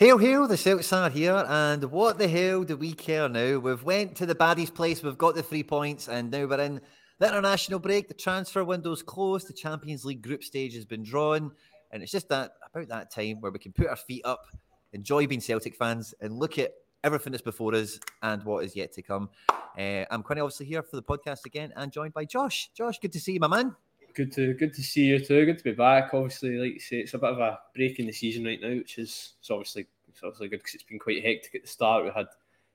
Hail, 0.00 0.16
hail, 0.16 0.48
the 0.48 0.54
Celtics 0.54 0.96
are 0.96 1.10
here, 1.10 1.44
and 1.46 1.84
what 1.84 2.16
the 2.16 2.26
hell 2.26 2.64
do 2.64 2.74
we 2.74 2.94
care 2.94 3.28
now? 3.28 3.58
We've 3.58 3.82
went 3.82 4.16
to 4.16 4.24
the 4.24 4.34
baddies 4.34 4.72
place, 4.72 5.02
we've 5.02 5.18
got 5.18 5.34
the 5.34 5.42
three 5.42 5.62
points, 5.62 6.08
and 6.08 6.30
now 6.30 6.46
we're 6.46 6.58
in 6.58 6.80
the 7.18 7.28
international 7.28 7.80
break. 7.80 8.08
The 8.08 8.14
transfer 8.14 8.64
window's 8.64 9.02
closed, 9.02 9.46
the 9.46 9.52
Champions 9.52 10.06
League 10.06 10.22
group 10.22 10.42
stage 10.42 10.74
has 10.74 10.86
been 10.86 11.02
drawn, 11.02 11.52
and 11.90 12.02
it's 12.02 12.12
just 12.12 12.30
that 12.30 12.52
about 12.72 12.88
that 12.88 13.12
time 13.12 13.42
where 13.42 13.52
we 13.52 13.58
can 13.58 13.72
put 13.72 13.88
our 13.88 13.96
feet 13.96 14.22
up, 14.24 14.46
enjoy 14.94 15.26
being 15.26 15.42
Celtic 15.42 15.76
fans, 15.76 16.14
and 16.22 16.38
look 16.38 16.58
at 16.58 16.72
everything 17.04 17.32
that's 17.32 17.42
before 17.42 17.74
us 17.74 18.00
and 18.22 18.42
what 18.44 18.64
is 18.64 18.74
yet 18.74 18.94
to 18.94 19.02
come. 19.02 19.28
Uh, 19.50 20.06
I'm 20.10 20.22
Quinny, 20.22 20.40
obviously 20.40 20.64
here 20.64 20.82
for 20.82 20.96
the 20.96 21.02
podcast 21.02 21.44
again, 21.44 21.74
and 21.76 21.92
joined 21.92 22.14
by 22.14 22.24
Josh. 22.24 22.70
Josh, 22.74 22.98
good 23.00 23.12
to 23.12 23.20
see 23.20 23.32
you, 23.32 23.40
my 23.40 23.48
man. 23.48 23.76
Good 24.14 24.32
to 24.32 24.54
good 24.54 24.74
to 24.74 24.82
see 24.82 25.04
you 25.04 25.20
too. 25.20 25.46
Good 25.46 25.58
to 25.58 25.64
be 25.64 25.72
back. 25.72 26.12
Obviously, 26.12 26.56
like 26.56 26.74
you 26.74 26.80
say, 26.80 26.96
it's 26.96 27.14
a 27.14 27.18
bit 27.18 27.30
of 27.30 27.38
a 27.38 27.60
break 27.74 27.98
in 28.00 28.06
the 28.06 28.12
season 28.12 28.44
right 28.44 28.58
now, 28.60 28.70
which 28.70 28.98
is 28.98 29.34
it's 29.38 29.50
obviously 29.50 29.86
it's 30.20 30.26
obviously 30.26 30.48
good 30.48 30.58
because 30.58 30.74
it's 30.74 30.84
been 30.84 30.98
quite 30.98 31.24
hectic 31.24 31.54
at 31.54 31.62
the 31.62 31.68
start. 31.68 32.04
We 32.04 32.10
had 32.10 32.26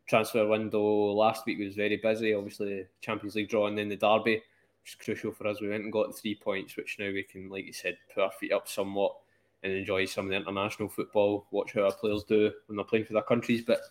transfer 0.07 0.47
window 0.47 1.11
last 1.11 1.45
week 1.45 1.59
was 1.59 1.75
very 1.75 1.97
busy. 1.97 2.33
Obviously, 2.33 2.85
Champions 3.01 3.35
League 3.35 3.49
draw 3.49 3.67
and 3.67 3.77
then 3.77 3.89
the 3.89 3.95
derby, 3.95 4.41
which 4.81 4.91
is 4.91 4.95
crucial 4.95 5.31
for 5.31 5.47
us. 5.47 5.61
We 5.61 5.69
went 5.69 5.83
and 5.83 5.93
got 5.93 6.17
three 6.17 6.35
points, 6.35 6.75
which 6.75 6.97
now 6.97 7.05
we 7.07 7.23
can, 7.23 7.49
like 7.49 7.65
you 7.65 7.73
said, 7.73 7.97
put 8.13 8.23
our 8.23 8.31
feet 8.31 8.51
up 8.51 8.67
somewhat 8.67 9.15
and 9.61 9.71
enjoy 9.71 10.05
some 10.05 10.25
of 10.25 10.31
the 10.31 10.37
international 10.37 10.89
football. 10.89 11.45
Watch 11.51 11.73
how 11.73 11.83
our 11.83 11.91
players 11.91 12.23
do 12.23 12.51
when 12.65 12.77
they're 12.77 12.85
playing 12.85 13.05
for 13.05 13.13
their 13.13 13.21
countries, 13.21 13.63
but. 13.65 13.81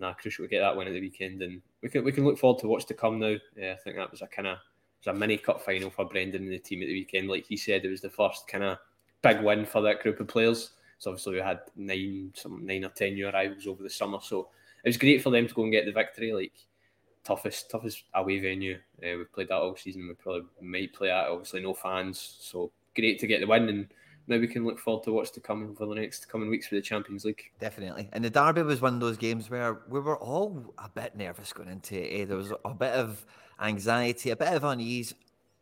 Nah, 0.00 0.14
crucial 0.14 0.44
to 0.44 0.48
get 0.48 0.60
that 0.60 0.76
win 0.76 0.88
at 0.88 0.94
the 0.94 1.00
weekend, 1.00 1.42
and 1.42 1.62
we 1.80 1.88
can 1.88 2.02
we 2.02 2.10
can 2.10 2.24
look 2.24 2.36
forward 2.36 2.60
to 2.60 2.66
what's 2.66 2.86
to 2.86 2.94
come 2.94 3.20
now. 3.20 3.36
Yeah, 3.56 3.74
I 3.74 3.76
think 3.76 3.94
that 3.94 4.10
was 4.10 4.22
a 4.22 4.26
kind 4.26 4.48
of 4.48 4.58
was 4.98 5.14
a 5.14 5.16
mini 5.16 5.36
cup 5.36 5.60
final 5.60 5.90
for 5.90 6.06
Brendan 6.06 6.42
and 6.42 6.52
the 6.52 6.58
team 6.58 6.82
at 6.82 6.86
the 6.86 6.92
weekend. 6.92 7.28
Like 7.28 7.44
he 7.46 7.56
said, 7.56 7.84
it 7.84 7.90
was 7.90 8.00
the 8.00 8.10
first 8.10 8.48
kind 8.48 8.64
of 8.64 8.78
big 9.22 9.42
win 9.42 9.64
for 9.64 9.80
that 9.82 10.02
group 10.02 10.18
of 10.18 10.26
players. 10.26 10.72
So 11.02 11.10
obviously 11.10 11.32
we 11.32 11.40
had 11.40 11.58
nine, 11.74 12.30
some 12.32 12.64
nine 12.64 12.84
or 12.84 12.90
ten 12.90 13.14
new 13.14 13.28
arrivals 13.28 13.66
over 13.66 13.82
the 13.82 13.90
summer. 13.90 14.18
So 14.22 14.50
it 14.84 14.88
was 14.88 14.96
great 14.96 15.20
for 15.20 15.30
them 15.30 15.48
to 15.48 15.54
go 15.54 15.64
and 15.64 15.72
get 15.72 15.84
the 15.84 15.90
victory. 15.90 16.32
Like 16.32 16.52
toughest, 17.24 17.68
toughest 17.72 18.04
away 18.14 18.38
venue. 18.38 18.78
Uh, 19.02 19.18
we've 19.18 19.32
played 19.32 19.48
that 19.48 19.56
all 19.56 19.74
season. 19.74 20.06
We 20.06 20.14
probably 20.14 20.42
might 20.60 20.94
play 20.94 21.08
that. 21.08 21.26
Obviously 21.26 21.60
no 21.60 21.74
fans. 21.74 22.36
So 22.38 22.70
great 22.94 23.18
to 23.18 23.26
get 23.26 23.40
the 23.40 23.48
win 23.48 23.68
and 23.68 23.88
now 24.28 24.38
we 24.38 24.46
can 24.46 24.64
look 24.64 24.78
forward 24.78 25.02
to 25.02 25.12
what's 25.12 25.32
to 25.32 25.40
come 25.40 25.68
over 25.68 25.92
the 25.92 26.00
next 26.00 26.28
coming 26.28 26.48
weeks 26.48 26.68
for 26.68 26.76
the 26.76 26.80
Champions 26.80 27.24
League. 27.24 27.50
Definitely. 27.58 28.08
And 28.12 28.24
the 28.24 28.30
derby 28.30 28.62
was 28.62 28.80
one 28.80 28.94
of 28.94 29.00
those 29.00 29.16
games 29.16 29.50
where 29.50 29.80
we 29.88 29.98
were 29.98 30.18
all 30.18 30.72
a 30.78 30.88
bit 30.88 31.16
nervous 31.16 31.52
going 31.52 31.68
into 31.68 31.96
it. 31.96 32.20
Eh? 32.20 32.24
There 32.26 32.36
was 32.36 32.52
a 32.64 32.74
bit 32.74 32.92
of 32.92 33.26
anxiety, 33.60 34.30
a 34.30 34.36
bit 34.36 34.54
of 34.54 34.62
unease 34.62 35.14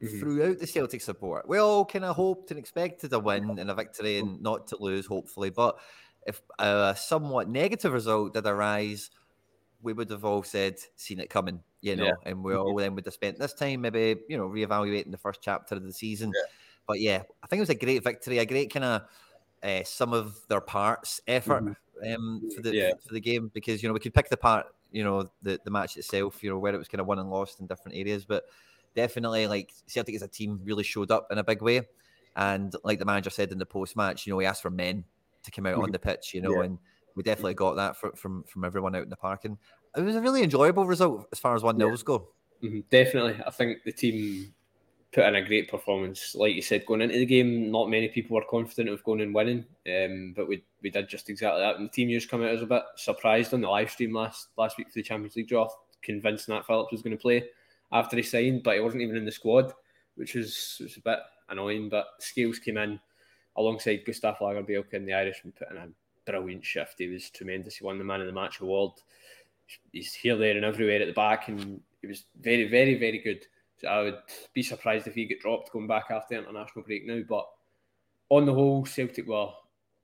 mm-hmm. 0.02 0.18
throughout 0.18 0.58
the 0.58 0.66
Celtic 0.66 1.00
support. 1.00 1.48
We 1.48 1.58
all 1.58 1.84
kind 1.84 2.04
of 2.04 2.16
hoped 2.16 2.50
and 2.50 2.58
expected 2.58 3.12
a 3.12 3.18
win 3.18 3.58
and 3.58 3.70
a 3.70 3.74
victory 3.74 4.18
and 4.18 4.40
not 4.42 4.68
to 4.68 4.76
lose, 4.80 5.06
hopefully. 5.06 5.50
But 5.50 5.78
if 6.26 6.40
a 6.58 6.94
somewhat 6.98 7.48
negative 7.48 7.92
result 7.92 8.34
did 8.34 8.46
arise, 8.46 9.10
we 9.82 9.92
would 9.92 10.10
have 10.10 10.24
all 10.24 10.42
said, 10.42 10.76
seen 10.96 11.20
it 11.20 11.30
coming, 11.30 11.60
you 11.80 11.96
know, 11.96 12.04
yeah. 12.04 12.12
and 12.26 12.44
we 12.44 12.54
all 12.54 12.66
mm-hmm. 12.66 12.80
then 12.80 12.94
would 12.94 13.06
have 13.06 13.14
spent 13.14 13.38
this 13.38 13.54
time 13.54 13.80
maybe, 13.80 14.16
you 14.28 14.36
know, 14.36 14.48
reevaluating 14.48 15.10
the 15.10 15.18
first 15.18 15.40
chapter 15.42 15.74
of 15.74 15.82
the 15.82 15.92
season. 15.92 16.32
Yeah. 16.34 16.50
But 16.86 17.00
yeah, 17.00 17.22
I 17.42 17.46
think 17.46 17.58
it 17.58 17.62
was 17.62 17.70
a 17.70 17.74
great 17.74 18.04
victory, 18.04 18.38
a 18.38 18.46
great 18.46 18.72
kind 18.72 18.84
of 18.84 19.02
uh, 19.62 19.84
some 19.84 20.12
of 20.12 20.36
their 20.48 20.60
parts 20.60 21.20
effort 21.26 21.64
mm-hmm. 21.64 22.14
um, 22.14 22.42
for 22.54 22.62
the 22.62 22.74
yeah. 22.74 22.92
for 23.06 23.14
the 23.14 23.20
game 23.20 23.50
because 23.52 23.82
you 23.82 23.88
know 23.88 23.92
we 23.92 24.00
could 24.00 24.14
pick 24.14 24.28
the 24.28 24.36
part 24.36 24.66
you 24.90 25.04
know 25.04 25.30
the 25.42 25.60
the 25.64 25.70
match 25.70 25.96
itself, 25.96 26.42
you 26.42 26.50
know 26.50 26.58
where 26.58 26.74
it 26.74 26.78
was 26.78 26.88
kind 26.88 27.00
of 27.00 27.06
won 27.06 27.18
and 27.18 27.30
lost 27.30 27.60
in 27.60 27.66
different 27.66 27.96
areas, 27.96 28.24
but 28.24 28.44
definitely 28.94 29.46
like 29.46 29.72
Celtic 29.86 30.14
as 30.14 30.22
a 30.22 30.28
team 30.28 30.60
really 30.64 30.84
showed 30.84 31.10
up 31.10 31.28
in 31.30 31.38
a 31.38 31.44
big 31.44 31.62
way, 31.62 31.82
and 32.36 32.74
like 32.84 32.98
the 32.98 33.04
manager 33.04 33.30
said 33.30 33.52
in 33.52 33.58
the 33.58 33.66
post 33.66 33.96
match, 33.96 34.26
you 34.26 34.32
know 34.32 34.38
he 34.38 34.46
asked 34.46 34.62
for 34.62 34.70
men 34.70 35.04
to 35.42 35.50
come 35.50 35.66
out 35.66 35.74
on 35.74 35.82
mm-hmm. 35.84 35.92
the 35.92 35.98
pitch, 35.98 36.34
you 36.34 36.40
know, 36.40 36.56
yeah. 36.56 36.64
and 36.64 36.78
we 37.14 37.22
definitely 37.22 37.54
got 37.54 37.76
that 37.76 37.96
from, 37.96 38.12
from 38.12 38.44
from 38.44 38.64
everyone 38.64 38.94
out 38.94 39.02
in 39.02 39.10
the 39.10 39.16
park, 39.16 39.44
and 39.44 39.58
it 39.96 40.02
was 40.02 40.16
a 40.16 40.20
really 40.20 40.42
enjoyable 40.42 40.86
result 40.86 41.26
as 41.32 41.38
far 41.38 41.54
as 41.54 41.62
one 41.62 41.76
nils 41.76 42.02
yeah. 42.02 42.06
go. 42.06 42.28
Mm-hmm. 42.62 42.80
Definitely, 42.90 43.36
I 43.46 43.50
think 43.50 43.78
the 43.84 43.92
team 43.92 44.52
put 45.12 45.24
in 45.24 45.34
a 45.34 45.44
great 45.44 45.68
performance. 45.68 46.34
Like 46.34 46.54
you 46.54 46.62
said, 46.62 46.86
going 46.86 47.00
into 47.00 47.18
the 47.18 47.26
game, 47.26 47.70
not 47.70 47.90
many 47.90 48.08
people 48.08 48.36
were 48.36 48.44
confident 48.48 48.90
of 48.90 49.02
going 49.02 49.20
and 49.20 49.34
winning, 49.34 49.64
um, 49.88 50.34
but 50.36 50.48
we 50.48 50.62
we 50.82 50.90
did 50.90 51.08
just 51.08 51.28
exactly 51.28 51.60
that. 51.60 51.76
And 51.76 51.86
the 51.86 51.92
team 51.92 52.08
used 52.08 52.30
come 52.30 52.42
out 52.42 52.50
as 52.50 52.62
a 52.62 52.66
bit 52.66 52.82
surprised 52.96 53.54
on 53.54 53.60
the 53.60 53.68
live 53.68 53.90
stream 53.90 54.14
last 54.14 54.48
last 54.56 54.78
week 54.78 54.88
for 54.88 54.94
the 54.98 55.02
Champions 55.02 55.36
League 55.36 55.48
draw, 55.48 55.68
convinced 56.02 56.46
that 56.46 56.66
Phillips 56.66 56.92
was 56.92 57.02
going 57.02 57.16
to 57.16 57.20
play 57.20 57.44
after 57.92 58.16
he 58.16 58.22
signed, 58.22 58.62
but 58.62 58.74
he 58.74 58.80
wasn't 58.80 59.02
even 59.02 59.16
in 59.16 59.24
the 59.24 59.32
squad, 59.32 59.72
which 60.16 60.34
was 60.34 60.78
was 60.80 60.96
a 60.96 61.00
bit 61.00 61.18
annoying. 61.48 61.88
But 61.88 62.06
Scales 62.18 62.58
came 62.58 62.76
in 62.76 63.00
alongside 63.56 64.04
Gustaf 64.06 64.38
Lagerbielke 64.38 64.94
and 64.94 65.06
the 65.06 65.14
Irishman 65.14 65.52
put 65.58 65.70
in 65.70 65.76
a 65.76 65.88
brilliant 66.24 66.64
shift. 66.64 66.94
He 66.98 67.08
was 67.08 67.30
tremendous. 67.30 67.76
He 67.76 67.84
won 67.84 67.98
the 67.98 68.04
Man 68.04 68.20
of 68.20 68.26
the 68.26 68.32
Match 68.32 68.60
award. 68.60 68.92
He's 69.92 70.14
here, 70.14 70.36
there, 70.36 70.56
and 70.56 70.64
everywhere 70.64 71.00
at 71.00 71.06
the 71.06 71.12
back, 71.12 71.48
and 71.48 71.80
he 72.00 72.06
was 72.06 72.24
very, 72.40 72.68
very, 72.68 72.98
very 72.98 73.18
good. 73.18 73.46
So 73.78 73.88
I 73.88 74.02
would 74.02 74.18
be 74.52 74.62
surprised 74.62 75.06
if 75.06 75.14
he 75.14 75.26
get 75.26 75.40
dropped 75.40 75.72
going 75.72 75.86
back 75.86 76.06
after 76.10 76.34
the 76.34 76.42
international 76.42 76.84
break 76.84 77.06
now. 77.06 77.22
But 77.28 77.46
on 78.28 78.46
the 78.46 78.54
whole, 78.54 78.84
Celtic 78.84 79.26
were 79.26 79.50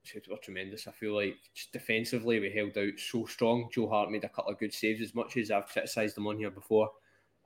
Celtic 0.03 0.31
were 0.31 0.37
tremendous. 0.37 0.87
I 0.87 0.91
feel 0.91 1.15
like 1.15 1.35
just 1.53 1.73
defensively 1.73 2.39
we 2.39 2.49
held 2.49 2.77
out 2.77 2.97
so 2.97 3.25
strong. 3.25 3.69
Joe 3.71 3.89
Hart 3.89 4.09
made 4.09 4.23
a 4.23 4.29
couple 4.29 4.53
of 4.53 4.59
good 4.59 4.73
saves. 4.73 5.01
As 5.01 5.13
much 5.13 5.37
as 5.37 5.51
I've 5.51 5.67
criticised 5.67 6.17
him 6.17 6.27
on 6.27 6.37
here 6.37 6.49
before, 6.49 6.89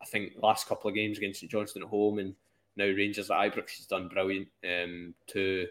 I 0.01 0.05
think 0.05 0.33
last 0.41 0.67
couple 0.67 0.89
of 0.89 0.95
games 0.95 1.17
against 1.17 1.39
St 1.39 1.51
Johnstone 1.51 1.83
at 1.83 1.89
home 1.89 2.19
and 2.19 2.35
now 2.75 2.85
Rangers 2.85 3.29
at 3.29 3.37
Ibrox, 3.37 3.71
he's 3.71 3.85
done 3.85 4.07
brilliant 4.07 4.47
um, 4.63 5.13
to 5.27 5.67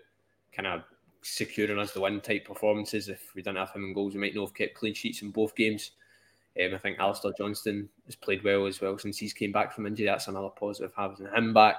kind 0.53 0.67
of 0.67 0.83
securing 1.23 1.79
us 1.79 1.93
the 1.93 2.01
win 2.01 2.21
type 2.21 2.47
performances. 2.47 3.09
If 3.09 3.35
we 3.35 3.43
didn't 3.43 3.59
have 3.59 3.73
him 3.73 3.85
in 3.85 3.95
goals, 3.95 4.15
we 4.15 4.21
might 4.21 4.35
not 4.35 4.49
have 4.49 4.55
kept 4.55 4.75
clean 4.75 4.95
sheets 4.95 5.23
in 5.23 5.31
both 5.31 5.55
games. 5.55 5.93
Um, 6.63 6.75
I 6.75 6.79
think 6.79 6.99
Alistair 6.99 7.33
Johnston 7.37 7.89
has 8.07 8.17
played 8.17 8.45
well 8.45 8.67
as 8.67 8.81
well 8.81 8.99
since 8.99 9.19
he's 9.19 9.33
came 9.33 9.53
back 9.53 9.73
from 9.73 9.87
injury. 9.87 10.07
That's 10.07 10.29
another 10.29 10.49
positive 10.49 10.93
having 10.97 11.27
him 11.27 11.55
back. 11.55 11.77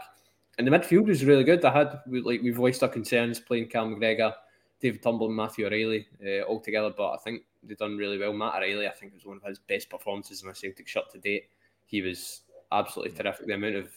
And 0.58 0.68
the 0.68 0.72
midfield 0.72 1.08
was 1.08 1.26
really 1.26 1.44
good. 1.44 1.64
I 1.66 1.72
had 1.72 2.02
like 2.08 2.42
we 2.42 2.52
voiced 2.52 2.84
our 2.84 2.90
concerns 2.90 3.40
playing 3.40 3.68
Cal 3.68 3.88
McGregor, 3.88 4.34
David 4.80 5.02
Turnbull, 5.02 5.28
and 5.28 5.36
Matthew 5.36 5.66
O'Riley 5.66 6.08
uh, 6.26 6.42
all 6.42 6.60
together, 6.60 6.92
but 6.96 7.12
I 7.12 7.18
think 7.18 7.44
they've 7.64 7.78
done 7.78 7.98
really 7.98 8.18
well. 8.18 8.34
Matt 8.34 8.56
O'Riley, 8.56 8.88
I 8.88 8.92
think, 8.92 9.14
was 9.14 9.26
one 9.26 9.38
of 9.38 9.44
his 9.44 9.60
best 9.60 9.90
performances 9.90 10.44
in 10.44 10.50
a 10.50 10.56
Celtic 10.56 10.88
shirt 10.88 11.10
to 11.12 11.20
date. 11.20 11.46
He 11.86 12.02
was 12.02 12.42
absolutely 12.72 13.18
terrific. 13.18 13.48
The 13.48 13.54
amount 13.54 13.76
of 13.76 13.90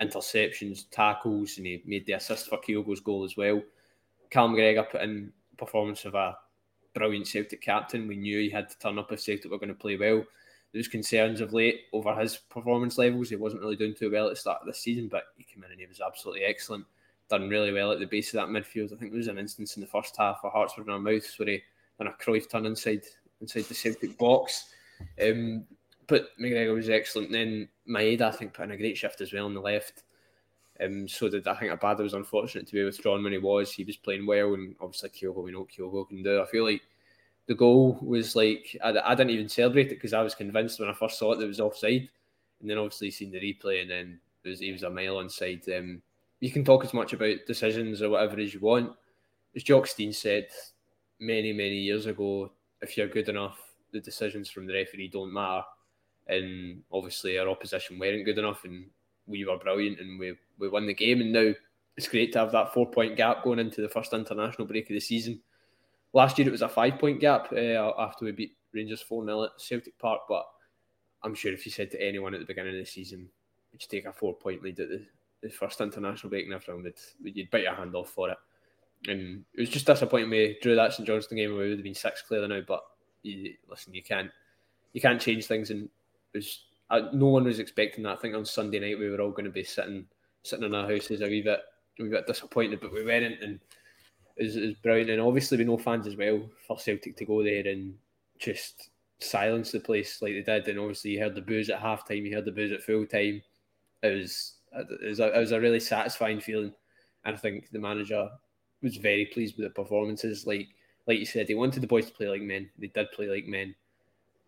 interceptions, 0.00 0.84
tackles, 0.90 1.58
and 1.58 1.66
he 1.66 1.82
made 1.86 2.06
the 2.06 2.14
assist 2.14 2.48
for 2.48 2.58
Kyogo's 2.58 3.00
goal 3.00 3.24
as 3.24 3.36
well. 3.36 3.60
Cal 4.30 4.48
McGregor 4.48 4.90
put 4.90 5.02
in 5.02 5.32
performance 5.56 6.04
of 6.04 6.14
a 6.14 6.36
brilliant 6.94 7.26
Celtic 7.26 7.60
captain. 7.60 8.08
We 8.08 8.16
knew 8.16 8.38
he 8.38 8.50
had 8.50 8.68
to 8.70 8.78
turn 8.78 8.98
up 8.98 9.12
if 9.12 9.20
Celtic 9.20 9.50
were 9.50 9.58
going 9.58 9.68
to 9.68 9.74
play 9.74 9.96
well. 9.96 10.24
There 10.72 10.78
was 10.78 10.88
concerns 10.88 11.40
of 11.40 11.52
late 11.52 11.82
over 11.92 12.14
his 12.14 12.36
performance 12.36 12.96
levels. 12.96 13.28
He 13.28 13.36
wasn't 13.36 13.62
really 13.62 13.76
doing 13.76 13.94
too 13.94 14.10
well 14.10 14.26
at 14.26 14.30
the 14.30 14.36
start 14.36 14.60
of 14.62 14.66
the 14.66 14.74
season, 14.74 15.08
but 15.08 15.24
he 15.36 15.44
came 15.44 15.62
in 15.64 15.70
and 15.70 15.80
he 15.80 15.86
was 15.86 16.00
absolutely 16.00 16.44
excellent. 16.44 16.86
Done 17.28 17.48
really 17.48 17.72
well 17.72 17.92
at 17.92 17.98
the 17.98 18.06
base 18.06 18.32
of 18.32 18.40
that 18.40 18.48
midfield. 18.48 18.92
I 18.92 18.96
think 18.96 19.12
there 19.12 19.18
was 19.18 19.28
an 19.28 19.38
instance 19.38 19.76
in 19.76 19.82
the 19.82 19.86
first 19.86 20.16
half 20.16 20.38
where 20.42 20.50
Hearts 20.50 20.76
were 20.76 20.84
in 20.84 20.90
our 20.90 20.98
mouths 20.98 21.34
where 21.38 21.48
he 21.48 21.62
done 21.98 22.08
a 22.08 22.24
Cruyff 22.24 22.50
turn 22.50 22.66
inside 22.66 23.02
inside 23.40 23.64
the 23.64 23.74
Celtic 23.74 24.16
box. 24.16 24.70
Um, 25.22 25.64
but 26.12 26.28
McGregor 26.38 26.74
was 26.74 26.90
excellent. 26.90 27.32
Then 27.32 27.68
Maeda, 27.88 28.20
I 28.20 28.30
think, 28.32 28.52
put 28.52 28.64
in 28.64 28.72
a 28.72 28.76
great 28.76 28.98
shift 28.98 29.22
as 29.22 29.32
well 29.32 29.46
on 29.46 29.54
the 29.54 29.60
left. 29.60 30.02
Um, 30.78 31.08
so 31.08 31.30
did 31.30 31.48
I 31.48 31.54
think 31.54 31.72
Abada 31.72 32.00
was 32.00 32.12
unfortunate 32.12 32.66
to 32.66 32.74
be 32.74 32.84
withdrawn 32.84 33.22
when 33.22 33.32
he 33.32 33.38
was. 33.38 33.72
He 33.72 33.84
was 33.84 33.96
playing 33.96 34.26
well, 34.26 34.52
and 34.52 34.74
obviously 34.78 35.08
Kyogo, 35.08 35.42
we 35.42 35.52
know 35.52 35.66
Kyogo 35.66 36.06
can 36.06 36.22
do. 36.22 36.42
I 36.42 36.46
feel 36.46 36.64
like 36.64 36.82
the 37.46 37.54
goal 37.54 37.98
was 38.02 38.36
like 38.36 38.76
I, 38.84 38.90
I 38.90 39.14
didn't 39.14 39.30
even 39.30 39.48
celebrate 39.48 39.86
it 39.86 39.96
because 39.96 40.12
I 40.12 40.22
was 40.22 40.34
convinced 40.34 40.78
when 40.78 40.90
I 40.90 40.94
first 40.94 41.18
saw 41.18 41.32
it 41.32 41.38
that 41.38 41.44
it 41.44 41.48
was 41.48 41.60
offside, 41.60 42.10
and 42.60 42.68
then 42.68 42.76
obviously 42.76 43.10
seen 43.10 43.30
the 43.30 43.40
replay, 43.40 43.80
and 43.80 43.90
then 43.90 44.20
it 44.44 44.48
was, 44.50 44.60
he 44.60 44.70
was 44.70 44.82
a 44.82 44.90
mile 44.90 45.16
onside. 45.16 45.66
Um, 45.78 46.02
you 46.40 46.50
can 46.50 46.64
talk 46.64 46.84
as 46.84 46.92
much 46.92 47.14
about 47.14 47.46
decisions 47.46 48.02
or 48.02 48.10
whatever 48.10 48.38
as 48.38 48.52
you 48.52 48.60
want. 48.60 48.92
As 49.56 49.62
Jock 49.62 49.86
Stein 49.86 50.12
said 50.12 50.48
many 51.20 51.52
many 51.52 51.78
years 51.78 52.04
ago, 52.04 52.52
if 52.82 52.96
you're 52.96 53.08
good 53.08 53.28
enough, 53.28 53.58
the 53.92 54.00
decisions 54.00 54.50
from 54.50 54.66
the 54.66 54.74
referee 54.74 55.08
don't 55.08 55.32
matter. 55.32 55.62
And 56.28 56.82
obviously 56.92 57.38
our 57.38 57.48
opposition 57.48 57.98
weren't 57.98 58.24
good 58.24 58.38
enough, 58.38 58.64
and 58.64 58.86
we 59.26 59.44
were 59.44 59.58
brilliant 59.58 60.00
and 60.00 60.18
we, 60.18 60.34
we 60.58 60.68
won 60.68 60.86
the 60.86 60.94
game. 60.94 61.20
And 61.20 61.32
now 61.32 61.52
it's 61.96 62.08
great 62.08 62.32
to 62.32 62.38
have 62.40 62.52
that 62.52 62.72
four 62.72 62.90
point 62.90 63.16
gap 63.16 63.44
going 63.44 63.58
into 63.58 63.80
the 63.80 63.88
first 63.88 64.12
international 64.12 64.66
break 64.66 64.88
of 64.90 64.94
the 64.94 65.00
season. 65.00 65.40
Last 66.12 66.38
year 66.38 66.48
it 66.48 66.52
was 66.52 66.62
a 66.62 66.68
five 66.68 66.98
point 66.98 67.20
gap 67.20 67.52
uh, 67.52 67.92
after 67.98 68.24
we 68.24 68.32
beat 68.32 68.56
Rangers 68.72 69.02
4 69.02 69.24
0 69.24 69.44
at 69.44 69.50
Celtic 69.58 69.98
Park. 69.98 70.22
But 70.28 70.46
I'm 71.22 71.34
sure 71.34 71.52
if 71.52 71.64
you 71.66 71.72
said 71.72 71.90
to 71.92 72.02
anyone 72.02 72.34
at 72.34 72.40
the 72.40 72.46
beginning 72.46 72.74
of 72.74 72.84
the 72.84 72.90
season, 72.90 73.28
would 73.72 73.82
you 73.82 73.88
take 73.88 74.06
a 74.06 74.12
four 74.12 74.34
point 74.34 74.62
lead 74.62 74.80
at 74.80 74.88
the, 74.88 75.04
the 75.42 75.50
first 75.50 75.80
international 75.80 76.30
break 76.30 76.44
and 76.44 76.54
everything, 76.54 76.82
would, 76.82 77.36
you'd 77.36 77.50
bite 77.50 77.62
your 77.62 77.74
hand 77.74 77.94
off 77.94 78.10
for 78.10 78.30
it. 78.30 78.38
And 79.08 79.44
it 79.54 79.60
was 79.60 79.68
just 79.68 79.86
disappointing 79.86 80.30
we 80.30 80.58
drew 80.62 80.76
that 80.76 80.92
St 80.92 81.06
Johnstone 81.06 81.38
game 81.38 81.50
we 81.50 81.58
would 81.58 81.70
have 81.72 81.82
been 81.82 81.94
six 81.94 82.22
clear 82.22 82.46
now. 82.46 82.60
But 82.66 82.82
you, 83.22 83.54
listen, 83.68 83.94
you 83.94 84.02
can't 84.02 84.30
you 84.92 85.00
can't 85.00 85.20
change 85.20 85.46
things, 85.46 85.70
and 85.70 85.88
was 86.34 86.60
uh, 86.90 87.08
no 87.12 87.26
one 87.26 87.44
was 87.44 87.58
expecting 87.58 88.04
that. 88.04 88.18
I 88.18 88.20
think 88.20 88.34
on 88.34 88.44
Sunday 88.44 88.78
night 88.78 88.98
we 88.98 89.08
were 89.08 89.20
all 89.20 89.30
going 89.30 89.44
to 89.44 89.50
be 89.50 89.64
sitting 89.64 90.06
sitting 90.42 90.64
in 90.64 90.74
our 90.74 90.88
houses 90.88 91.20
a 91.20 91.26
wee 91.26 91.42
bit 91.42 91.60
wee 91.98 92.08
bit 92.08 92.26
disappointed, 92.26 92.80
but 92.80 92.92
we 92.92 93.04
weren't. 93.04 93.42
And 93.42 93.60
it 94.36 94.60
was 94.60 94.74
brilliant. 94.82 95.10
And 95.10 95.20
obviously, 95.20 95.58
we 95.58 95.64
know 95.64 95.78
fans 95.78 96.06
as 96.06 96.16
well 96.16 96.42
for 96.66 96.78
Celtic 96.78 97.16
to 97.16 97.24
go 97.24 97.42
there 97.42 97.66
and 97.66 97.94
just 98.38 98.90
silence 99.20 99.72
the 99.72 99.80
place 99.80 100.20
like 100.20 100.32
they 100.32 100.42
did. 100.42 100.68
And 100.68 100.78
obviously, 100.78 101.12
you 101.12 101.20
heard 101.20 101.34
the 101.34 101.40
boos 101.40 101.70
at 101.70 101.80
half 101.80 102.06
time, 102.06 102.26
you 102.26 102.34
heard 102.34 102.44
the 102.44 102.52
boos 102.52 102.72
at 102.72 102.82
full 102.82 103.06
time. 103.06 103.42
It 104.02 104.16
was, 104.16 104.54
it 104.72 105.08
was, 105.08 105.20
a, 105.20 105.36
it 105.36 105.40
was 105.40 105.52
a 105.52 105.60
really 105.60 105.80
satisfying 105.80 106.40
feeling. 106.40 106.72
And 107.24 107.36
I 107.36 107.38
think 107.38 107.70
the 107.70 107.78
manager 107.78 108.28
was 108.82 108.96
very 108.96 109.26
pleased 109.26 109.56
with 109.56 109.66
the 109.66 109.70
performances. 109.82 110.46
Like 110.46 110.68
like 111.06 111.18
you 111.18 111.26
said, 111.26 111.48
he 111.48 111.54
wanted 111.54 111.80
the 111.80 111.86
boys 111.86 112.06
to 112.06 112.12
play 112.12 112.28
like 112.28 112.42
men. 112.42 112.70
They 112.78 112.88
did 112.88 113.10
play 113.12 113.28
like 113.28 113.46
men. 113.46 113.74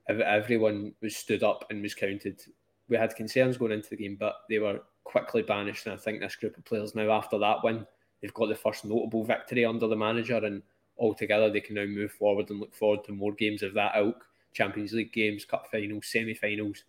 Everyone 0.09 0.93
was 1.01 1.17
stood 1.17 1.43
up 1.43 1.65
and 1.71 1.83
was 1.83 1.95
counted. 1.95 2.41
We 2.89 2.97
had 2.97 3.17
concerns 3.17 3.57
going 3.57 3.73
into 3.73 3.91
the 3.91 3.97
game, 3.97 4.17
but 4.19 4.37
they 4.49 4.59
were 4.59 4.81
quickly 5.05 5.43
banished. 5.43 5.87
And 5.87 5.95
I 5.95 5.97
think 5.97 6.21
this 6.21 6.37
group 6.37 6.57
of 6.59 6.65
players 6.65 6.95
now, 6.95 7.11
after 7.11 7.39
that 7.39 7.65
win, 7.65 7.87
they've 8.21 8.35
got 8.35 8.49
the 8.49 8.55
first 8.55 8.85
notable 8.85 9.25
victory 9.25 9.65
under 9.65 9.87
the 9.87 9.97
manager, 9.97 10.37
and 10.37 10.63
altogether 10.99 11.51
they 11.51 11.61
can 11.61 11.77
now 11.77 11.87
move 11.87 12.13
forward 12.13 12.51
and 12.51 12.61
look 12.61 12.75
forward 12.75 13.05
to 13.05 13.13
more 13.13 13.33
games 13.33 13.63
of 13.63 13.75
that 13.75 13.97
ilk. 13.97 14.25
Champions 14.53 14.93
League 14.93 15.13
games, 15.13 15.45
cup 15.45 15.67
finals, 15.71 16.07
semi-finals, 16.07 16.85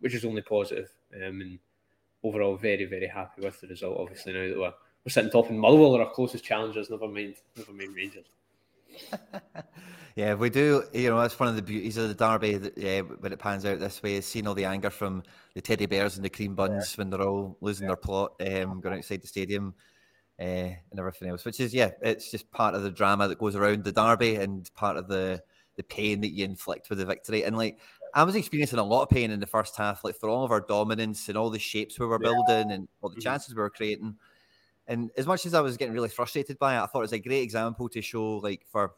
which 0.00 0.14
is 0.14 0.24
only 0.24 0.42
positive. 0.42 0.90
Um, 1.14 1.40
and 1.40 1.58
overall, 2.22 2.56
very 2.56 2.86
very 2.86 3.06
happy 3.06 3.42
with 3.42 3.60
the 3.60 3.68
result. 3.68 3.98
Obviously, 3.98 4.32
now 4.32 4.48
that 4.48 4.58
we're, 4.58 4.72
we're 5.04 5.10
sitting 5.10 5.30
top 5.30 5.50
in 5.50 5.58
Motherwell, 5.58 5.96
are 5.96 6.04
our 6.04 6.12
closest 6.12 6.44
challengers. 6.44 6.90
Never 6.90 7.08
mind, 7.08 7.36
never 7.56 7.72
mind 7.72 7.94
Rangers. 7.94 8.26
yeah, 10.16 10.34
we 10.34 10.50
do. 10.50 10.84
You 10.92 11.10
know, 11.10 11.20
that's 11.20 11.38
one 11.38 11.48
of 11.48 11.56
the 11.56 11.62
beauties 11.62 11.96
of 11.96 12.08
the 12.08 12.14
derby. 12.14 12.56
That, 12.56 12.76
yeah, 12.76 13.00
when 13.00 13.32
it 13.32 13.38
pans 13.38 13.64
out 13.64 13.80
this 13.80 14.02
way, 14.02 14.16
is 14.16 14.26
seeing 14.26 14.46
all 14.46 14.54
the 14.54 14.64
anger 14.64 14.90
from 14.90 15.22
the 15.54 15.60
teddy 15.60 15.86
bears 15.86 16.16
and 16.16 16.24
the 16.24 16.30
cream 16.30 16.54
buns 16.54 16.92
yeah. 16.92 17.02
when 17.02 17.10
they're 17.10 17.26
all 17.26 17.56
losing 17.60 17.84
yeah. 17.84 17.88
their 17.88 17.96
plot, 17.96 18.32
um, 18.40 18.80
going 18.80 18.98
outside 18.98 19.22
the 19.22 19.26
stadium, 19.26 19.74
uh, 20.40 20.42
and 20.42 20.98
everything 20.98 21.28
else. 21.28 21.44
Which 21.44 21.60
is, 21.60 21.74
yeah, 21.74 21.90
it's 22.02 22.30
just 22.30 22.50
part 22.50 22.74
of 22.74 22.82
the 22.82 22.90
drama 22.90 23.28
that 23.28 23.38
goes 23.38 23.56
around 23.56 23.84
the 23.84 23.92
derby 23.92 24.36
and 24.36 24.68
part 24.74 24.96
of 24.96 25.08
the 25.08 25.42
the 25.76 25.82
pain 25.82 26.20
that 26.20 26.32
you 26.32 26.44
inflict 26.44 26.90
with 26.90 26.98
the 26.98 27.06
victory. 27.06 27.44
And 27.44 27.56
like, 27.56 27.78
I 28.14 28.24
was 28.24 28.34
experiencing 28.34 28.78
a 28.78 28.84
lot 28.84 29.04
of 29.04 29.08
pain 29.08 29.30
in 29.30 29.40
the 29.40 29.46
first 29.46 29.74
half, 29.76 30.04
like 30.04 30.16
for 30.16 30.28
all 30.28 30.44
of 30.44 30.50
our 30.50 30.60
dominance 30.60 31.28
and 31.28 31.38
all 31.38 31.48
the 31.48 31.58
shapes 31.58 31.98
we 31.98 32.04
were 32.04 32.18
yeah. 32.22 32.30
building 32.30 32.72
and 32.72 32.88
all 33.00 33.08
the 33.08 33.16
mm-hmm. 33.16 33.22
chances 33.22 33.54
we 33.54 33.62
were 33.62 33.70
creating. 33.70 34.16
And 34.86 35.10
as 35.16 35.26
much 35.26 35.46
as 35.46 35.54
I 35.54 35.62
was 35.62 35.78
getting 35.78 35.94
really 35.94 36.10
frustrated 36.10 36.58
by 36.58 36.74
it, 36.74 36.80
I 36.80 36.86
thought 36.86 36.98
it 36.98 37.02
was 37.02 37.12
a 37.12 37.18
great 37.20 37.42
example 37.42 37.88
to 37.88 38.02
show, 38.02 38.36
like, 38.38 38.66
for 38.70 38.92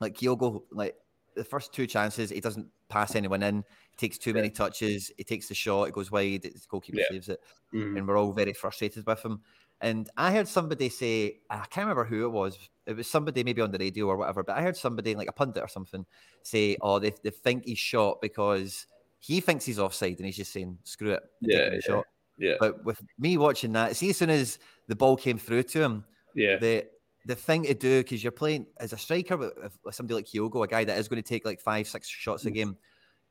like 0.00 0.16
Kyogo, 0.16 0.62
like 0.70 0.96
the 1.34 1.44
first 1.44 1.72
two 1.72 1.86
chances, 1.86 2.30
he 2.30 2.40
doesn't 2.40 2.66
pass 2.88 3.14
anyone 3.14 3.42
in. 3.42 3.64
He 3.90 3.96
takes 3.96 4.18
too 4.18 4.32
many 4.32 4.50
touches. 4.50 5.10
He 5.16 5.24
takes 5.24 5.48
the 5.48 5.54
shot. 5.54 5.88
It 5.88 5.94
goes 5.94 6.10
wide. 6.10 6.42
The 6.42 6.52
goalkeeper 6.68 6.98
yeah. 6.98 7.06
saves 7.10 7.28
it, 7.28 7.40
mm. 7.72 7.96
and 7.96 8.06
we're 8.06 8.18
all 8.18 8.32
very 8.32 8.52
frustrated 8.52 9.06
with 9.06 9.24
him. 9.24 9.40
And 9.80 10.08
I 10.16 10.32
heard 10.32 10.48
somebody 10.48 10.88
say, 10.88 11.40
I 11.50 11.58
can't 11.66 11.86
remember 11.86 12.04
who 12.04 12.24
it 12.24 12.30
was. 12.30 12.58
It 12.86 12.96
was 12.96 13.08
somebody 13.08 13.44
maybe 13.44 13.60
on 13.60 13.70
the 13.70 13.78
radio 13.78 14.06
or 14.06 14.16
whatever, 14.16 14.42
but 14.42 14.56
I 14.56 14.62
heard 14.62 14.76
somebody 14.76 15.14
like 15.14 15.28
a 15.28 15.32
pundit 15.32 15.62
or 15.62 15.68
something 15.68 16.06
say, 16.42 16.76
"Oh, 16.80 16.98
they, 16.98 17.12
they 17.22 17.30
think 17.30 17.64
he's 17.64 17.78
shot 17.78 18.20
because 18.20 18.86
he 19.18 19.40
thinks 19.40 19.64
he's 19.64 19.78
offside, 19.78 20.16
and 20.18 20.26
he's 20.26 20.36
just 20.36 20.52
saying, 20.52 20.78
screw 20.84 21.12
it, 21.12 21.22
yeah, 21.40 21.70
yeah. 21.72 21.80
shot." 21.80 22.04
Yeah. 22.38 22.54
But 22.58 22.84
with 22.84 23.00
me 23.18 23.36
watching 23.36 23.72
that, 23.72 23.96
see, 23.96 24.10
as 24.10 24.16
soon 24.16 24.30
as 24.30 24.58
the 24.88 24.96
ball 24.96 25.16
came 25.16 25.38
through 25.38 25.64
to 25.64 25.82
him, 25.82 26.04
yeah, 26.34 26.56
the 26.56 26.86
the 27.26 27.34
thing 27.34 27.64
to 27.64 27.74
do 27.74 28.02
because 28.02 28.22
you're 28.22 28.32
playing 28.32 28.66
as 28.78 28.92
a 28.92 28.98
striker 28.98 29.36
with, 29.36 29.52
with, 29.84 29.94
somebody 29.94 30.14
like 30.14 30.26
Kyogo, 30.26 30.64
a 30.64 30.68
guy 30.68 30.84
that 30.84 30.98
is 30.98 31.08
going 31.08 31.22
to 31.22 31.28
take 31.28 31.44
like 31.44 31.60
five, 31.60 31.88
six 31.88 32.08
shots 32.08 32.44
a 32.44 32.50
mm. 32.50 32.54
game. 32.54 32.76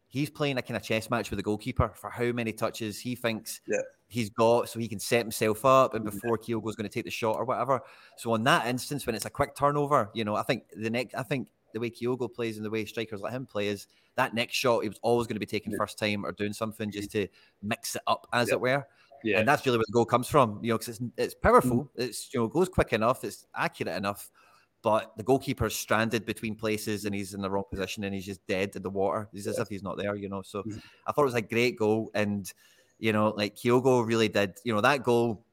He's 0.07 0.29
playing 0.29 0.57
a 0.57 0.61
kind 0.61 0.77
of 0.77 0.83
chess 0.83 1.09
match 1.09 1.31
with 1.31 1.37
the 1.37 1.43
goalkeeper 1.43 1.91
for 1.95 2.09
how 2.09 2.31
many 2.31 2.51
touches 2.51 2.99
he 2.99 3.15
thinks 3.15 3.61
yeah. 3.67 3.79
he's 4.07 4.29
got, 4.29 4.69
so 4.69 4.79
he 4.79 4.87
can 4.87 4.99
set 4.99 5.19
himself 5.19 5.65
up, 5.65 5.95
and 5.95 6.05
before 6.05 6.37
yeah. 6.39 6.55
Kyogo's 6.55 6.75
going 6.75 6.87
to 6.87 6.93
take 6.93 7.05
the 7.05 7.11
shot 7.11 7.35
or 7.35 7.45
whatever. 7.45 7.81
So 8.17 8.31
on 8.33 8.43
that 8.43 8.67
instance, 8.67 9.07
when 9.07 9.15
it's 9.15 9.25
a 9.25 9.31
quick 9.31 9.55
turnover, 9.55 10.11
you 10.13 10.23
know, 10.23 10.35
I 10.35 10.43
think 10.43 10.65
the 10.75 10.91
next, 10.91 11.15
I 11.15 11.23
think 11.23 11.47
the 11.73 11.79
way 11.79 11.89
Kyogo 11.89 12.31
plays 12.31 12.57
and 12.57 12.65
the 12.65 12.69
way 12.69 12.85
strikers 12.85 13.21
like 13.21 13.33
him 13.33 13.47
play 13.47 13.67
is 13.67 13.87
that 14.15 14.35
next 14.35 14.53
shot 14.53 14.83
he 14.83 14.89
was 14.89 14.99
always 15.01 15.25
going 15.25 15.35
to 15.35 15.39
be 15.39 15.47
taking 15.47 15.71
yeah. 15.71 15.79
first 15.79 15.97
time 15.97 16.23
or 16.23 16.31
doing 16.31 16.53
something 16.53 16.91
just 16.91 17.11
to 17.11 17.27
mix 17.63 17.95
it 17.95 18.03
up, 18.05 18.27
as 18.31 18.49
it 18.49 18.61
were. 18.61 18.85
Yeah. 19.23 19.39
And 19.39 19.47
that's 19.47 19.65
really 19.65 19.77
where 19.77 19.85
the 19.87 19.93
goal 19.93 20.05
comes 20.05 20.27
from, 20.27 20.59
you 20.61 20.71
know, 20.73 20.77
because 20.77 20.99
it's, 20.99 21.11
it's 21.17 21.33
powerful. 21.33 21.89
Mm. 21.97 22.03
It's, 22.03 22.33
you 22.33 22.39
know, 22.39 22.47
goes 22.47 22.69
quick 22.69 22.93
enough. 22.93 23.23
It's 23.23 23.45
accurate 23.55 23.95
enough. 23.95 24.29
But 24.81 25.15
the 25.15 25.23
goalkeeper's 25.23 25.75
stranded 25.75 26.25
between 26.25 26.55
places 26.55 27.05
and 27.05 27.15
he's 27.15 27.33
in 27.33 27.41
the 27.41 27.49
wrong 27.49 27.63
position 27.69 28.03
and 28.03 28.13
he's 28.13 28.25
just 28.25 28.45
dead 28.47 28.75
in 28.75 28.81
the 28.81 28.89
water. 28.89 29.29
He's 29.31 29.47
as 29.47 29.57
if 29.57 29.69
he's 29.69 29.81
not 29.81 29.97
there, 29.97 30.15
you 30.15 30.27
know. 30.27 30.41
So 30.41 30.61
mm. 30.63 30.81
I 31.07 31.13
thought 31.13 31.21
it 31.21 31.25
was 31.25 31.35
a 31.35 31.41
great 31.41 31.77
goal. 31.77 32.11
And, 32.13 32.51
you 32.99 33.13
know, 33.13 33.29
like 33.29 33.55
Kyogo 33.55 34.05
really 34.05 34.27
did, 34.27 34.55
you 34.65 34.73
know, 34.73 34.81
that 34.81 35.03
goal 35.03 35.45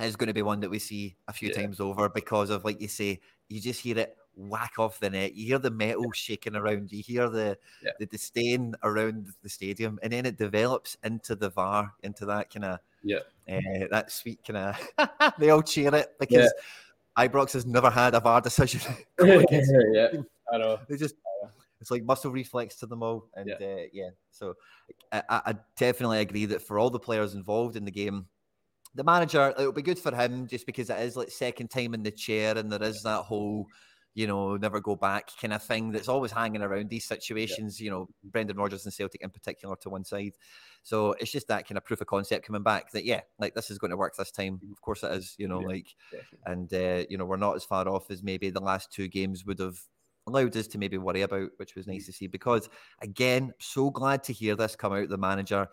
is 0.00 0.16
going 0.16 0.28
to 0.28 0.34
be 0.34 0.40
one 0.40 0.60
that 0.60 0.70
we 0.70 0.78
see 0.78 1.16
a 1.28 1.34
few 1.34 1.50
yeah. 1.50 1.56
times 1.56 1.80
over 1.80 2.08
because 2.08 2.48
of, 2.48 2.64
like 2.64 2.80
you 2.80 2.88
say, 2.88 3.20
you 3.50 3.60
just 3.60 3.80
hear 3.80 3.98
it 3.98 4.16
whack 4.36 4.74
off 4.78 5.00
the 5.00 5.10
net. 5.10 5.34
You 5.34 5.46
hear 5.46 5.58
the 5.58 5.70
metal 5.70 6.10
shaking 6.12 6.56
around. 6.56 6.92
You 6.92 7.02
hear 7.02 7.28
the 7.28 7.58
yeah. 7.82 7.92
the 7.98 8.06
disdain 8.06 8.74
around 8.82 9.28
the 9.42 9.48
stadium, 9.48 9.98
and 10.02 10.12
then 10.12 10.26
it 10.26 10.38
develops 10.38 10.96
into 11.04 11.36
the 11.36 11.50
VAR, 11.50 11.92
into 12.02 12.26
that 12.26 12.52
kind 12.52 12.64
of 12.64 12.78
yeah. 13.02 13.18
Uh, 13.48 13.86
that 13.90 14.12
sweet 14.12 14.38
kind 14.46 14.76
of 14.98 15.34
they 15.38 15.50
all 15.50 15.62
cheer 15.62 15.92
it 15.94 16.12
because 16.20 16.52
yeah. 17.16 17.28
Ibrox 17.28 17.52
has 17.52 17.66
never 17.66 17.90
had 17.90 18.14
a 18.14 18.20
VAR 18.20 18.40
decision. 18.40 18.80
yeah, 19.20 20.08
I 20.52 20.58
know. 20.58 20.78
They 20.88 20.96
just 20.96 21.16
it's 21.80 21.90
like 21.90 22.04
muscle 22.04 22.30
reflex 22.30 22.76
to 22.76 22.86
them 22.86 23.02
all, 23.02 23.28
and 23.34 23.48
yeah, 23.48 23.66
uh, 23.66 23.82
yeah. 23.92 24.10
so 24.30 24.54
I, 25.10 25.22
I, 25.28 25.54
definitely 25.76 26.20
agree 26.20 26.46
that 26.46 26.62
for 26.62 26.78
all 26.78 26.90
the 26.90 27.00
players 27.00 27.34
involved 27.34 27.74
in 27.74 27.84
the 27.84 27.90
game, 27.90 28.26
the 28.94 29.02
manager 29.02 29.52
it'll 29.58 29.72
be 29.72 29.82
good 29.82 29.98
for 29.98 30.14
him 30.14 30.46
just 30.46 30.64
because 30.64 30.90
it 30.90 31.00
is 31.00 31.16
like 31.16 31.30
second 31.30 31.70
time 31.70 31.92
in 31.92 32.04
the 32.04 32.12
chair, 32.12 32.56
and 32.56 32.70
there 32.70 32.82
is 32.84 33.02
that 33.02 33.22
whole 33.22 33.66
you 34.14 34.26
know, 34.26 34.56
never 34.56 34.80
go 34.80 34.94
back 34.94 35.30
kind 35.40 35.54
of 35.54 35.62
thing 35.62 35.90
that's 35.90 36.08
always 36.08 36.32
hanging 36.32 36.60
around 36.60 36.90
these 36.90 37.06
situations, 37.06 37.80
yeah. 37.80 37.84
you 37.84 37.90
know, 37.90 38.08
Brendan 38.22 38.58
Rodgers 38.58 38.84
and 38.84 38.92
Celtic 38.92 39.22
in 39.22 39.30
particular 39.30 39.74
to 39.76 39.88
one 39.88 40.04
side. 40.04 40.32
So 40.82 41.12
it's 41.12 41.32
just 41.32 41.48
that 41.48 41.66
kind 41.66 41.78
of 41.78 41.84
proof 41.84 42.00
of 42.00 42.08
concept 42.08 42.46
coming 42.46 42.62
back 42.62 42.92
that, 42.92 43.04
yeah, 43.04 43.22
like 43.38 43.54
this 43.54 43.70
is 43.70 43.78
going 43.78 43.90
to 43.90 43.96
work 43.96 44.14
this 44.16 44.30
time. 44.30 44.60
Of 44.70 44.82
course 44.82 45.02
it 45.02 45.12
is, 45.12 45.34
you 45.38 45.48
know, 45.48 45.60
yeah, 45.60 45.66
like, 45.66 45.86
definitely. 46.10 46.38
and, 46.44 46.74
uh, 46.74 47.06
you 47.08 47.16
know, 47.16 47.24
we're 47.24 47.36
not 47.36 47.56
as 47.56 47.64
far 47.64 47.88
off 47.88 48.10
as 48.10 48.22
maybe 48.22 48.50
the 48.50 48.60
last 48.60 48.92
two 48.92 49.08
games 49.08 49.46
would 49.46 49.60
have 49.60 49.78
allowed 50.26 50.56
us 50.56 50.66
to 50.68 50.78
maybe 50.78 50.98
worry 50.98 51.22
about, 51.22 51.48
which 51.56 51.74
was 51.74 51.86
nice 51.86 52.02
mm. 52.02 52.06
to 52.06 52.12
see. 52.12 52.26
Because 52.26 52.68
again, 53.00 53.52
so 53.60 53.90
glad 53.90 54.22
to 54.24 54.32
hear 54.32 54.56
this 54.56 54.76
come 54.76 54.92
out 54.92 55.08
the 55.08 55.16
manager 55.16 55.68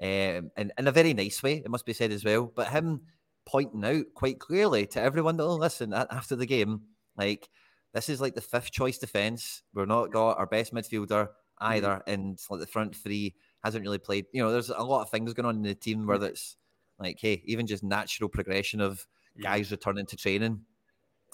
um, 0.00 0.50
in, 0.56 0.72
in 0.78 0.86
a 0.86 0.92
very 0.92 1.12
nice 1.12 1.42
way, 1.42 1.56
it 1.56 1.70
must 1.70 1.86
be 1.86 1.92
said 1.92 2.12
as 2.12 2.24
well. 2.24 2.52
But 2.54 2.68
him 2.68 3.00
pointing 3.46 3.84
out 3.84 4.04
quite 4.14 4.38
clearly 4.38 4.86
to 4.86 5.00
everyone 5.00 5.36
that 5.38 5.44
will 5.44 5.58
listen 5.58 5.92
after 5.92 6.36
the 6.36 6.46
game, 6.46 6.82
like, 7.16 7.48
this 7.92 8.08
is 8.08 8.20
like 8.20 8.34
the 8.34 8.40
fifth 8.40 8.70
choice 8.70 8.98
defense. 8.98 9.62
We're 9.74 9.86
not 9.86 10.12
got 10.12 10.38
our 10.38 10.46
best 10.46 10.72
midfielder 10.72 11.28
either, 11.58 11.88
mm-hmm. 11.88 12.10
and 12.10 12.38
like 12.50 12.60
the 12.60 12.66
front 12.66 12.94
three 12.94 13.34
hasn't 13.64 13.84
really 13.84 13.98
played. 13.98 14.26
You 14.32 14.42
know, 14.42 14.52
there's 14.52 14.70
a 14.70 14.82
lot 14.82 15.02
of 15.02 15.10
things 15.10 15.32
going 15.34 15.46
on 15.46 15.56
in 15.56 15.62
the 15.62 15.74
team 15.74 16.06
where 16.06 16.18
that's 16.18 16.56
like, 16.98 17.18
hey, 17.20 17.42
even 17.44 17.66
just 17.66 17.82
natural 17.82 18.28
progression 18.28 18.80
of 18.80 19.06
guys 19.40 19.70
returning 19.70 20.06
to 20.06 20.16
training, 20.16 20.60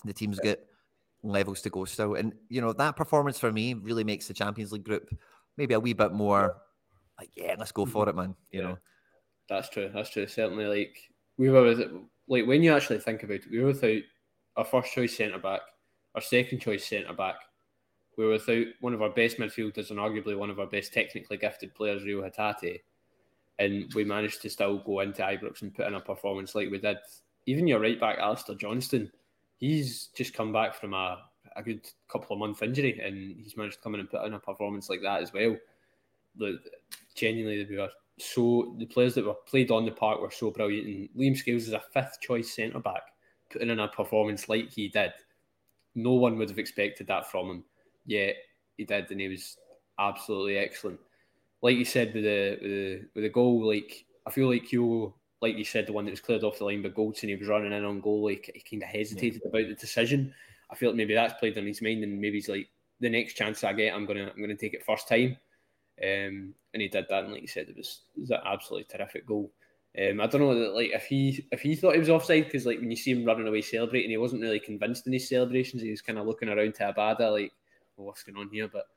the 0.05 0.13
teams 0.13 0.39
get 0.41 0.67
levels 1.23 1.61
to 1.63 1.71
go 1.71 1.85
still. 1.85 2.15
And 2.15 2.33
you 2.49 2.61
know, 2.61 2.73
that 2.73 2.97
performance 2.97 3.39
for 3.39 3.53
me 3.53 3.75
really 3.75 4.05
makes 4.05 4.29
the 4.29 4.35
Champions 4.35 4.73
League 4.73 4.85
group 4.85 5.09
maybe 5.57 5.75
a 5.75 5.81
wee 5.81 5.93
bit 5.93 6.13
more 6.13 6.57
like, 7.19 7.31
yeah, 7.35 7.55
let's 7.59 7.73
go 7.73 7.87
for 7.87 8.07
mm-hmm. 8.07 8.19
it, 8.19 8.23
man. 8.23 8.35
You 8.51 8.61
yeah. 8.61 8.67
know, 8.69 8.79
that's 9.49 9.69
true. 9.69 9.91
That's 9.93 10.11
true. 10.11 10.27
Certainly, 10.27 10.67
like 10.67 10.97
we 11.37 11.51
were 11.51 11.63
with 11.63 11.81
it. 11.81 11.91
Like 12.29 12.47
when 12.47 12.63
you 12.63 12.75
actually 12.75 12.99
think 12.99 13.23
about 13.23 13.37
it, 13.37 13.51
we 13.51 13.61
were 13.61 13.67
without 13.67 14.03
our 14.57 14.65
first 14.65 14.93
choice 14.93 15.17
centre 15.17 15.39
back 15.39 15.61
our 16.17 16.23
second 16.23 16.61
choice 16.61 16.85
centre 16.85 17.13
back. 17.13 17.37
We're 18.17 18.31
without 18.31 18.67
one 18.81 18.95
of 18.95 19.03
our 19.03 19.11
best 19.11 19.37
midfielders 19.39 19.91
and 19.91 19.99
arguably 19.99 20.37
one 20.37 20.49
of 20.49 20.59
our 20.59 20.67
best 20.67 20.95
technically 20.95 21.37
gifted 21.37 21.75
players, 21.75 22.03
Reo 22.03 22.23
Hatate. 22.23 22.81
And 23.59 23.93
we 23.95 24.05
managed 24.05 24.41
to 24.43 24.51
still 24.51 24.79
go 24.79 25.01
into 25.01 25.23
Ibrox 25.23 25.61
and 25.63 25.75
put 25.75 25.87
in 25.87 25.95
a 25.95 26.01
performance 26.01 26.55
like 26.55 26.71
we 26.71 26.79
did. 26.79 26.97
Even 27.45 27.67
your 27.67 27.81
right 27.81 28.01
back, 28.01 28.19
Alistair 28.19 28.57
Johnston, 28.57 29.13
he's 29.59 30.09
just 30.17 30.35
come 30.35 30.53
back 30.53 30.75
from 30.75 30.95
a, 30.95 31.19
a 31.55 31.63
good 31.63 31.87
couple 32.09 32.35
of 32.35 32.41
month 32.41 32.63
injury 32.63 33.01
and 33.05 33.37
he's 33.39 33.57
managed 33.57 33.77
to 33.77 33.83
come 33.83 33.95
in 33.95 34.01
and 34.01 34.11
put 34.11 34.25
in 34.25 34.35
a 34.35 34.41
performance 34.41 34.89
like 34.89 35.03
that 35.03 35.23
as 35.23 35.33
well. 35.33 35.55
The, 36.37 36.59
genuinely, 37.15 37.67
we 37.69 37.77
were 37.77 37.91
so 38.19 38.75
the 38.79 38.87
players 38.87 39.15
that 39.15 39.27
were 39.27 39.35
played 39.47 39.71
on 39.71 39.85
the 39.85 39.91
park 39.91 40.21
were 40.21 40.31
so 40.31 40.51
brilliant. 40.51 40.87
And 40.87 41.09
Liam 41.19 41.37
Scales 41.37 41.67
is 41.67 41.75
a 41.75 41.83
fifth 41.93 42.19
choice 42.23 42.55
centre 42.55 42.79
back, 42.79 43.03
putting 43.51 43.69
in 43.69 43.79
a 43.79 43.89
performance 43.89 44.49
like 44.49 44.71
he 44.71 44.89
did 44.89 45.13
no 45.97 46.13
one 46.13 46.39
would 46.39 46.51
have 46.51 46.59
expected 46.59 47.09
that 47.09 47.29
from 47.29 47.51
him. 47.51 47.65
Yet 48.05 48.37
he 48.77 48.85
did, 48.85 49.11
and 49.11 49.21
he 49.21 49.29
was 49.29 49.57
absolutely 49.99 50.59
excellent. 50.59 51.01
Like 51.63 51.77
you 51.77 51.85
said 51.85 52.15
with 52.15 52.23
the 52.23 52.59
with 52.63 52.71
the, 52.71 53.01
with 53.15 53.25
the 53.25 53.31
goal, 53.31 53.67
like 53.67 54.05
I 54.27 54.31
feel 54.31 54.49
like 54.49 54.71
you, 54.71 55.13
like 55.41 55.57
you 55.57 55.65
said, 55.65 55.87
the 55.87 55.93
one 55.93 56.05
that 56.05 56.13
was 56.13 56.21
cleared 56.21 56.45
off 56.45 56.59
the 56.59 56.65
line 56.65 56.83
by 56.83 56.91
Goldson, 56.91 57.29
he 57.29 57.35
was 57.35 57.49
running 57.49 57.73
in 57.73 57.85
on 57.85 58.01
goal, 58.01 58.25
like 58.25 58.51
he 58.55 58.61
kind 58.61 58.83
of 58.83 58.89
hesitated 58.89 59.41
yeah. 59.43 59.49
about 59.49 59.69
the 59.69 59.75
decision. 59.75 60.33
I 60.71 60.75
feel 60.75 60.91
like 60.91 60.97
maybe 60.97 61.15
that's 61.15 61.39
played 61.41 61.59
on 61.59 61.67
his 61.67 61.83
mind, 61.83 62.05
and 62.05 62.21
maybe 62.21 62.37
he's 62.37 62.49
like, 62.49 62.69
the 63.01 63.09
next 63.09 63.35
chance 63.35 63.65
I 63.65 63.73
get, 63.73 63.95
I'm 63.95 64.07
gonna 64.07 64.31
I'm 64.35 64.41
gonna 64.41 64.55
take 64.55 64.75
it 64.75 64.85
first 64.85 65.09
time. 65.09 65.37
Um, 66.03 66.55
and 66.75 66.83
he 66.83 66.89
did 66.89 67.07
that, 67.09 67.25
and 67.25 67.33
like 67.33 67.43
you 67.43 67.49
said, 67.49 67.69
it 67.71 67.77
was, 67.77 68.03
it 68.17 68.21
was 68.21 68.31
an 68.31 68.41
absolutely 68.45 68.85
terrific 68.85 69.27
goal. 69.27 69.51
Um, 69.99 70.21
I 70.21 70.27
don't 70.27 70.43
know, 70.43 70.59
that 70.59 70.75
like 70.75 70.91
if 70.93 71.05
he 71.07 71.47
if 71.53 71.61
he 71.63 71.75
thought 71.75 71.95
he 71.95 72.01
was 72.01 72.11
offside 72.11 72.45
because 72.45 72.67
like 72.67 72.81
when 72.81 72.91
you 72.91 72.97
see 72.97 73.13
him 73.13 73.25
running 73.25 73.49
away 73.49 73.63
celebrating, 73.63 74.11
he 74.11 74.19
wasn't 74.19 74.43
really 74.43 74.61
convinced 74.61 75.07
in 75.07 75.15
his 75.15 75.29
celebrations. 75.29 75.81
He 75.81 75.91
was 75.91 76.03
kind 76.03 76.19
of 76.19 76.27
looking 76.27 76.51
around 76.51 76.75
to 76.75 76.93
Abada 76.93 77.33
like, 77.33 77.53
well, 77.97 78.09
what's 78.09 78.23
going 78.23 78.37
on 78.37 78.51
here? 78.51 78.69
But 78.69 78.89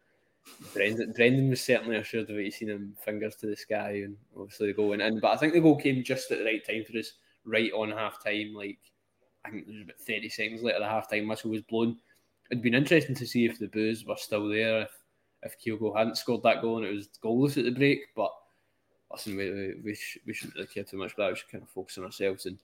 Brendan, 0.74 1.14
Brendan 1.16 1.50
was 1.50 1.62
certainly 1.62 1.96
assured 1.96 2.30
of 2.30 2.38
it. 2.38 2.44
You 2.44 2.52
seen 2.52 2.70
him 2.70 2.96
fingers 3.04 3.36
to 3.38 3.48
the 3.48 3.56
sky 3.56 4.02
and 4.04 4.18
obviously 4.38 4.68
the 4.68 4.74
goal 4.74 4.90
went 4.90 5.02
in. 5.02 5.20
But 5.22 5.32
I 5.32 5.38
think 5.38 5.54
the 5.54 5.62
goal 5.62 5.80
came 5.80 6.04
just 6.04 6.32
at 6.32 6.40
the 6.40 6.46
right 6.46 6.66
time 6.66 6.84
for 6.84 6.98
us, 6.98 7.14
right 7.46 7.72
on 7.72 7.92
half 7.92 8.22
time. 8.22 8.54
Like 8.54 8.80
I 9.46 9.52
think 9.52 9.68
there 9.68 9.76
was 9.76 9.84
about 9.84 10.00
thirty 10.00 10.28
seconds 10.28 10.64
later, 10.64 10.80
the 10.80 10.86
half 10.86 11.10
time 11.10 11.30
whistle 11.30 11.52
was 11.52 11.62
blown. 11.62 11.98
It'd 12.52 12.64
been 12.64 12.74
interesting 12.74 13.16
to 13.16 13.28
see 13.28 13.46
if 13.46 13.58
the 13.58 13.68
boos 13.68 14.06
were 14.06 14.18
still 14.18 14.50
there, 14.50 14.82
if 14.82 14.92
if 15.44 15.56
Kyogo 15.60 15.96
hadn't 15.96 16.18
scored 16.18 16.44
that 16.44 16.62
goal 16.62 16.78
and 16.78 16.86
it 16.86 16.94
was 16.94 17.08
goalless 17.24 17.58
at 17.58 17.64
the 17.64 17.72
break. 17.72 18.02
But 18.18 18.32
listen, 19.12 19.38
we, 19.38 19.76
we, 19.84 19.96
sh- 19.96 20.20
we 20.26 20.34
shouldn't 20.34 20.56
really 20.56 20.68
care 20.68 20.84
too 20.84 20.98
much 20.98 21.14
about 21.14 21.26
that. 21.26 21.32
We 21.32 21.38
should 21.38 21.52
kind 21.52 21.64
of 21.64 21.70
focus 21.70 21.98
on 21.98 22.06
ourselves. 22.06 22.46
And 22.46 22.58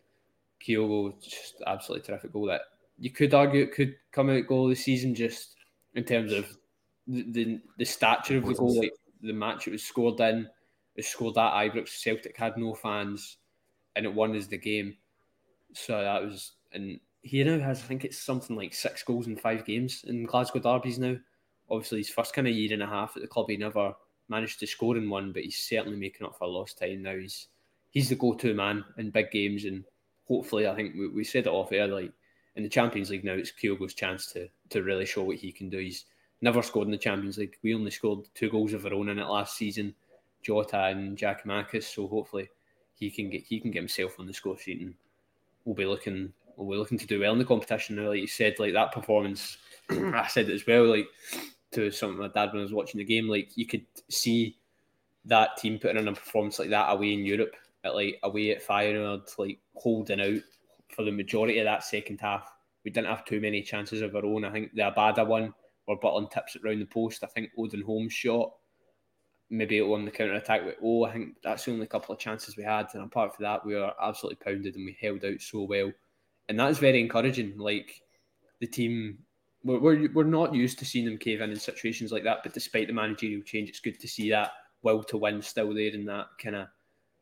Kyogo, 0.65 1.21
just 1.21 1.61
absolutely 1.65 2.05
terrific 2.05 2.33
goal 2.33 2.47
that 2.47 2.61
you 2.97 3.09
could 3.09 3.33
argue 3.33 3.67
could 3.67 3.95
come 4.11 4.29
out 4.29 4.47
goal 4.47 4.65
of 4.65 4.69
the 4.69 4.75
season 4.75 5.13
just 5.13 5.55
in 5.95 6.03
terms 6.03 6.31
of 6.31 6.45
the, 7.07 7.23
the, 7.31 7.61
the 7.77 7.85
stature 7.85 8.37
of 8.37 8.45
the 8.45 8.53
goal, 8.53 8.79
like 8.79 8.93
the 9.21 9.33
match 9.33 9.67
it 9.67 9.71
was 9.71 9.83
scored 9.83 10.19
in, 10.19 10.47
it 10.95 11.05
scored 11.05 11.37
at 11.37 11.53
Ibrox. 11.53 11.89
Celtic 11.89 12.37
had 12.37 12.57
no 12.57 12.73
fans 12.73 13.37
and 13.95 14.05
it 14.05 14.13
won 14.13 14.35
us 14.35 14.47
the 14.47 14.57
game. 14.57 14.95
So 15.73 16.01
that 16.01 16.23
was, 16.23 16.53
and 16.71 16.99
he 17.21 17.43
now 17.43 17.59
has, 17.59 17.79
I 17.79 17.83
think 17.83 18.05
it's 18.05 18.21
something 18.21 18.55
like 18.55 18.73
six 18.73 19.03
goals 19.03 19.27
in 19.27 19.35
five 19.35 19.65
games 19.65 20.05
in 20.07 20.25
Glasgow 20.25 20.59
Derbies 20.59 20.99
now. 20.99 21.17
Obviously, 21.69 21.97
his 21.97 22.09
first 22.09 22.33
kind 22.33 22.47
of 22.47 22.53
year 22.53 22.71
and 22.73 22.83
a 22.83 22.87
half 22.87 23.15
at 23.15 23.23
the 23.23 23.27
club, 23.27 23.49
he 23.49 23.57
never 23.57 23.93
managed 24.29 24.59
to 24.59 24.67
score 24.67 24.97
in 24.97 25.09
one, 25.09 25.31
but 25.31 25.43
he's 25.43 25.57
certainly 25.57 25.97
making 25.97 26.25
up 26.25 26.37
for 26.37 26.47
lost 26.47 26.79
time 26.79 27.03
now. 27.03 27.15
He's 27.15 27.47
he's 27.91 28.09
the 28.09 28.15
go-to 28.15 28.53
man 28.53 28.83
in 28.97 29.09
big 29.09 29.31
games, 29.31 29.65
and 29.65 29.83
hopefully, 30.27 30.67
I 30.67 30.75
think 30.75 30.95
we, 30.95 31.07
we 31.07 31.23
said 31.23 31.47
it 31.47 31.53
off 31.53 31.71
air, 31.71 31.87
like 31.87 32.11
in 32.55 32.63
the 32.63 32.69
Champions 32.69 33.09
League 33.09 33.23
now, 33.23 33.33
it's 33.33 33.51
Kyogo's 33.51 33.93
chance 33.93 34.31
to 34.33 34.47
to 34.69 34.83
really 34.83 35.05
show 35.05 35.23
what 35.23 35.37
he 35.37 35.51
can 35.51 35.69
do. 35.69 35.77
He's 35.77 36.05
never 36.41 36.61
scored 36.61 36.87
in 36.87 36.91
the 36.91 36.97
Champions 36.97 37.37
League. 37.37 37.57
We 37.63 37.73
only 37.73 37.91
scored 37.91 38.27
two 38.33 38.49
goals 38.49 38.73
of 38.73 38.85
our 38.85 38.93
own 38.93 39.09
in 39.09 39.19
it 39.19 39.27
last 39.27 39.57
season, 39.57 39.93
Jota 40.41 40.85
and 40.85 41.17
Giakoumakis. 41.17 41.83
So 41.83 42.07
hopefully, 42.07 42.49
he 42.95 43.09
can 43.09 43.29
get 43.29 43.43
he 43.43 43.59
can 43.59 43.71
get 43.71 43.79
himself 43.79 44.19
on 44.19 44.27
the 44.27 44.33
score 44.33 44.57
sheet, 44.57 44.81
and 44.81 44.93
we'll 45.65 45.75
be 45.75 45.85
looking 45.85 46.33
we'll 46.57 46.71
be 46.71 46.77
looking 46.77 46.97
to 46.97 47.07
do 47.07 47.19
well 47.19 47.33
in 47.33 47.39
the 47.39 47.45
competition. 47.45 47.95
Now, 47.95 48.09
like 48.09 48.21
you 48.21 48.27
said, 48.27 48.59
like 48.59 48.73
that 48.73 48.91
performance, 48.91 49.57
I 49.89 50.27
said 50.27 50.49
as 50.49 50.65
well, 50.65 50.85
like 50.85 51.07
to 51.75 51.91
something 51.91 52.19
my 52.19 52.27
dad 52.27 52.51
when 52.51 52.61
I 52.61 52.63
was 52.63 52.73
watching 52.73 52.97
the 52.97 53.05
game. 53.05 53.27
Like 53.27 53.49
you 53.55 53.65
could 53.65 53.85
see 54.09 54.57
that 55.25 55.57
team 55.57 55.79
putting 55.79 55.97
in 55.97 56.07
a 56.07 56.13
performance 56.13 56.59
like 56.59 56.69
that 56.69 56.91
away 56.91 57.13
in 57.13 57.25
Europe, 57.25 57.55
at 57.83 57.95
like 57.95 58.19
away 58.23 58.51
at 58.51 58.65
Feyenoord, 58.65 59.37
like 59.37 59.59
holding 59.75 60.21
out 60.21 60.41
for 60.89 61.03
the 61.03 61.11
majority 61.11 61.59
of 61.59 61.65
that 61.65 61.83
second 61.83 62.19
half. 62.21 62.51
We 62.83 62.91
didn't 62.91 63.07
have 63.07 63.25
too 63.25 63.41
many 63.41 63.61
chances 63.61 64.01
of 64.01 64.15
our 64.15 64.25
own. 64.25 64.45
I 64.45 64.51
think 64.51 64.73
the 64.73 64.83
Abada 64.83 65.25
one 65.25 65.53
where 65.85 65.97
Butland 65.97 66.31
tips 66.31 66.55
it 66.55 66.63
round 66.63 66.81
the 66.81 66.85
post. 66.85 67.23
I 67.23 67.27
think 67.27 67.49
Odin 67.57 67.81
Holm's 67.81 68.13
shot 68.13 68.51
maybe 69.49 69.79
on 69.79 70.05
the 70.05 70.11
counter 70.11 70.33
attack 70.33 70.65
with 70.65 70.75
oh, 70.83 71.05
I 71.05 71.13
think 71.13 71.35
that's 71.43 71.65
the 71.65 71.71
only 71.71 71.87
couple 71.87 72.13
of 72.13 72.19
chances 72.19 72.57
we 72.57 72.63
had. 72.63 72.87
And 72.93 73.03
apart 73.03 73.35
from 73.35 73.43
that, 73.43 73.65
we 73.65 73.75
were 73.75 73.91
absolutely 74.01 74.43
pounded 74.43 74.75
and 74.75 74.85
we 74.85 74.97
held 74.99 75.23
out 75.23 75.41
so 75.41 75.63
well. 75.63 75.91
And 76.49 76.59
that's 76.59 76.79
very 76.79 76.99
encouraging. 76.99 77.57
Like 77.57 78.01
the 78.59 78.67
team 78.67 79.19
we're, 79.65 79.79
we're, 79.79 80.09
we're 80.13 80.23
not 80.23 80.53
used 80.53 80.79
to 80.79 80.85
seeing 80.85 81.05
them 81.05 81.17
cave 81.17 81.41
in 81.41 81.51
in 81.51 81.59
situations 81.59 82.11
like 82.11 82.23
that. 82.23 82.39
But 82.43 82.53
despite 82.53 82.87
the 82.87 82.93
managerial 82.93 83.41
change, 83.41 83.69
it's 83.69 83.79
good 83.79 83.99
to 83.99 84.07
see 84.07 84.29
that 84.29 84.51
will 84.83 85.03
to 85.03 85.17
win 85.17 85.41
still 85.41 85.73
there 85.73 85.89
in 85.89 86.05
that 86.05 86.27
kind 86.41 86.55
of 86.55 86.67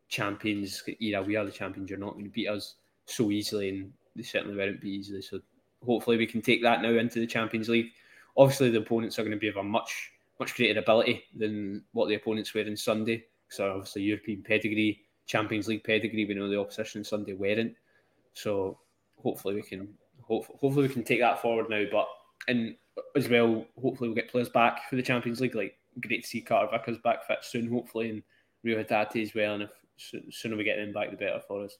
champions 0.09 0.83
era. 0.99 1.23
We 1.23 1.37
are 1.37 1.45
the 1.45 1.51
champions. 1.51 1.89
You're 1.89 1.99
not 1.99 2.13
going 2.13 2.25
to 2.25 2.29
beat 2.29 2.49
us 2.49 2.75
so 3.05 3.31
easily, 3.31 3.69
and 3.69 3.93
they 4.15 4.23
certainly 4.23 4.57
won't 4.57 4.81
be 4.81 4.89
easily. 4.89 5.21
So 5.21 5.39
hopefully 5.85 6.17
we 6.17 6.27
can 6.27 6.41
take 6.41 6.61
that 6.63 6.81
now 6.81 6.89
into 6.89 7.19
the 7.19 7.27
Champions 7.27 7.69
League. 7.69 7.91
Obviously, 8.35 8.69
the 8.69 8.79
opponents 8.79 9.17
are 9.17 9.23
going 9.23 9.31
to 9.31 9.37
be 9.37 9.47
of 9.47 9.57
a 9.57 9.63
much 9.63 10.11
much 10.39 10.55
greater 10.55 10.79
ability 10.79 11.23
than 11.37 11.83
what 11.93 12.09
the 12.09 12.15
opponents 12.15 12.53
were 12.53 12.61
in 12.61 12.75
Sunday. 12.75 13.23
So 13.49 13.69
obviously 13.69 14.01
European 14.01 14.41
pedigree, 14.41 15.01
Champions 15.27 15.67
League 15.67 15.83
pedigree. 15.83 16.25
We 16.25 16.33
know 16.33 16.49
the 16.49 16.59
opposition 16.59 17.03
Sunday 17.03 17.33
weren't. 17.33 17.75
So 18.33 18.79
hopefully 19.21 19.55
we 19.55 19.61
can 19.61 19.87
hopefully 20.21 20.87
we 20.87 20.93
can 20.93 21.03
take 21.03 21.19
that 21.19 21.41
forward 21.41 21.69
now. 21.69 21.83
But 21.91 22.07
and 22.47 22.75
as 23.15 23.29
well, 23.29 23.65
hopefully 23.81 24.09
we'll 24.09 24.15
get 24.15 24.29
players 24.29 24.49
back 24.49 24.89
for 24.89 24.95
the 24.95 25.01
Champions 25.01 25.41
League. 25.41 25.55
Like 25.55 25.75
great 25.99 26.23
to 26.23 26.27
see 26.27 26.41
Carter 26.41 26.69
Vickers 26.71 26.97
back 26.99 27.25
fit 27.25 27.39
soon, 27.41 27.69
hopefully, 27.69 28.09
and 28.09 28.23
Reo 28.63 28.83
Hatate 28.83 29.21
as 29.21 29.35
well. 29.35 29.55
And 29.55 29.63
if 29.63 29.71
sooner 30.33 30.55
we 30.55 30.63
get 30.63 30.77
them 30.77 30.93
back, 30.93 31.11
the 31.11 31.17
better 31.17 31.41
for 31.47 31.63
us. 31.65 31.77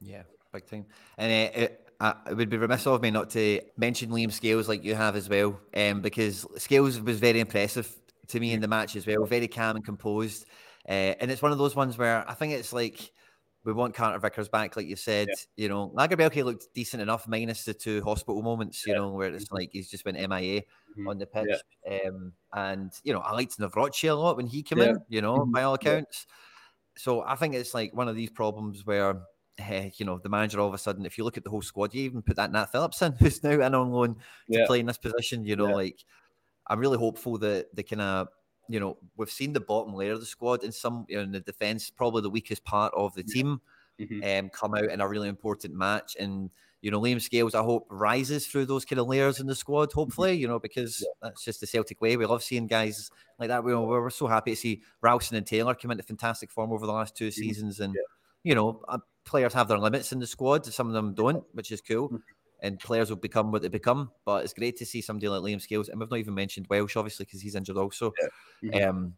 Yeah, 0.00 0.22
big 0.52 0.66
time. 0.66 0.86
And 1.18 1.30
uh, 1.30 1.58
it, 1.58 1.92
uh, 2.00 2.14
it 2.30 2.36
would 2.36 2.50
be 2.50 2.56
remiss 2.56 2.86
of 2.86 3.02
me 3.02 3.10
not 3.10 3.30
to 3.30 3.60
mention 3.76 4.10
Liam 4.10 4.32
Scales 4.32 4.68
like 4.68 4.84
you 4.84 4.94
have 4.94 5.16
as 5.16 5.28
well, 5.28 5.58
um, 5.76 6.00
because 6.00 6.46
Scales 6.56 7.00
was 7.00 7.18
very 7.18 7.40
impressive 7.40 7.94
to 8.28 8.40
me 8.40 8.52
in 8.52 8.60
the 8.60 8.68
match 8.68 8.96
as 8.96 9.06
well. 9.06 9.24
Very 9.24 9.48
calm 9.48 9.76
and 9.76 9.84
composed, 9.84 10.46
uh, 10.88 11.14
and 11.20 11.30
it's 11.30 11.42
one 11.42 11.52
of 11.52 11.58
those 11.58 11.76
ones 11.76 11.96
where 11.96 12.28
I 12.28 12.34
think 12.34 12.52
it's 12.52 12.72
like 12.72 13.12
we 13.64 13.72
want 13.72 13.94
Carter 13.94 14.18
Vickers 14.18 14.48
back, 14.48 14.76
like 14.76 14.86
you 14.86 14.96
said. 14.96 15.28
Yeah. 15.28 15.34
You 15.56 15.68
know, 15.68 15.92
Lagerbielke 15.96 16.44
looked 16.44 16.66
decent 16.74 17.02
enough, 17.02 17.28
minus 17.28 17.64
the 17.64 17.74
two 17.74 18.02
hospital 18.02 18.42
moments, 18.42 18.84
you 18.86 18.92
yeah. 18.92 18.98
know, 18.98 19.10
where 19.10 19.32
it's 19.32 19.44
mm-hmm. 19.44 19.56
like 19.56 19.70
he's 19.72 19.88
just 19.88 20.04
been 20.04 20.16
MIA 20.16 20.62
mm-hmm. 20.62 21.08
on 21.08 21.18
the 21.18 21.26
pitch. 21.26 21.48
Yeah. 21.86 21.98
Um, 22.06 22.32
and, 22.52 22.92
you 23.04 23.12
know, 23.12 23.20
I 23.20 23.32
liked 23.32 23.58
Nawrocki 23.58 24.10
a 24.10 24.14
lot 24.14 24.36
when 24.36 24.46
he 24.46 24.62
came 24.62 24.80
in, 24.80 24.98
you 25.08 25.22
know, 25.22 25.38
mm-hmm. 25.38 25.52
by 25.52 25.62
all 25.62 25.74
accounts. 25.74 26.26
So 26.96 27.22
I 27.22 27.36
think 27.36 27.54
it's 27.54 27.74
like 27.74 27.94
one 27.94 28.08
of 28.08 28.16
these 28.16 28.30
problems 28.30 28.84
where, 28.84 29.22
uh, 29.60 29.84
you 29.96 30.06
know, 30.06 30.18
the 30.18 30.28
manager 30.28 30.60
all 30.60 30.68
of 30.68 30.74
a 30.74 30.78
sudden, 30.78 31.06
if 31.06 31.16
you 31.16 31.24
look 31.24 31.36
at 31.36 31.44
the 31.44 31.50
whole 31.50 31.62
squad, 31.62 31.94
you 31.94 32.02
even 32.02 32.22
put 32.22 32.36
that 32.36 32.50
Nat 32.50 32.72
Phillips 32.72 33.00
in, 33.00 33.12
who's 33.18 33.42
now 33.42 33.50
in 33.50 33.74
on 33.74 33.90
loan 33.90 34.16
to 34.50 34.66
play 34.66 34.80
in 34.80 34.86
this 34.86 34.98
position, 34.98 35.44
you 35.44 35.56
know, 35.56 35.66
like 35.66 36.04
I'm 36.66 36.80
really 36.80 36.98
hopeful 36.98 37.38
that 37.38 37.74
they 37.74 37.82
kind 37.82 38.02
of 38.02 38.28
you 38.72 38.80
know, 38.80 38.96
we've 39.16 39.30
seen 39.30 39.52
the 39.52 39.60
bottom 39.60 39.94
layer 39.94 40.12
of 40.12 40.20
the 40.20 40.26
squad 40.26 40.64
in 40.64 40.72
some 40.72 41.04
you 41.08 41.16
know, 41.16 41.22
in 41.22 41.32
the 41.32 41.40
defense, 41.40 41.90
probably 41.90 42.22
the 42.22 42.30
weakest 42.30 42.64
part 42.64 42.92
of 42.96 43.14
the 43.14 43.22
team, 43.22 43.60
mm-hmm. 44.00 44.44
um, 44.46 44.50
come 44.50 44.74
out 44.74 44.90
in 44.90 45.00
a 45.00 45.08
really 45.08 45.28
important 45.28 45.74
match. 45.74 46.16
And 46.18 46.50
you 46.80 46.90
know, 46.90 47.00
Liam 47.00 47.20
Scales, 47.20 47.54
I 47.54 47.62
hope 47.62 47.86
rises 47.90 48.46
through 48.46 48.66
those 48.66 48.84
kind 48.84 48.98
of 48.98 49.06
layers 49.06 49.40
in 49.40 49.46
the 49.46 49.54
squad. 49.54 49.90
Mm-hmm. 49.90 50.00
Hopefully, 50.00 50.32
you 50.32 50.48
know, 50.48 50.58
because 50.58 51.00
yeah. 51.00 51.12
that's 51.20 51.44
just 51.44 51.60
the 51.60 51.66
Celtic 51.66 52.00
way. 52.00 52.16
We 52.16 52.24
love 52.24 52.42
seeing 52.42 52.66
guys 52.66 53.10
like 53.38 53.48
that. 53.48 53.62
We, 53.62 53.74
we're 53.74 54.10
so 54.10 54.26
happy 54.26 54.52
to 54.52 54.56
see 54.56 54.82
Ralston 55.02 55.36
and 55.36 55.46
Taylor 55.46 55.74
come 55.74 55.90
into 55.90 56.02
fantastic 56.02 56.50
form 56.50 56.72
over 56.72 56.86
the 56.86 56.92
last 56.92 57.14
two 57.14 57.28
mm-hmm. 57.28 57.42
seasons, 57.42 57.80
and 57.80 57.94
yeah. 57.94 58.00
you 58.42 58.54
know, 58.54 58.80
uh, 58.88 58.98
players 59.24 59.52
have 59.52 59.68
their 59.68 59.78
limits 59.78 60.12
in 60.12 60.18
the 60.18 60.26
squad. 60.26 60.64
Some 60.64 60.86
of 60.86 60.94
them 60.94 61.12
don't, 61.12 61.44
which 61.52 61.70
is 61.72 61.80
cool. 61.80 62.08
Mm-hmm 62.08 62.16
and 62.62 62.78
players 62.78 63.10
will 63.10 63.16
become 63.16 63.52
what 63.52 63.60
they 63.60 63.68
become. 63.68 64.10
But 64.24 64.44
it's 64.44 64.54
great 64.54 64.76
to 64.78 64.86
see 64.86 65.02
somebody 65.02 65.28
like 65.28 65.42
Liam 65.42 65.60
Scales, 65.60 65.88
and 65.88 66.00
we've 66.00 66.10
not 66.10 66.18
even 66.18 66.34
mentioned 66.34 66.66
Welsh, 66.70 66.96
obviously, 66.96 67.26
because 67.26 67.42
he's 67.42 67.54
injured 67.54 67.76
also. 67.76 68.12
Yeah. 68.62 68.70
Mm-hmm. 68.70 68.88
Um, 68.88 69.14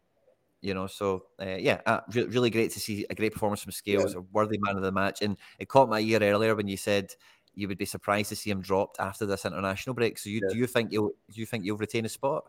you 0.61 0.73
know, 0.73 0.87
so 0.87 1.25
uh, 1.39 1.57
yeah, 1.59 1.79
uh, 1.85 1.99
re- 2.11 2.23
really 2.25 2.49
great 2.49 2.71
to 2.71 2.79
see 2.79 3.05
a 3.09 3.15
great 3.15 3.33
performance 3.33 3.61
from 3.61 3.71
Scales, 3.71 4.13
yeah. 4.13 4.19
a 4.19 4.23
worthy 4.33 4.57
man 4.57 4.75
of 4.75 4.81
the 4.81 4.91
match. 4.91 5.21
And 5.21 5.37
it 5.59 5.69
caught 5.69 5.89
my 5.89 5.99
ear 5.99 6.19
earlier 6.21 6.55
when 6.55 6.67
you 6.67 6.75
said 6.75 7.13
you 7.53 7.67
would 7.67 7.77
be 7.77 7.85
surprised 7.85 8.29
to 8.29 8.35
see 8.35 8.49
him 8.49 8.61
dropped 8.61 8.99
after 8.99 9.25
this 9.27 9.45
international 9.45 9.93
break. 9.93 10.17
So, 10.17 10.29
you, 10.29 10.41
yeah. 10.43 10.53
do 10.53 10.57
you 10.57 10.65
think 10.67 10.91
you'll 10.91 11.11
do 11.31 11.39
you 11.39 11.45
think 11.45 11.65
you'll 11.65 11.77
retain 11.77 12.05
a 12.05 12.09
spot? 12.09 12.45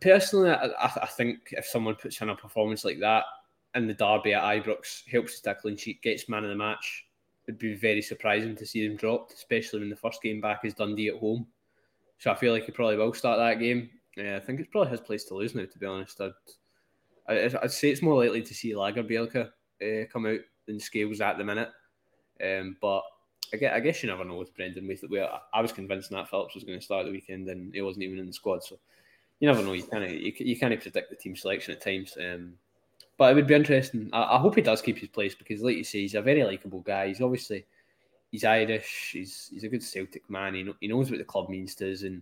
Personally, 0.00 0.50
I, 0.50 0.70
I 0.80 1.06
think 1.06 1.38
if 1.52 1.64
someone 1.64 1.94
puts 1.94 2.20
in 2.20 2.28
a 2.28 2.36
performance 2.36 2.84
like 2.84 2.98
that 3.00 3.24
in 3.74 3.86
the 3.86 3.94
derby 3.94 4.34
at 4.34 4.42
Ibrox, 4.42 5.08
helps 5.08 5.40
to 5.40 5.54
clean 5.54 5.76
sheet, 5.76 6.02
gets 6.02 6.28
man 6.28 6.44
of 6.44 6.50
the 6.50 6.56
match, 6.56 7.06
would 7.46 7.58
be 7.58 7.74
very 7.74 8.02
surprising 8.02 8.56
to 8.56 8.66
see 8.66 8.86
them 8.86 8.96
dropped, 8.96 9.32
especially 9.32 9.80
when 9.80 9.90
the 9.90 9.96
first 9.96 10.22
game 10.22 10.40
back 10.40 10.64
is 10.64 10.74
Dundee 10.74 11.08
at 11.08 11.18
home. 11.18 11.46
So 12.18 12.30
I 12.30 12.34
feel 12.36 12.52
like 12.52 12.66
he 12.66 12.72
probably 12.72 12.96
will 12.96 13.14
start 13.14 13.38
that 13.38 13.58
game. 13.58 13.90
Yeah, 14.16 14.36
I 14.36 14.40
think 14.40 14.60
it's 14.60 14.68
probably 14.70 14.90
his 14.90 15.00
place 15.00 15.24
to 15.24 15.34
lose 15.34 15.54
now. 15.54 15.64
To 15.64 15.78
be 15.78 15.86
honest, 15.86 16.20
I'd 16.20 16.32
I'd, 17.28 17.70
say 17.72 17.90
it's 17.90 18.02
more 18.02 18.22
likely 18.22 18.42
to 18.42 18.54
see 18.54 18.74
Lagerbielke 18.74 19.48
uh, 19.82 20.06
come 20.12 20.26
out 20.26 20.40
than 20.66 20.78
Scales 20.78 21.20
at 21.20 21.38
the 21.38 21.44
minute. 21.44 21.70
Um, 22.42 22.76
but 22.80 23.02
I 23.52 23.56
guess, 23.56 23.72
I 23.74 23.80
guess 23.80 24.02
you 24.02 24.08
never 24.08 24.24
know 24.24 24.36
with 24.36 24.54
Brendan. 24.54 24.86
We, 24.86 25.20
I 25.20 25.60
was 25.60 25.72
convinced 25.72 26.10
Nat 26.10 26.28
Phillips 26.28 26.54
was 26.54 26.64
going 26.64 26.78
to 26.78 26.84
start 26.84 27.06
the 27.06 27.12
weekend, 27.12 27.48
and 27.48 27.74
he 27.74 27.80
wasn't 27.80 28.04
even 28.04 28.18
in 28.18 28.26
the 28.26 28.32
squad. 28.32 28.62
So 28.62 28.78
you 29.40 29.48
never 29.48 29.62
know. 29.62 29.72
You 29.72 29.84
can't 29.84 30.10
you, 30.10 30.32
you 30.38 30.58
can't 30.58 30.80
predict 30.80 31.10
the 31.10 31.16
team 31.16 31.36
selection 31.36 31.74
at 31.74 31.80
times. 31.80 32.16
Um, 32.18 32.54
but 33.22 33.30
it 33.30 33.36
would 33.36 33.46
be 33.46 33.54
interesting. 33.54 34.10
I, 34.12 34.34
I, 34.34 34.38
hope 34.38 34.56
he 34.56 34.62
does 34.62 34.82
keep 34.82 34.98
his 34.98 35.08
place 35.08 35.32
because, 35.32 35.62
like 35.62 35.76
you 35.76 35.84
say, 35.84 36.00
he's 36.00 36.16
a 36.16 36.20
very 36.20 36.42
likable 36.42 36.80
guy. 36.80 37.06
He's 37.06 37.20
obviously 37.20 37.64
he's 38.32 38.42
Irish. 38.42 39.10
He's 39.12 39.48
he's 39.52 39.62
a 39.62 39.68
good 39.68 39.80
Celtic 39.80 40.28
man. 40.28 40.54
He, 40.54 40.68
he 40.80 40.88
knows 40.88 41.08
what 41.08 41.18
the 41.18 41.24
club 41.24 41.48
means 41.48 41.76
to 41.76 41.92
us, 41.92 42.02
and 42.02 42.20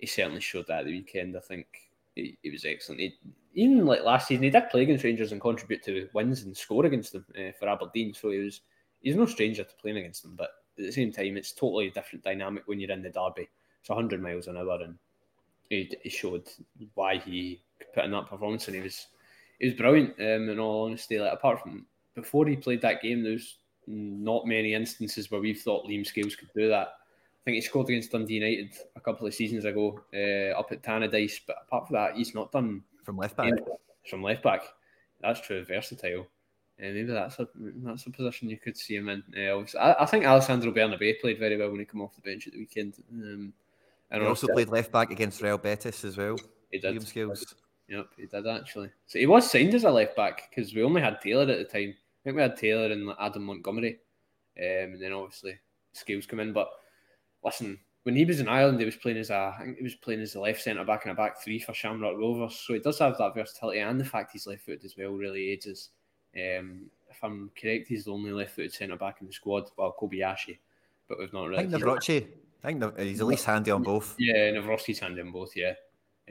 he 0.00 0.06
certainly 0.08 0.40
showed 0.40 0.66
that 0.66 0.84
the 0.84 0.90
weekend. 0.90 1.36
I 1.36 1.40
think 1.40 1.68
he, 2.16 2.36
he 2.42 2.50
was 2.50 2.64
excellent. 2.64 3.02
He, 3.02 3.14
even 3.54 3.86
like 3.86 4.02
last 4.02 4.26
season, 4.26 4.42
he 4.42 4.50
did 4.50 4.68
play 4.68 4.82
against 4.82 5.04
Rangers 5.04 5.30
and 5.30 5.40
contribute 5.40 5.84
to 5.84 6.08
wins 6.12 6.42
and 6.42 6.56
score 6.56 6.86
against 6.86 7.12
them 7.12 7.24
uh, 7.38 7.52
for 7.56 7.68
Aberdeen. 7.68 8.12
So 8.12 8.30
he 8.30 8.38
was 8.38 8.62
he's 9.02 9.14
no 9.14 9.26
stranger 9.26 9.62
to 9.62 9.74
playing 9.80 9.98
against 9.98 10.24
them. 10.24 10.34
But 10.36 10.50
at 10.76 10.86
the 10.86 10.90
same 10.90 11.12
time, 11.12 11.36
it's 11.36 11.52
totally 11.52 11.86
a 11.86 11.92
different 11.92 12.24
dynamic 12.24 12.64
when 12.66 12.80
you're 12.80 12.90
in 12.90 13.02
the 13.02 13.10
derby. 13.10 13.48
It's 13.78 13.90
100 13.90 14.20
miles 14.20 14.48
an 14.48 14.56
hour, 14.56 14.80
and 14.82 14.96
he, 15.70 15.96
he 16.02 16.08
showed 16.08 16.48
why 16.94 17.18
he 17.18 17.62
put 17.94 18.06
in 18.06 18.10
that 18.10 18.26
performance, 18.26 18.66
and 18.66 18.74
he 18.74 18.82
was 18.82 19.06
it 19.60 19.66
was 19.66 19.74
brilliant. 19.74 20.14
Um, 20.18 20.48
in 20.48 20.58
all 20.58 20.86
honesty, 20.86 21.18
like 21.18 21.32
apart 21.32 21.60
from 21.60 21.86
before 22.14 22.46
he 22.46 22.56
played 22.56 22.82
that 22.82 23.02
game, 23.02 23.22
there's 23.22 23.58
not 23.86 24.46
many 24.46 24.74
instances 24.74 25.30
where 25.30 25.40
we've 25.40 25.60
thought 25.60 25.86
Liam 25.86 26.06
Scales 26.06 26.36
could 26.36 26.50
do 26.54 26.68
that. 26.68 26.88
I 26.88 27.44
think 27.44 27.54
he 27.56 27.60
scored 27.60 27.88
against 27.88 28.10
Dundee 28.10 28.34
United 28.34 28.74
a 28.96 29.00
couple 29.00 29.26
of 29.26 29.34
seasons 29.34 29.64
ago 29.64 30.00
uh, 30.12 30.58
up 30.58 30.72
at 30.72 30.82
Tannadice, 30.82 31.40
but 31.46 31.56
apart 31.66 31.86
from 31.86 31.94
that, 31.94 32.16
he's 32.16 32.34
not 32.34 32.50
done 32.50 32.82
from 33.04 33.16
left 33.16 33.36
back. 33.36 33.52
From 34.10 34.22
left 34.22 34.42
back, 34.42 34.62
that's 35.20 35.40
true, 35.40 35.64
versatile. 35.64 36.26
Uh, 36.78 36.92
maybe 36.92 37.04
that's 37.04 37.38
a 37.38 37.48
that's 37.56 38.06
a 38.06 38.10
position 38.10 38.50
you 38.50 38.58
could 38.58 38.76
see 38.76 38.96
him 38.96 39.08
in. 39.08 39.22
Uh, 39.36 39.64
I, 39.78 40.02
I, 40.02 40.06
think 40.06 40.26
Alessandro 40.26 40.72
Bernabei 40.72 41.20
played 41.20 41.38
very 41.38 41.56
well 41.56 41.70
when 41.70 41.80
he 41.80 41.86
came 41.86 42.02
off 42.02 42.14
the 42.14 42.20
bench 42.20 42.46
at 42.46 42.52
the 42.52 42.58
weekend. 42.58 42.94
Um, 43.10 43.52
and 44.10 44.22
he 44.22 44.28
also 44.28 44.48
played 44.48 44.68
left 44.68 44.92
back 44.92 45.10
against 45.10 45.40
Real 45.40 45.56
Betis 45.56 46.04
as 46.04 46.16
well. 46.16 46.36
He 46.70 46.78
did. 46.78 46.94
Liam 46.94 47.06
Scales. 47.06 47.54
Yep, 47.88 48.08
he 48.16 48.26
did 48.26 48.46
actually. 48.46 48.90
So 49.06 49.18
he 49.18 49.26
was 49.26 49.50
signed 49.50 49.74
as 49.74 49.84
a 49.84 49.90
left 49.90 50.16
back 50.16 50.48
because 50.50 50.74
we 50.74 50.82
only 50.82 51.00
had 51.00 51.20
Taylor 51.20 51.50
at 51.50 51.58
the 51.58 51.64
time. 51.64 51.94
I 51.94 52.20
think 52.24 52.36
we 52.36 52.42
had 52.42 52.56
Taylor 52.56 52.92
and 52.92 53.10
Adam 53.20 53.44
Montgomery, 53.44 54.00
um, 54.58 54.94
and 54.94 55.02
then 55.02 55.12
obviously 55.12 55.58
Scales 55.92 56.26
come 56.26 56.40
in. 56.40 56.52
But 56.52 56.68
listen, 57.44 57.78
when 58.02 58.16
he 58.16 58.24
was 58.24 58.40
in 58.40 58.48
Ireland, 58.48 58.80
he 58.80 58.84
was 58.84 58.96
playing 58.96 59.18
as 59.18 59.30
a 59.30 59.54
I 59.56 59.64
think 59.64 59.76
he 59.78 59.84
was 59.84 59.94
playing 59.94 60.20
as 60.20 60.34
a 60.34 60.40
left 60.40 60.62
centre 60.62 60.84
back 60.84 61.04
in 61.04 61.12
a 61.12 61.14
back 61.14 61.42
three 61.42 61.60
for 61.60 61.74
Shamrock 61.74 62.16
Rovers. 62.16 62.56
So 62.56 62.74
he 62.74 62.80
does 62.80 62.98
have 62.98 63.16
that 63.18 63.34
versatility, 63.34 63.80
and 63.80 64.00
the 64.00 64.04
fact 64.04 64.32
he's 64.32 64.46
left 64.48 64.64
footed 64.64 64.84
as 64.84 64.96
well 64.96 65.12
really 65.12 65.50
aids 65.50 65.90
Um, 66.34 66.90
if 67.08 67.22
I'm 67.22 67.50
correct, 67.60 67.88
he's 67.88 68.04
the 68.04 68.12
only 68.12 68.32
left 68.32 68.56
footed 68.56 68.72
centre 68.72 68.96
back 68.96 69.18
in 69.20 69.28
the 69.28 69.32
squad. 69.32 69.70
Well, 69.76 69.94
Kobayashi, 69.98 70.58
but 71.08 71.18
we've 71.20 71.32
not 71.32 71.46
really. 71.46 71.64
I 71.64 71.68
think 71.68 71.82
Nawrocki. 71.82 72.26
I 72.64 72.72
think 72.72 72.98
he's 72.98 73.20
at 73.20 73.26
least 73.26 73.44
handy 73.44 73.70
on 73.70 73.84
both. 73.84 74.16
Yeah, 74.18 74.50
Nawrocki's 74.50 74.98
handy 74.98 75.20
on 75.20 75.30
both. 75.30 75.56
Yeah. 75.56 75.74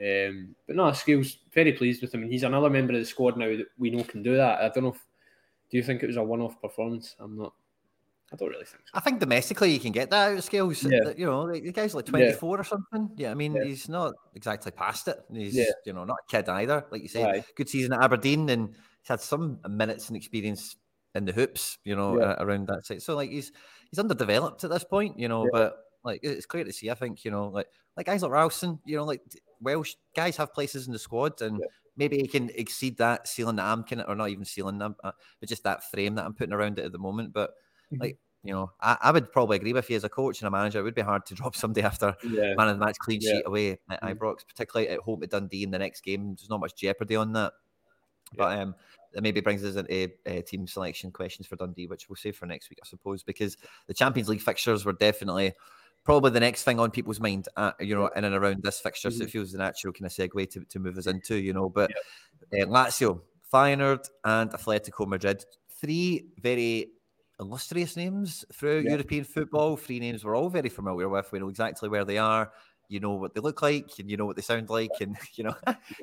Um, 0.00 0.54
but 0.66 0.76
no, 0.76 0.92
Scales 0.92 1.38
very 1.52 1.72
pleased 1.72 2.02
with 2.02 2.14
him, 2.14 2.22
and 2.22 2.32
he's 2.32 2.42
another 2.42 2.70
member 2.70 2.92
of 2.92 2.98
the 2.98 3.06
squad 3.06 3.36
now 3.36 3.56
that 3.56 3.66
we 3.78 3.90
know 3.90 4.04
can 4.04 4.22
do 4.22 4.36
that. 4.36 4.60
I 4.60 4.68
don't 4.68 4.84
know 4.84 4.92
if 4.92 5.06
do 5.70 5.76
you 5.76 5.82
think 5.82 6.02
it 6.02 6.06
was 6.06 6.16
a 6.16 6.22
one-off 6.22 6.60
performance? 6.60 7.16
I'm 7.18 7.36
not. 7.36 7.52
I 8.32 8.36
don't 8.36 8.48
really 8.48 8.64
think 8.64 8.82
so. 8.84 8.90
I 8.94 9.00
think 9.00 9.20
domestically 9.20 9.70
you 9.70 9.78
can 9.78 9.92
get 9.92 10.10
that 10.10 10.32
out 10.32 10.38
of 10.38 10.44
Scales. 10.44 10.82
Yeah. 10.82 11.12
You 11.16 11.26
know, 11.26 11.50
the 11.50 11.72
guy's 11.72 11.94
like 11.94 12.06
24 12.06 12.56
yeah. 12.56 12.60
or 12.60 12.64
something. 12.64 13.10
Yeah, 13.16 13.30
I 13.30 13.34
mean, 13.34 13.54
yeah. 13.54 13.64
he's 13.64 13.88
not 13.88 14.14
exactly 14.34 14.72
past 14.72 15.06
it. 15.06 15.18
He's, 15.32 15.54
yeah. 15.54 15.64
you 15.84 15.92
know, 15.92 16.04
not 16.04 16.18
a 16.28 16.30
kid 16.30 16.48
either. 16.48 16.84
Like 16.90 17.02
you 17.02 17.08
say, 17.08 17.44
good 17.56 17.68
season 17.68 17.92
at 17.92 18.02
Aberdeen, 18.02 18.48
and 18.50 18.70
he's 18.70 19.08
had 19.08 19.20
some 19.20 19.60
minutes 19.68 20.08
and 20.08 20.16
experience 20.16 20.76
in 21.14 21.24
the 21.24 21.32
hoops, 21.32 21.78
you 21.84 21.94
know, 21.94 22.20
uh, 22.20 22.36
around 22.40 22.66
that 22.66 22.84
side. 22.84 23.02
So 23.02 23.14
like 23.14 23.30
he's 23.30 23.52
he's 23.90 23.98
underdeveloped 23.98 24.64
at 24.64 24.70
this 24.70 24.84
point, 24.84 25.18
you 25.18 25.28
know, 25.28 25.48
but 25.52 25.76
like 26.04 26.20
it's 26.22 26.46
clear 26.46 26.64
to 26.64 26.72
see. 26.72 26.90
I 26.90 26.94
think 26.94 27.24
you 27.24 27.30
know, 27.30 27.48
like 27.48 27.68
like 27.96 28.06
guys 28.06 28.22
like 28.22 28.32
Ralston, 28.32 28.80
you 28.84 28.96
know, 28.96 29.04
like 29.04 29.22
Welsh 29.60 29.94
guys 30.14 30.36
have 30.36 30.54
places 30.54 30.86
in 30.86 30.92
the 30.92 30.98
squad, 30.98 31.40
and 31.40 31.58
yeah. 31.58 31.66
maybe 31.96 32.18
he 32.18 32.26
can 32.26 32.50
exceed 32.54 32.98
that 32.98 33.28
ceiling 33.28 33.56
that 33.56 33.64
I'm 33.64 33.84
kind 33.84 34.00
of, 34.00 34.08
or 34.08 34.14
not 34.14 34.30
even 34.30 34.44
ceiling 34.44 34.78
them, 34.78 34.96
uh, 35.02 35.12
but 35.40 35.48
just 35.48 35.64
that 35.64 35.90
frame 35.90 36.14
that 36.16 36.24
I'm 36.24 36.34
putting 36.34 36.52
around 36.52 36.78
it 36.78 36.84
at 36.84 36.92
the 36.92 36.98
moment. 36.98 37.32
But 37.32 37.50
mm-hmm. 37.92 38.02
like 38.02 38.18
you 38.42 38.52
know, 38.52 38.70
I, 38.80 38.96
I, 39.02 39.10
would 39.10 39.32
probably 39.32 39.56
agree 39.56 39.72
with 39.72 39.90
you 39.90 39.96
as 39.96 40.04
a 40.04 40.08
coach 40.08 40.40
and 40.40 40.46
a 40.46 40.50
manager. 40.50 40.78
It 40.78 40.84
would 40.84 40.94
be 40.94 41.02
hard 41.02 41.26
to 41.26 41.34
drop 41.36 41.56
somebody 41.56 41.84
after 41.84 42.14
yeah. 42.22 42.54
man 42.56 42.68
of 42.68 42.78
the 42.78 42.84
match 42.84 42.96
clean 42.98 43.20
sheet 43.20 43.42
away 43.44 43.72
at 43.90 44.00
mm-hmm. 44.00 44.06
Ibrox, 44.06 44.46
particularly 44.46 44.88
at 44.88 45.00
home 45.00 45.20
to 45.20 45.26
Dundee 45.26 45.64
in 45.64 45.70
the 45.70 45.78
next 45.78 46.02
game. 46.02 46.28
There's 46.28 46.48
not 46.48 46.60
much 46.60 46.76
jeopardy 46.76 47.16
on 47.16 47.32
that. 47.32 47.52
But 48.36 48.58
um, 48.58 48.74
that 49.12 49.22
maybe 49.22 49.40
brings 49.40 49.64
us 49.64 49.76
into 49.76 50.10
uh, 50.26 50.42
team 50.42 50.66
selection 50.66 51.10
questions 51.10 51.46
for 51.46 51.56
Dundee, 51.56 51.86
which 51.86 52.08
we'll 52.08 52.16
save 52.16 52.36
for 52.36 52.46
next 52.46 52.70
week, 52.70 52.80
I 52.82 52.86
suppose, 52.86 53.22
because 53.22 53.56
the 53.86 53.94
Champions 53.94 54.28
League 54.28 54.40
fixtures 54.40 54.84
were 54.84 54.92
definitely 54.92 55.52
probably 56.06 56.30
the 56.30 56.40
next 56.40 56.62
thing 56.62 56.80
on 56.80 56.90
people's 56.90 57.20
mind, 57.20 57.48
uh, 57.56 57.72
you 57.80 57.94
know, 57.94 58.06
in 58.16 58.24
and 58.24 58.34
around 58.34 58.62
this 58.62 58.78
fixture. 58.78 59.10
Mm-hmm. 59.10 59.18
So 59.18 59.24
it 59.24 59.30
feels 59.30 59.52
the 59.52 59.58
natural 59.58 59.92
kind 59.92 60.06
of 60.06 60.12
segue 60.12 60.50
to, 60.52 60.60
to 60.64 60.78
move 60.78 60.96
us 60.96 61.06
into, 61.06 61.36
you 61.36 61.52
know. 61.52 61.68
But 61.68 61.90
yeah. 62.52 62.62
uh, 62.62 62.66
Lazio, 62.66 63.20
Feyenoord, 63.52 64.08
and 64.24 64.50
Atletico 64.52 65.06
Madrid, 65.06 65.44
three 65.80 66.28
very 66.38 66.92
illustrious 67.40 67.96
names 67.96 68.44
throughout 68.52 68.84
yeah. 68.84 68.92
European 68.92 69.24
football. 69.24 69.76
Three 69.76 70.00
names 70.00 70.24
we're 70.24 70.36
all 70.36 70.48
very 70.48 70.68
familiar 70.68 71.08
with. 71.08 71.30
We 71.32 71.40
know 71.40 71.48
exactly 71.48 71.88
where 71.88 72.04
they 72.04 72.18
are. 72.18 72.52
You 72.88 73.00
know 73.00 73.14
what 73.14 73.34
they 73.34 73.40
look 73.40 73.62
like, 73.62 73.90
and 73.98 74.08
you 74.08 74.16
know 74.16 74.26
what 74.26 74.36
they 74.36 74.42
sound 74.42 74.70
like, 74.70 74.92
and 75.00 75.16
you 75.34 75.42
know 75.42 75.56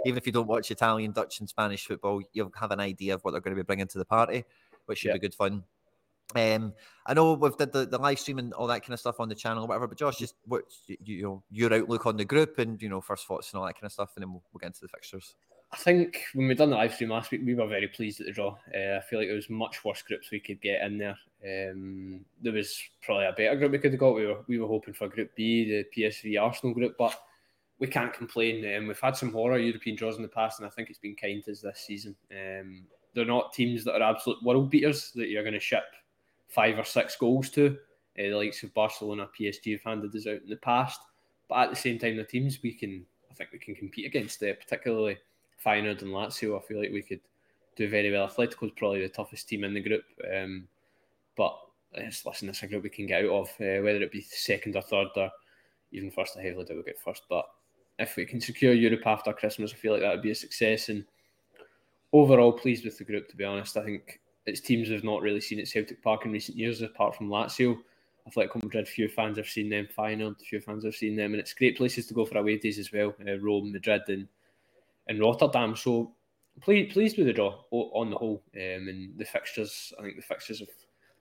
even 0.05 0.17
if 0.17 0.25
you 0.25 0.33
don't 0.33 0.47
watch 0.47 0.69
Italian, 0.69 1.13
Dutch, 1.13 1.39
and 1.39 1.47
Spanish 1.47 1.85
football, 1.85 2.21
you'll 2.33 2.51
have 2.59 2.71
an 2.71 2.81
idea 2.81 3.13
of 3.13 3.21
what 3.21 3.31
they're 3.31 3.39
going 3.39 3.55
to 3.55 3.63
be 3.63 3.65
bringing 3.65 3.87
to 3.87 3.97
the 3.97 4.05
party, 4.05 4.43
which 4.85 4.99
should 4.99 5.07
yeah. 5.07 5.13
be 5.13 5.19
good 5.19 5.33
fun. 5.33 5.63
Um, 6.35 6.73
I 7.05 7.13
know 7.13 7.33
we've 7.33 7.55
did 7.57 7.73
the, 7.73 7.85
the 7.85 7.97
live 7.97 8.19
stream 8.19 8.39
and 8.39 8.53
all 8.53 8.67
that 8.67 8.81
kind 8.81 8.93
of 8.93 8.99
stuff 8.99 9.19
on 9.19 9.29
the 9.29 9.35
channel, 9.35 9.63
or 9.63 9.67
whatever. 9.67 9.87
But 9.87 9.97
Josh, 9.97 10.17
just 10.17 10.35
what 10.45 10.63
you, 10.87 10.97
you 11.03 11.23
know 11.23 11.43
your 11.51 11.73
outlook 11.73 12.05
on 12.05 12.17
the 12.17 12.25
group 12.25 12.59
and 12.59 12.81
you 12.81 12.89
know 12.89 13.01
first 13.01 13.27
thoughts 13.27 13.51
and 13.51 13.59
all 13.59 13.65
that 13.65 13.73
kind 13.73 13.85
of 13.85 13.91
stuff, 13.91 14.11
and 14.15 14.23
then 14.23 14.31
we'll, 14.31 14.43
we'll 14.51 14.59
get 14.59 14.67
into 14.67 14.81
the 14.81 14.87
fixtures. 14.87 15.35
I 15.71 15.75
think 15.77 16.21
when 16.35 16.47
we 16.47 16.53
done 16.53 16.69
the 16.69 16.75
live 16.75 16.93
stream 16.93 17.09
last 17.09 17.31
week, 17.31 17.41
we 17.43 17.55
were 17.55 17.65
very 17.65 17.87
pleased 17.87 18.19
at 18.19 18.27
the 18.27 18.31
draw. 18.31 18.55
Uh, 18.73 18.97
I 18.97 19.01
feel 19.01 19.17
like 19.17 19.27
it 19.27 19.33
was 19.33 19.49
much 19.49 19.83
worse 19.83 20.03
groups 20.03 20.29
we 20.29 20.39
could 20.39 20.61
get 20.61 20.83
in 20.83 20.99
there. 20.99 21.17
Um, 21.43 22.23
there 22.41 22.53
was 22.53 22.79
probably 23.01 23.25
a 23.25 23.31
better 23.31 23.55
group 23.55 23.71
we 23.71 23.79
could 23.79 23.91
have 23.91 23.99
got. 23.99 24.13
We 24.13 24.27
were 24.27 24.43
we 24.47 24.59
were 24.59 24.67
hoping 24.67 24.93
for 24.93 25.07
Group 25.07 25.35
B, 25.35 25.65
the 25.65 26.01
PSV 26.03 26.39
Arsenal 26.41 26.75
group, 26.75 26.95
but 26.97 27.19
we 27.79 27.87
can't 27.87 28.13
complain. 28.13 28.63
Um, 28.77 28.87
we've 28.87 28.99
had 28.99 29.17
some 29.17 29.33
horror 29.33 29.57
European 29.57 29.95
draws 29.95 30.15
in 30.15 30.21
the 30.21 30.27
past, 30.27 30.59
and 30.59 30.67
I 30.67 30.69
think 30.69 30.89
it's 30.89 30.99
been 30.99 31.15
kind 31.15 31.43
to 31.43 31.51
us 31.51 31.61
this 31.61 31.83
season. 31.85 32.15
Um, 32.31 32.83
they're 33.15 33.25
not 33.25 33.53
teams 33.53 33.83
that 33.83 33.95
are 33.95 34.11
absolute 34.11 34.43
world 34.43 34.69
beaters 34.69 35.11
that 35.15 35.29
you're 35.29 35.43
going 35.43 35.53
to 35.53 35.59
ship 35.59 35.83
five 36.53 36.77
or 36.77 36.83
six 36.83 37.15
goals 37.15 37.49
to. 37.51 37.77
Uh, 38.17 38.29
the 38.29 38.35
likes 38.35 38.61
of 38.63 38.73
Barcelona, 38.73 39.27
PSG 39.39 39.71
have 39.73 39.83
handed 39.83 40.15
us 40.15 40.27
out 40.27 40.41
in 40.43 40.49
the 40.49 40.55
past, 40.57 41.01
but 41.49 41.55
at 41.55 41.69
the 41.69 41.75
same 41.75 41.97
time, 41.97 42.15
the 42.15 42.23
teams 42.23 42.59
we 42.61 42.73
can, 42.73 43.05
I 43.31 43.33
think 43.33 43.51
we 43.51 43.59
can 43.59 43.75
compete 43.75 44.05
against, 44.05 44.41
uh, 44.43 44.53
particularly 44.53 45.17
Feyenoord 45.65 46.01
and 46.03 46.11
Lazio. 46.11 46.57
I 46.57 46.65
feel 46.65 46.79
like 46.79 46.91
we 46.91 47.01
could 47.01 47.21
do 47.75 47.89
very 47.89 48.11
well. 48.11 48.27
Atletico 48.27 48.65
is 48.65 48.71
probably 48.75 49.01
the 49.01 49.09
toughest 49.09 49.49
team 49.49 49.63
in 49.63 49.73
the 49.73 49.81
group, 49.81 50.03
um, 50.31 50.67
but 51.35 51.57
it's, 51.93 52.25
listen, 52.25 52.49
it's 52.49 52.61
a 52.61 52.67
group 52.67 52.83
we 52.83 52.89
can 52.89 53.07
get 53.07 53.25
out 53.25 53.31
of, 53.31 53.47
uh, 53.59 53.81
whether 53.81 54.01
it 54.01 54.11
be 54.11 54.21
second 54.21 54.75
or 54.75 54.81
third 54.83 55.07
or 55.15 55.31
even 55.91 56.11
first. 56.11 56.37
I 56.37 56.43
heavily 56.43 56.65
doubt 56.65 56.75
we'll 56.75 56.83
get 56.83 56.99
first, 56.99 57.23
but 57.29 57.45
if 57.99 58.15
we 58.15 58.25
can 58.25 58.41
secure 58.41 58.73
Europe 58.73 59.05
after 59.05 59.33
Christmas, 59.33 59.73
I 59.73 59.75
feel 59.75 59.93
like 59.93 60.01
that 60.01 60.11
would 60.11 60.21
be 60.21 60.31
a 60.31 60.35
success. 60.35 60.89
And 60.89 61.05
overall, 62.11 62.51
pleased 62.51 62.85
with 62.85 62.97
the 62.97 63.03
group. 63.03 63.27
To 63.29 63.37
be 63.37 63.43
honest, 63.43 63.77
I 63.77 63.83
think 63.83 64.19
its 64.45 64.59
teams 64.59 64.89
have 64.89 65.03
not 65.03 65.21
really 65.21 65.41
seen 65.41 65.59
at 65.59 65.67
Celtic 65.67 66.01
Park 66.01 66.25
in 66.25 66.31
recent 66.31 66.57
years, 66.57 66.81
apart 66.81 67.15
from 67.15 67.29
Lazio. 67.29 67.77
Atletico 68.29 68.63
Madrid, 68.63 68.87
few 68.87 69.07
fans 69.07 69.37
have 69.37 69.47
seen 69.47 69.69
them. 69.69 69.87
Feyenoord, 69.97 70.39
few 70.41 70.61
fans 70.61 70.85
have 70.85 70.95
seen 70.95 71.15
them, 71.15 71.33
and 71.33 71.41
it's 71.41 71.53
great 71.53 71.77
places 71.77 72.07
to 72.07 72.13
go 72.13 72.25
for 72.25 72.37
away 72.37 72.57
days 72.57 72.79
as 72.79 72.91
well. 72.91 73.13
Uh, 73.27 73.37
Rome, 73.39 73.71
Madrid, 73.71 74.03
and 74.07 74.27
and 75.07 75.19
Rotterdam. 75.19 75.75
So 75.75 76.13
pleased, 76.61 76.93
pleased 76.93 77.17
with 77.17 77.27
the 77.27 77.33
draw 77.33 77.61
on 77.71 78.09
the 78.09 78.17
whole, 78.17 78.41
um, 78.55 78.87
and 78.87 79.17
the 79.17 79.25
fixtures. 79.25 79.93
I 79.99 80.03
think 80.03 80.15
the 80.15 80.21
fixtures 80.21 80.59
have 80.59 80.69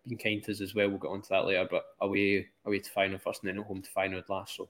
been 0.06 0.18
kind 0.18 0.42
to 0.44 0.52
us 0.52 0.60
as 0.60 0.74
well. 0.74 0.88
We'll 0.88 0.98
get 0.98 1.08
onto 1.08 1.28
that 1.30 1.46
later, 1.46 1.66
but 1.70 1.84
away 2.00 2.48
away 2.64 2.78
to 2.78 2.90
Feyenoord 2.90 3.22
first, 3.22 3.42
and 3.42 3.48
then 3.48 3.58
at 3.58 3.66
home 3.66 3.82
to 3.82 3.90
Feyenoord 3.90 4.28
last. 4.28 4.56
So 4.56 4.68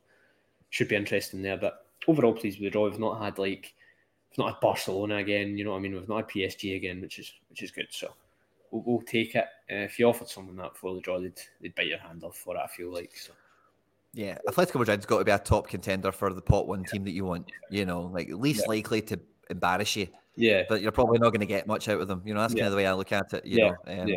should 0.71 0.89
be 0.89 0.97
interesting 0.97 1.43
there. 1.43 1.59
But 1.59 1.87
overall, 2.09 2.33
pleased 2.33 2.59
with 2.59 2.67
the 2.67 2.71
draw. 2.71 2.89
We've 2.89 2.99
not 2.99 3.21
had 3.23 3.39
like 3.39 3.75
we've 4.31 4.39
not 4.39 4.55
had 4.55 4.61
Barcelona 4.61 5.17
again. 5.17 5.59
You 5.59 5.65
know 5.65 5.73
what 5.73 5.79
I 5.79 5.81
mean? 5.81 5.95
We've 5.95 6.09
not 6.09 6.17
had 6.17 6.29
PSG 6.29 6.77
again, 6.77 7.03
which 7.03 7.19
is 7.19 7.33
which 7.51 7.63
is 7.63 7.71
good. 7.71 7.89
So 7.91 8.15
we'll, 8.73 8.83
we'll 8.85 9.03
take 9.03 9.37
it. 9.37 9.45
Uh, 9.71 9.85
if 9.85 9.99
you 9.99 10.07
offered 10.07 10.29
someone 10.29 10.57
that 10.57 10.77
for 10.77 10.95
the 10.95 11.01
draw, 11.01 11.21
they'd, 11.21 11.41
they'd 11.61 11.75
bite 11.75 11.87
your 11.87 11.99
hand 11.99 12.25
off 12.25 12.37
for 12.37 12.57
it, 12.57 12.61
I 12.65 12.67
feel 12.67 12.93
like. 12.93 13.13
So. 13.15 13.33
Yeah, 14.15 14.39
Atletico 14.49 14.81
Madrid's 14.81 15.07
got 15.07 15.19
to 15.19 15.25
be 15.25 15.31
a 15.31 15.39
top 15.39 15.69
contender 15.69 16.13
for 16.13 16.33
the 16.33 16.43
pot 16.43 16.67
one 16.67 16.85
team 16.85 17.05
that 17.05 17.13
you 17.13 17.25
want. 17.25 17.51
You 17.71 17.87
know, 17.87 18.03
like 18.03 18.29
least 18.31 18.63
yeah. 18.65 18.71
likely 18.71 19.03
to 19.03 19.21
embarrass 19.49 19.97
you. 19.97 20.09
Yeah, 20.37 20.63
but 20.69 20.83
you're 20.83 20.93
probably 20.93 21.19
not 21.19 21.31
going 21.31 21.41
to 21.41 21.47
get 21.47 21.67
much 21.67 21.89
out 21.89 22.01
of 22.01 22.09
them. 22.09 22.23
You 22.25 22.35
know, 22.35 22.41
that's 22.41 22.55
yeah. 22.55 22.61
kind 22.61 22.67
of 22.67 22.73
the 22.73 22.77
way 22.77 22.87
I 22.87 22.93
look 22.93 23.13
at 23.13 23.33
it. 23.33 23.47
You 23.47 23.59
yeah. 23.59 23.71
know, 23.87 24.03
um, 24.03 24.09
yeah. 24.09 24.17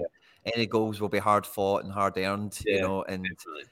any 0.53 0.65
goals 0.65 0.99
will 0.99 1.09
be 1.09 1.19
hard 1.19 1.45
fought 1.45 1.83
and 1.83 1.93
hard 1.93 2.17
earned. 2.17 2.59
You 2.65 2.81
know, 2.81 3.03
and 3.03 3.23
definitely. 3.23 3.63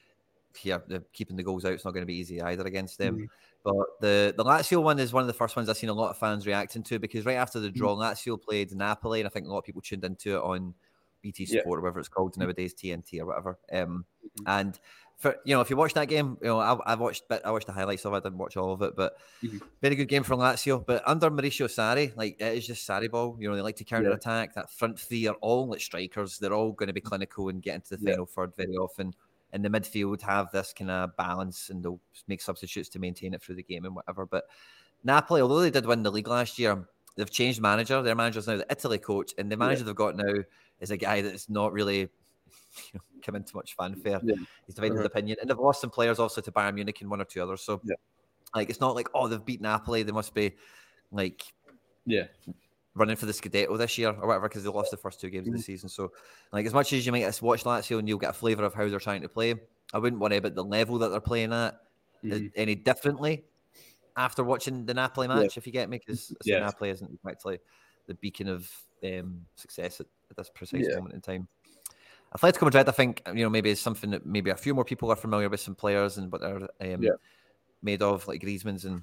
yeah, 0.62 0.98
keeping 1.12 1.36
the 1.36 1.42
goals 1.42 1.64
out 1.66 1.72
is 1.72 1.84
not 1.84 1.92
going 1.92 2.02
to 2.02 2.06
be 2.06 2.16
easy 2.16 2.40
either 2.40 2.64
against 2.64 2.98
them. 2.98 3.16
Mm-hmm. 3.16 3.24
But 3.64 4.00
the 4.00 4.34
the 4.36 4.44
Lazio 4.44 4.82
one 4.82 4.98
is 4.98 5.12
one 5.12 5.22
of 5.22 5.26
the 5.26 5.32
first 5.32 5.56
ones 5.56 5.70
I've 5.70 5.78
seen 5.78 5.88
a 5.88 5.94
lot 5.94 6.10
of 6.10 6.18
fans 6.18 6.46
reacting 6.46 6.82
to 6.84 6.98
because 6.98 7.24
right 7.24 7.36
after 7.36 7.60
the 7.60 7.70
draw, 7.70 7.94
mm-hmm. 7.96 8.02
Lazio 8.02 8.40
played 8.40 8.72
Napoli, 8.74 9.20
and 9.20 9.26
I 9.26 9.30
think 9.30 9.46
a 9.46 9.50
lot 9.50 9.58
of 9.58 9.64
people 9.64 9.80
tuned 9.80 10.04
into 10.04 10.36
it 10.36 10.42
on 10.42 10.74
BT 11.22 11.46
Sport 11.46 11.64
yeah. 11.64 11.72
or 11.72 11.80
whatever 11.80 11.98
it's 11.98 12.08
called 12.08 12.32
mm-hmm. 12.32 12.42
nowadays, 12.42 12.74
TNT 12.74 13.20
or 13.20 13.26
whatever. 13.26 13.58
Um, 13.72 14.04
mm-hmm. 14.22 14.44
And 14.46 14.78
for 15.16 15.36
you 15.46 15.54
know, 15.54 15.62
if 15.62 15.70
you 15.70 15.76
watch 15.76 15.94
that 15.94 16.08
game, 16.08 16.36
you 16.42 16.48
know, 16.48 16.60
I, 16.60 16.74
I 16.84 16.94
watched, 16.94 17.24
but 17.26 17.44
I 17.46 17.50
watched 17.50 17.66
the 17.66 17.72
highlights 17.72 18.04
of 18.04 18.12
it. 18.12 18.16
I 18.16 18.20
didn't 18.20 18.36
watch 18.36 18.58
all 18.58 18.74
of 18.74 18.82
it, 18.82 18.94
but 18.94 19.16
mm-hmm. 19.42 19.56
very 19.80 19.94
good 19.94 20.08
game 20.08 20.24
from 20.24 20.40
Lazio. 20.40 20.84
But 20.84 21.02
under 21.06 21.30
Maurizio 21.30 21.66
Sarri, 21.66 22.14
like 22.16 22.38
it 22.40 22.58
is 22.58 22.66
just 22.66 22.86
Sarri 22.86 23.10
ball. 23.10 23.36
You 23.40 23.48
know, 23.48 23.56
they 23.56 23.62
like 23.62 23.76
to 23.76 23.84
counter 23.84 24.10
attack. 24.10 24.50
Yeah. 24.50 24.62
That 24.62 24.70
front 24.70 25.00
three 25.00 25.26
are 25.26 25.36
all 25.40 25.68
like 25.68 25.80
strikers. 25.80 26.38
They're 26.38 26.52
all 26.52 26.72
going 26.72 26.88
to 26.88 26.92
be 26.92 27.00
mm-hmm. 27.00 27.08
clinical 27.08 27.48
and 27.48 27.62
get 27.62 27.76
into 27.76 27.96
the 27.96 28.04
final 28.04 28.28
yeah. 28.28 28.34
third 28.34 28.54
very 28.56 28.76
often. 28.76 29.14
In 29.54 29.62
the 29.62 29.70
midfield, 29.70 30.20
have 30.22 30.50
this 30.50 30.74
kind 30.76 30.90
of 30.90 31.16
balance 31.16 31.70
and 31.70 31.82
they'll 31.82 32.00
make 32.28 32.42
substitutes 32.42 32.88
to 32.90 32.98
maintain 32.98 33.32
it 33.32 33.42
through 33.42 33.54
the 33.54 33.62
game 33.62 33.84
and 33.84 33.94
whatever. 33.94 34.26
But 34.26 34.44
Napoli, 35.04 35.40
although 35.40 35.60
they 35.60 35.70
did 35.70 35.86
win 35.86 36.02
the 36.02 36.10
league 36.10 36.28
last 36.28 36.58
year, 36.58 36.86
they've 37.16 37.30
changed 37.30 37.60
manager. 37.60 38.02
Their 38.02 38.14
manager's 38.14 38.46
now 38.46 38.56
the 38.56 38.66
Italy 38.70 38.98
coach, 38.98 39.32
and 39.38 39.50
the 39.50 39.56
manager 39.56 39.80
yeah. 39.80 39.86
they've 39.86 39.94
got 39.94 40.16
now 40.16 40.34
is 40.80 40.90
a 40.90 40.96
guy 40.96 41.22
that's 41.22 41.48
not 41.48 41.72
really 41.72 42.00
you 42.00 42.08
know, 42.94 43.00
come 43.22 43.36
into 43.36 43.56
much 43.56 43.76
fanfare. 43.76 44.20
Yeah. 44.22 44.34
He's 44.66 44.74
divided 44.74 44.98
uh-huh. 44.98 45.06
opinion, 45.06 45.38
and 45.40 45.48
they've 45.48 45.58
lost 45.58 45.80
some 45.80 45.90
players 45.90 46.18
also 46.18 46.40
to 46.40 46.50
Bayern 46.50 46.74
Munich 46.74 47.00
and 47.00 47.10
one 47.10 47.20
or 47.20 47.24
two 47.24 47.42
others. 47.42 47.62
So, 47.62 47.80
yeah. 47.84 47.94
like, 48.54 48.70
it's 48.70 48.80
not 48.80 48.94
like 48.94 49.08
oh 49.14 49.28
they've 49.28 49.44
beat 49.44 49.60
Napoli. 49.60 50.02
They 50.02 50.12
must 50.12 50.34
be 50.34 50.56
like, 51.12 51.44
yeah, 52.06 52.24
running 52.94 53.16
for 53.16 53.26
the 53.26 53.32
Scudetto 53.32 53.76
this 53.76 53.98
year 53.98 54.10
or 54.10 54.26
whatever 54.26 54.48
because 54.48 54.62
they 54.62 54.70
lost 54.70 54.90
the 54.90 54.96
first 54.96 55.20
two 55.20 55.30
games 55.30 55.46
mm-hmm. 55.46 55.54
of 55.54 55.60
the 55.60 55.62
mm. 55.62 55.66
season. 55.66 55.88
So, 55.88 56.12
like, 56.52 56.66
as 56.66 56.74
much 56.74 56.92
as 56.92 57.04
you 57.04 57.12
might 57.12 57.42
watch 57.42 57.64
Lazio 57.64 57.98
and 57.98 58.08
you'll 58.08 58.18
get 58.18 58.30
a 58.30 58.34
flavour 58.34 58.64
of 58.64 58.74
how 58.74 58.88
they're 58.88 59.00
trying 59.00 59.22
to 59.22 59.28
play, 59.28 59.54
I 59.92 59.98
wouldn't 59.98 60.20
worry 60.20 60.36
about 60.36 60.54
the 60.54 60.64
level 60.64 60.98
that 60.98 61.08
they're 61.08 61.20
playing 61.20 61.52
at 61.52 61.74
mm-hmm. 62.24 62.46
any 62.56 62.74
differently 62.74 63.44
after 64.16 64.44
watching 64.44 64.86
the 64.86 64.94
Napoli 64.94 65.28
match, 65.28 65.42
yeah. 65.42 65.52
if 65.56 65.66
you 65.66 65.72
get 65.72 65.88
me, 65.88 65.98
because 65.98 66.32
yes. 66.44 66.60
Napoli 66.60 66.90
isn't 66.90 67.10
exactly 67.12 67.58
the 68.06 68.14
beacon 68.14 68.48
of 68.48 68.70
um, 69.04 69.44
success 69.56 70.00
at, 70.00 70.06
at, 70.30 70.36
this 70.36 70.50
precise 70.54 70.86
yeah. 70.88 70.96
moment 70.96 71.14
in 71.14 71.20
time. 71.20 71.48
Atletico 72.36 72.62
Madrid, 72.62 72.88
I 72.88 72.92
think, 72.92 73.22
you 73.28 73.44
know, 73.44 73.50
maybe 73.50 73.70
is 73.70 73.80
something 73.80 74.10
that 74.10 74.26
maybe 74.26 74.50
a 74.50 74.56
few 74.56 74.74
more 74.74 74.84
people 74.84 75.10
are 75.10 75.16
familiar 75.16 75.48
with 75.48 75.60
some 75.60 75.74
players 75.74 76.18
and 76.18 76.30
what 76.30 76.40
they're 76.40 76.56
um, 76.94 77.02
yeah. 77.02 77.10
made 77.82 78.02
of, 78.02 78.26
like 78.26 78.40
Griezmann's 78.40 78.84
and 78.84 79.02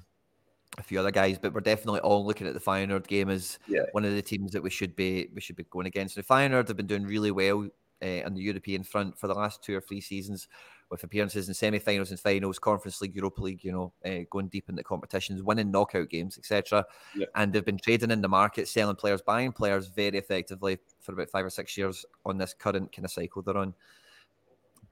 a 0.78 0.82
few 0.82 0.98
other 0.98 1.10
guys, 1.10 1.38
but 1.38 1.52
we're 1.52 1.60
definitely 1.60 2.00
all 2.00 2.24
looking 2.24 2.46
at 2.46 2.54
the 2.54 2.60
Feyenoord 2.60 3.06
game 3.06 3.28
as 3.28 3.58
yeah. 3.68 3.82
one 3.92 4.04
of 4.04 4.14
the 4.14 4.22
teams 4.22 4.52
that 4.52 4.62
we 4.62 4.70
should 4.70 4.96
be 4.96 5.28
we 5.34 5.40
should 5.40 5.56
be 5.56 5.64
going 5.64 5.86
against. 5.86 6.14
The 6.14 6.22
Feyenoord 6.22 6.68
have 6.68 6.76
been 6.76 6.86
doing 6.86 7.04
really 7.04 7.30
well 7.30 7.68
uh, 8.02 8.22
on 8.24 8.34
the 8.34 8.42
European 8.42 8.82
front 8.82 9.18
for 9.18 9.26
the 9.26 9.34
last 9.34 9.62
two 9.62 9.76
or 9.76 9.80
three 9.80 10.00
seasons, 10.00 10.48
with 10.90 11.04
appearances 11.04 11.48
in 11.48 11.54
semi-finals 11.54 12.10
and 12.10 12.18
finals, 12.18 12.58
Conference 12.58 13.00
League, 13.00 13.14
Europa 13.14 13.42
League. 13.42 13.64
You 13.64 13.72
know, 13.72 13.92
uh, 14.04 14.24
going 14.30 14.48
deep 14.48 14.68
in 14.68 14.74
the 14.74 14.84
competitions, 14.84 15.42
winning 15.42 15.70
knockout 15.70 16.08
games, 16.08 16.38
etc. 16.38 16.84
Yeah. 17.14 17.26
And 17.34 17.52
they've 17.52 17.64
been 17.64 17.78
trading 17.78 18.10
in 18.10 18.22
the 18.22 18.28
market, 18.28 18.66
selling 18.66 18.96
players, 18.96 19.20
buying 19.20 19.52
players 19.52 19.88
very 19.88 20.16
effectively 20.16 20.78
for 21.00 21.12
about 21.12 21.30
five 21.30 21.44
or 21.44 21.50
six 21.50 21.76
years 21.76 22.06
on 22.24 22.38
this 22.38 22.54
current 22.54 22.92
kind 22.94 23.04
of 23.04 23.10
cycle 23.10 23.42
they're 23.42 23.56
on 23.56 23.74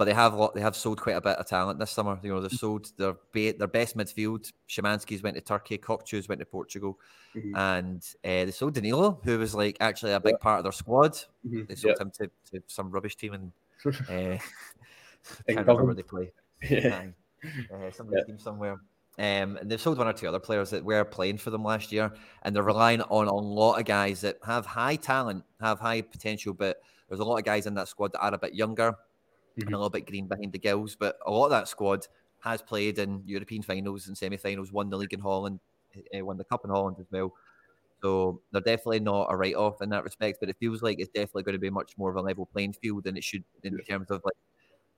but 0.01 0.07
they 0.07 0.15
have 0.15 0.35
they 0.55 0.63
have 0.63 0.75
sold 0.75 0.99
quite 0.99 1.17
a 1.17 1.21
bit 1.21 1.37
of 1.37 1.47
talent 1.47 1.79
this 1.79 1.91
summer. 1.91 2.19
You 2.23 2.31
know, 2.31 2.41
they've 2.41 2.51
sold 2.51 2.91
their 2.97 3.17
their 3.35 3.67
best 3.67 3.99
midfield. 3.99 4.51
Szymański's 4.67 5.23
went 5.23 5.37
to 5.37 5.43
Turkey, 5.43 5.77
Kökçü's 5.77 6.27
went 6.27 6.39
to 6.39 6.47
Portugal, 6.47 6.99
mm-hmm. 7.37 7.55
and 7.55 8.03
uh, 8.25 8.47
they 8.47 8.51
sold 8.51 8.73
Danilo, 8.73 9.21
who 9.25 9.39
was 9.39 9.55
like 9.55 9.77
actually 9.81 10.13
a 10.13 10.19
big 10.19 10.37
yeah. 10.39 10.43
part 10.43 10.61
of 10.61 10.63
their 10.63 10.73
squad. 10.73 11.13
Mm-hmm. 11.47 11.65
They 11.69 11.75
sold 11.75 11.97
yeah. 11.99 12.03
him 12.03 12.13
to, 12.13 12.31
to, 12.51 12.63
some 12.67 12.91
rubbish 12.91 13.17
team 13.17 13.35
and 13.35 13.53
uh, 14.09 14.39
can't 15.47 15.59
remember 15.59 15.85
where 15.85 15.95
they 15.95 16.03
play. 16.03 16.33
Yeah. 16.63 17.03
Uh, 17.45 17.91
some 17.91 18.09
yeah. 18.11 18.25
team 18.25 18.39
somewhere. 18.39 18.81
Um, 19.19 19.59
and 19.59 19.71
they've 19.71 19.79
sold 19.79 19.99
one 19.99 20.09
or 20.09 20.15
two 20.15 20.29
other 20.29 20.41
players 20.41 20.71
that 20.71 20.83
were 20.83 21.05
playing 21.05 21.37
for 21.37 21.51
them 21.51 21.63
last 21.63 21.93
year, 21.93 22.11
and 22.43 22.57
they're 22.57 22.63
relying 22.63 23.03
on 23.03 23.29
a 23.29 23.35
lot 23.35 23.79
of 23.79 23.85
guys 23.85 24.23
that 24.23 24.39
have 24.47 24.65
high 24.65 24.97
talent, 24.97 25.45
have 25.61 25.79
high 25.79 26.01
potential, 26.01 26.55
but 26.55 26.81
there's 27.07 27.21
a 27.21 27.25
lot 27.25 27.37
of 27.37 27.45
guys 27.45 27.67
in 27.67 27.75
that 27.75 27.89
squad 27.89 28.13
that 28.13 28.21
are 28.21 28.33
a 28.33 28.39
bit 28.39 28.55
younger 28.55 28.95
mm-hmm. 29.59 29.67
and 29.67 29.75
a 29.75 29.79
little 29.79 29.91
bit 29.91 30.07
green 30.07 30.27
behind 30.27 30.53
the 30.53 30.59
gills. 30.59 30.97
But 30.97 31.19
a 31.27 31.31
lot 31.31 31.47
of 31.47 31.51
that 31.51 31.69
squad 31.69 32.07
has 32.41 32.63
played 32.63 32.99
in 32.99 33.23
European 33.27 33.63
finals 33.63 34.09
and 34.09 34.17
semi-finals, 34.17 34.73
won 34.73 34.91
the 34.91 34.97
league 34.97 35.13
in 35.13 35.21
Holland, 35.21 35.61
uh, 35.97 36.25
won 36.25 36.37
the 36.37 36.45
cup 36.45 36.65
in 36.65 36.71
Holland 36.71 36.97
as 37.01 37.07
well. 37.11 37.35
So 38.03 38.41
they're 38.51 38.63
definitely 38.63 39.01
not 39.01 39.27
a 39.31 39.37
write-off 39.37 39.83
in 39.83 39.91
that 39.91 40.05
respect. 40.05 40.39
But 40.41 40.49
it 40.49 40.57
feels 40.59 40.83
like 40.83 40.99
it's 40.99 41.11
definitely 41.11 41.43
going 41.43 41.55
to 41.55 41.59
be 41.59 41.71
much 41.71 41.99
more 41.99 42.11
of 42.11 42.17
a 42.17 42.23
level 42.23 42.47
playing 42.47 42.73
field 42.75 43.05
than 43.05 43.17
it 43.17 43.25
should 43.25 43.45
in 43.63 43.75
yeah. 43.75 43.97
terms 43.97 44.11
of 44.11 44.23
like 44.25 44.37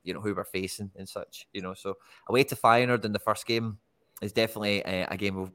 you 0.03 0.13
know 0.13 0.21
who 0.21 0.33
we're 0.33 0.45
facing 0.45 0.91
and 0.95 1.07
such. 1.07 1.47
You 1.53 1.61
know, 1.61 1.73
so 1.73 1.97
away 2.27 2.43
to 2.45 2.55
Feyenoord 2.55 3.05
in 3.05 3.11
the 3.11 3.19
first 3.19 3.45
game 3.45 3.77
is 4.21 4.31
definitely 4.31 4.81
a, 4.85 5.07
a 5.09 5.17
game 5.17 5.37
of 5.37 5.51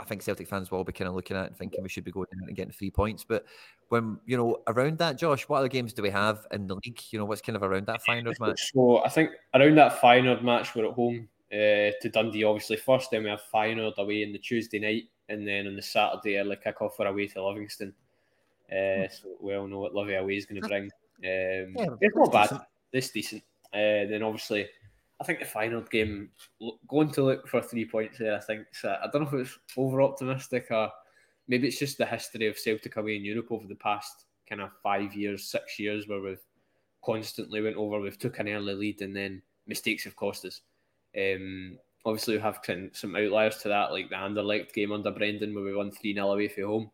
I 0.00 0.04
think 0.04 0.22
Celtic 0.22 0.48
fans 0.48 0.70
will 0.70 0.82
be 0.82 0.92
kind 0.92 1.08
of 1.08 1.14
looking 1.14 1.36
at 1.36 1.48
and 1.48 1.56
thinking 1.56 1.82
we 1.82 1.88
should 1.88 2.04
be 2.04 2.10
going 2.10 2.26
and 2.32 2.56
getting 2.56 2.72
three 2.72 2.90
points. 2.90 3.22
But 3.22 3.44
when 3.88 4.18
you 4.24 4.36
know 4.36 4.62
around 4.66 4.98
that, 4.98 5.18
Josh, 5.18 5.48
what 5.48 5.58
other 5.58 5.68
games 5.68 5.92
do 5.92 6.02
we 6.02 6.10
have 6.10 6.46
in 6.52 6.66
the 6.66 6.76
league? 6.76 7.00
You 7.10 7.18
know, 7.18 7.26
what's 7.26 7.42
kind 7.42 7.56
of 7.56 7.62
around 7.62 7.86
that 7.86 8.00
Feyenoord 8.08 8.40
match? 8.40 8.72
So 8.72 9.04
I 9.04 9.08
think 9.10 9.30
around 9.54 9.76
that 9.76 10.00
Feyenoord 10.00 10.42
match, 10.42 10.74
we're 10.74 10.86
at 10.86 10.94
home 10.94 11.28
uh, 11.52 11.92
to 12.00 12.10
Dundee, 12.10 12.44
obviously 12.44 12.76
first. 12.76 13.10
Then 13.10 13.24
we 13.24 13.30
have 13.30 13.42
Feyenoord 13.52 13.98
away 13.98 14.22
in 14.22 14.32
the 14.32 14.38
Tuesday 14.38 14.78
night, 14.78 15.04
and 15.28 15.46
then 15.46 15.66
on 15.66 15.76
the 15.76 15.82
Saturday 15.82 16.38
early 16.38 16.56
kickoff 16.56 16.94
for 16.96 17.06
away 17.06 17.26
to 17.28 17.46
Livingston. 17.46 17.92
Uh, 18.70 19.08
so 19.08 19.36
we 19.40 19.54
all 19.54 19.66
know 19.66 19.80
what 19.80 19.94
Livy 19.94 20.14
away 20.14 20.36
is 20.36 20.46
going 20.46 20.62
to 20.62 20.68
bring. 20.68 20.84
Um, 20.84 21.74
yeah, 21.76 21.86
it's 22.00 22.16
not 22.16 22.32
bad. 22.32 22.60
It's 22.92 23.10
decent. 23.10 23.42
Uh, 23.72 24.08
then 24.08 24.22
obviously 24.22 24.66
I 25.20 25.24
think 25.24 25.38
the 25.38 25.44
final 25.44 25.82
game, 25.82 26.30
going 26.88 27.10
to 27.12 27.24
look 27.24 27.46
for 27.46 27.60
three 27.60 27.84
points 27.84 28.18
there, 28.18 28.36
I 28.36 28.40
think 28.40 28.66
so 28.72 28.96
I 29.02 29.06
don't 29.12 29.22
know 29.22 29.38
if 29.38 29.46
it's 29.46 29.58
over 29.76 30.00
optimistic 30.00 30.68
or 30.70 30.90
maybe 31.46 31.68
it's 31.68 31.78
just 31.78 31.98
the 31.98 32.06
history 32.06 32.46
of 32.46 32.58
Celtic 32.58 32.96
away 32.96 33.16
in 33.16 33.24
Europe 33.24 33.48
over 33.50 33.66
the 33.66 33.74
past 33.74 34.24
kind 34.48 34.62
of 34.62 34.70
five 34.82 35.14
years, 35.14 35.50
six 35.50 35.78
years, 35.78 36.08
where 36.08 36.20
we've 36.20 36.44
constantly 37.04 37.60
went 37.60 37.76
over, 37.76 38.00
we've 38.00 38.18
took 38.18 38.38
an 38.38 38.48
early 38.48 38.74
lead 38.74 39.02
and 39.02 39.14
then 39.14 39.42
mistakes 39.66 40.04
have 40.04 40.16
cost 40.16 40.44
us. 40.44 40.60
Um, 41.16 41.78
obviously, 42.04 42.36
we 42.36 42.42
have 42.42 42.60
some 42.92 43.16
outliers 43.16 43.58
to 43.58 43.68
that, 43.68 43.92
like 43.92 44.10
the 44.10 44.16
Anderlecht 44.16 44.72
game 44.72 44.92
under 44.92 45.10
Brendan, 45.10 45.54
where 45.54 45.64
we 45.64 45.74
won 45.74 45.90
3 45.90 46.14
0 46.14 46.30
away 46.30 46.48
from 46.48 46.64
home 46.64 46.90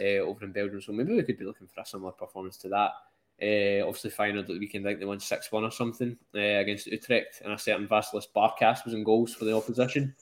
uh, 0.00 0.18
over 0.18 0.44
in 0.44 0.52
Belgium. 0.52 0.80
So 0.80 0.92
maybe 0.92 1.14
we 1.14 1.22
could 1.22 1.38
be 1.38 1.44
looking 1.44 1.66
for 1.66 1.80
a 1.80 1.86
similar 1.86 2.12
performance 2.12 2.56
to 2.58 2.68
that. 2.70 2.92
Uh, 3.42 3.86
obviously, 3.86 4.10
Feyenoord 4.10 4.40
at 4.40 4.46
the 4.48 4.58
weekend, 4.58 4.86
I 4.86 4.90
think 4.90 5.00
they 5.00 5.06
won 5.06 5.18
6 5.18 5.52
1 5.52 5.64
or 5.64 5.70
something 5.70 6.16
uh, 6.34 6.38
against 6.38 6.86
Utrecht, 6.86 7.40
and 7.42 7.52
a 7.52 7.58
certain 7.58 7.88
Vasilis 7.88 8.26
Barkas 8.34 8.84
was 8.84 8.92
in 8.92 9.02
goals 9.02 9.34
for 9.34 9.46
the 9.46 9.56
opposition. 9.56 10.14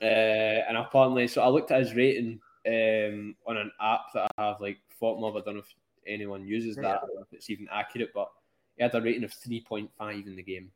Uh, 0.00 0.64
and 0.68 0.76
apparently, 0.76 1.28
so 1.28 1.42
I 1.42 1.48
looked 1.48 1.70
at 1.70 1.80
his 1.80 1.94
rating 1.94 2.40
um, 2.66 3.36
on 3.46 3.56
an 3.56 3.70
app 3.80 4.12
that 4.14 4.28
I 4.36 4.42
have, 4.42 4.60
like 4.60 4.78
FotMob. 5.00 5.40
I 5.40 5.44
don't 5.44 5.54
know 5.54 5.60
if 5.60 5.74
anyone 6.04 6.44
uses 6.44 6.74
that, 6.76 7.02
or 7.02 7.22
if 7.22 7.32
it's 7.32 7.48
even 7.48 7.68
accurate, 7.70 8.10
but 8.12 8.28
he 8.76 8.82
had 8.82 8.94
a 8.94 9.00
rating 9.00 9.22
of 9.22 9.30
3.5 9.30 10.26
in 10.26 10.34
the 10.34 10.42
game, 10.42 10.72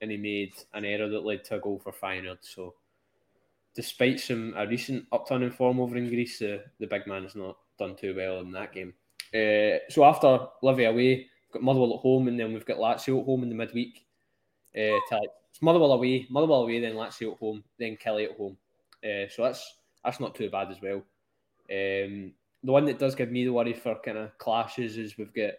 and 0.00 0.10
he 0.10 0.16
made 0.16 0.54
an 0.72 0.86
error 0.86 1.08
that 1.10 1.24
led 1.24 1.44
to 1.44 1.56
a 1.56 1.60
goal 1.60 1.78
for 1.78 1.92
Feyenoord. 1.92 2.38
So, 2.40 2.74
despite 3.74 4.18
some 4.18 4.54
a 4.56 4.66
recent 4.66 5.06
upturn 5.12 5.42
in 5.42 5.50
form 5.50 5.78
over 5.78 5.98
in 5.98 6.08
Greece, 6.08 6.38
the 6.38 6.62
big 6.78 7.06
man 7.06 7.24
has 7.24 7.34
not 7.34 7.58
done 7.78 7.96
too 7.96 8.14
well 8.16 8.40
in 8.40 8.52
that 8.52 8.72
game. 8.72 8.94
Uh, 9.34 9.78
so 9.88 10.04
after 10.04 10.46
Livy 10.62 10.84
away, 10.84 10.94
we've 11.16 11.52
got 11.52 11.62
Motherwell 11.62 11.94
at 11.94 12.00
home, 12.00 12.28
and 12.28 12.38
then 12.38 12.52
we've 12.52 12.66
got 12.66 12.78
Lazio 12.78 13.20
at 13.20 13.26
home 13.26 13.42
in 13.42 13.48
the 13.48 13.54
midweek. 13.54 14.04
Uh, 14.74 15.00
to, 15.08 15.20
it's 15.50 15.62
Motherwell 15.62 15.92
away, 15.92 16.26
Motherwell 16.30 16.62
away, 16.62 16.80
then 16.80 16.94
Lazio 16.94 17.32
at 17.32 17.38
home, 17.38 17.64
then 17.78 17.96
Killie 17.96 18.30
at 18.30 18.36
home. 18.36 18.56
Uh, 19.04 19.28
so 19.28 19.42
that's 19.42 19.76
that's 20.04 20.20
not 20.20 20.34
too 20.34 20.50
bad 20.50 20.70
as 20.70 20.80
well. 20.82 21.02
Um, 21.70 22.32
the 22.64 22.72
one 22.72 22.84
that 22.86 22.98
does 22.98 23.14
give 23.14 23.30
me 23.30 23.44
the 23.44 23.52
worry 23.52 23.72
for 23.72 23.96
kind 24.04 24.18
of 24.18 24.36
clashes 24.38 24.96
is 24.96 25.18
we've 25.18 25.34
got 25.34 25.52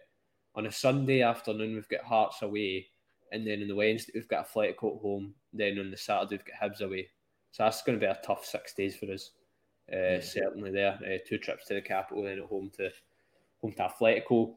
on 0.56 0.68
a 0.68 0.72
Sunday 0.72 1.22
afternoon 1.22 1.76
we've 1.76 1.90
got 1.90 2.04
Hearts 2.04 2.42
away, 2.42 2.88
and 3.32 3.46
then 3.46 3.62
on 3.62 3.68
the 3.68 3.76
Wednesday 3.76 4.12
we've 4.16 4.28
got 4.28 4.48
Atletico 4.48 4.96
at 4.96 5.02
home. 5.02 5.34
Then 5.52 5.80
on 5.80 5.92
the 5.92 5.98
Saturday 5.98 6.38
we've 6.38 6.46
got 6.46 6.72
Hibs 6.72 6.82
away. 6.82 7.10
So 7.52 7.64
that's 7.64 7.84
going 7.84 8.00
to 8.00 8.06
be 8.06 8.10
a 8.10 8.18
tough 8.26 8.46
six 8.46 8.74
days 8.74 8.96
for 8.96 9.12
us. 9.12 9.32
Uh, 9.92 9.98
yeah. 9.98 10.20
Certainly 10.22 10.72
there, 10.72 11.00
uh, 11.06 11.18
two 11.28 11.38
trips 11.38 11.68
to 11.68 11.76
the 11.76 11.82
capital, 11.82 12.24
then 12.24 12.40
at 12.40 12.46
home 12.46 12.72
to 12.78 12.90
home 13.64 13.74
to 13.74 13.90
Atletico. 13.90 14.56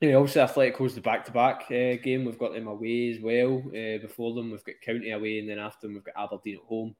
Anyway, 0.00 0.16
obviously 0.16 0.42
Atletico's 0.42 0.94
the 0.94 1.00
back-to-back 1.00 1.62
uh, 1.66 2.02
game. 2.02 2.24
We've 2.24 2.38
got 2.38 2.52
them 2.52 2.68
away 2.68 3.12
as 3.12 3.22
well. 3.22 3.62
Uh, 3.68 3.98
before 3.98 4.34
them, 4.34 4.50
we've 4.50 4.64
got 4.64 4.74
County 4.84 5.10
away, 5.10 5.38
and 5.38 5.48
then 5.48 5.58
after 5.58 5.86
them, 5.86 5.94
we've 5.94 6.04
got 6.04 6.24
Aberdeen 6.24 6.56
at 6.56 6.68
home. 6.68 6.94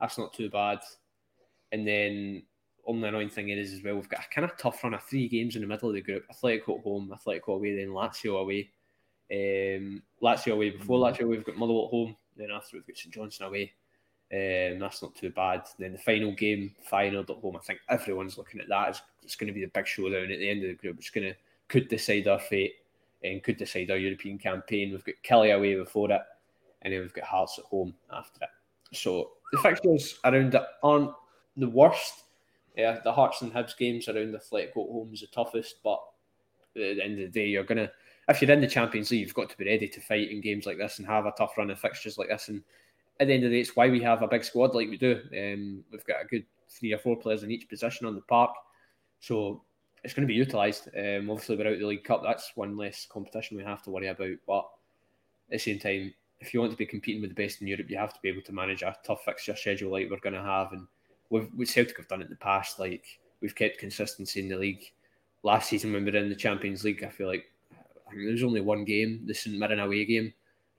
That's 0.00 0.18
not 0.18 0.32
too 0.32 0.50
bad. 0.50 0.78
And 1.72 1.86
then 1.86 2.42
only 2.86 3.08
annoying 3.08 3.28
thing 3.28 3.50
is 3.50 3.74
as 3.74 3.82
well, 3.82 3.96
we've 3.96 4.08
got 4.08 4.24
a 4.24 4.34
kind 4.34 4.46
of 4.46 4.56
tough 4.56 4.82
run 4.82 4.94
of 4.94 5.02
three 5.02 5.28
games 5.28 5.56
in 5.56 5.62
the 5.62 5.68
middle 5.68 5.90
of 5.90 5.94
the 5.94 6.00
group. 6.00 6.24
Atletico 6.32 6.78
at 6.78 6.84
home, 6.84 7.12
Atletico 7.14 7.56
away, 7.56 7.76
then 7.76 7.88
Lazio 7.88 8.40
away. 8.40 8.70
Um, 9.30 10.02
Lazio 10.22 10.54
away 10.54 10.70
before 10.70 10.98
mm. 10.98 11.12
Lazio, 11.12 11.28
we've 11.28 11.44
got 11.44 11.56
Motherwell 11.56 11.84
at 11.84 11.90
home. 11.90 12.16
Then 12.36 12.50
after 12.50 12.76
we've 12.76 12.86
got 12.86 12.96
St 12.96 13.12
Johnstone 13.12 13.48
away. 13.48 13.72
Um, 14.30 14.78
that's 14.78 15.02
not 15.02 15.14
too 15.14 15.30
bad. 15.30 15.62
Then 15.78 15.92
the 15.92 15.98
final 15.98 16.32
game, 16.32 16.74
Feyenoord 16.90 17.30
at 17.30 17.36
home. 17.36 17.56
I 17.56 17.60
think 17.60 17.80
everyone's 17.88 18.36
looking 18.36 18.60
at 18.60 18.68
that. 18.68 18.90
It's, 18.90 19.02
it's 19.22 19.36
going 19.36 19.48
to 19.48 19.54
be 19.54 19.64
the 19.64 19.70
big 19.72 19.86
showdown 19.86 20.30
at 20.30 20.38
the 20.38 20.50
end 20.50 20.62
of 20.62 20.68
the 20.68 20.74
group. 20.74 20.98
It's 20.98 21.10
going 21.10 21.28
to 21.28 21.34
could 21.68 21.88
decide 21.88 22.26
our 22.28 22.38
fate 22.38 22.74
and 23.22 23.42
could 23.42 23.56
decide 23.56 23.90
our 23.90 23.96
European 23.96 24.38
campaign. 24.38 24.90
We've 24.90 25.04
got 25.04 25.14
Killie 25.24 25.54
away 25.54 25.74
before 25.74 26.10
it, 26.10 26.22
and 26.82 26.92
then 26.92 27.00
we've 27.00 27.12
got 27.12 27.24
Hearts 27.24 27.58
at 27.58 27.64
home 27.66 27.94
after 28.12 28.40
it. 28.42 28.96
So 28.96 29.32
the 29.52 29.58
fixtures 29.58 30.18
around 30.24 30.54
it 30.54 30.62
aren't 30.82 31.12
the 31.56 31.68
worst. 31.68 32.24
Yeah, 32.76 33.00
the 33.02 33.12
Hearts 33.12 33.42
and 33.42 33.52
Hibs 33.52 33.76
games 33.76 34.08
around 34.08 34.32
the 34.32 34.38
Atletico 34.38 34.68
at 34.68 34.92
home 34.92 35.10
is 35.12 35.20
the 35.20 35.26
toughest, 35.28 35.76
but 35.82 36.00
at 36.76 36.96
the 36.96 37.04
end 37.04 37.20
of 37.20 37.32
the 37.32 37.40
day, 37.40 37.48
you're 37.48 37.64
gonna 37.64 37.90
if 38.28 38.42
you're 38.42 38.50
in 38.50 38.60
the 38.60 38.66
Champions 38.66 39.10
League, 39.10 39.22
you've 39.22 39.34
got 39.34 39.48
to 39.50 39.56
be 39.56 39.64
ready 39.64 39.88
to 39.88 40.00
fight 40.00 40.30
in 40.30 40.40
games 40.40 40.66
like 40.66 40.76
this 40.76 40.98
and 40.98 41.06
have 41.06 41.24
a 41.24 41.32
tough 41.32 41.56
run 41.56 41.70
of 41.70 41.78
fixtures 41.78 42.18
like 42.18 42.28
this 42.28 42.48
and 42.48 42.62
at 43.20 43.26
the 43.26 43.34
end 43.34 43.44
of 43.44 43.50
the 43.50 43.56
day, 43.56 43.60
it's 43.60 43.76
why 43.76 43.88
we 43.88 44.02
have 44.02 44.22
a 44.22 44.28
big 44.28 44.44
squad 44.44 44.74
like 44.74 44.88
we 44.88 44.96
do. 44.96 45.20
Um, 45.32 45.84
we've 45.90 46.04
got 46.04 46.22
a 46.22 46.26
good 46.26 46.44
three 46.68 46.92
or 46.92 46.98
four 46.98 47.16
players 47.16 47.42
in 47.42 47.50
each 47.50 47.68
position 47.68 48.06
on 48.06 48.14
the 48.14 48.20
park, 48.22 48.50
so 49.20 49.62
it's 50.04 50.14
going 50.14 50.26
to 50.26 50.32
be 50.32 50.38
utilised. 50.38 50.88
Um, 50.96 51.30
obviously, 51.30 51.56
without 51.56 51.78
the 51.78 51.86
League 51.86 52.04
Cup, 52.04 52.22
that's 52.22 52.52
one 52.54 52.76
less 52.76 53.06
competition 53.10 53.56
we 53.56 53.64
have 53.64 53.82
to 53.82 53.90
worry 53.90 54.08
about. 54.08 54.36
But 54.46 54.68
at 55.48 55.52
the 55.52 55.58
same 55.58 55.78
time, 55.78 56.14
if 56.40 56.54
you 56.54 56.60
want 56.60 56.72
to 56.72 56.78
be 56.78 56.86
competing 56.86 57.20
with 57.20 57.34
the 57.34 57.42
best 57.42 57.60
in 57.60 57.66
Europe, 57.66 57.90
you 57.90 57.98
have 57.98 58.14
to 58.14 58.20
be 58.22 58.28
able 58.28 58.42
to 58.42 58.52
manage 58.52 58.82
a 58.82 58.96
tough 59.04 59.24
fixture 59.24 59.56
schedule 59.56 59.90
like 59.90 60.08
we're 60.08 60.18
going 60.18 60.34
to 60.34 60.42
have. 60.42 60.72
And 60.72 60.86
we've, 61.30 61.48
we 61.56 61.66
Celtic 61.66 61.96
have 61.96 62.08
done 62.08 62.20
it 62.20 62.26
in 62.26 62.30
the 62.30 62.36
past. 62.36 62.78
Like 62.78 63.04
we've 63.40 63.54
kept 63.54 63.78
consistency 63.78 64.40
in 64.40 64.48
the 64.48 64.56
league. 64.56 64.84
Last 65.42 65.68
season 65.68 65.92
when 65.92 66.04
we 66.04 66.10
were 66.10 66.18
in 66.18 66.28
the 66.28 66.36
Champions 66.36 66.84
League, 66.84 67.02
I 67.02 67.08
feel 67.08 67.28
like 67.28 67.46
I 68.10 68.14
there 68.14 68.32
was 68.32 68.42
only 68.42 68.60
one 68.60 68.84
game, 68.84 69.22
the 69.26 69.34
St 69.34 69.58
Mirren 69.58 69.80
away 69.80 70.04
game, 70.04 70.32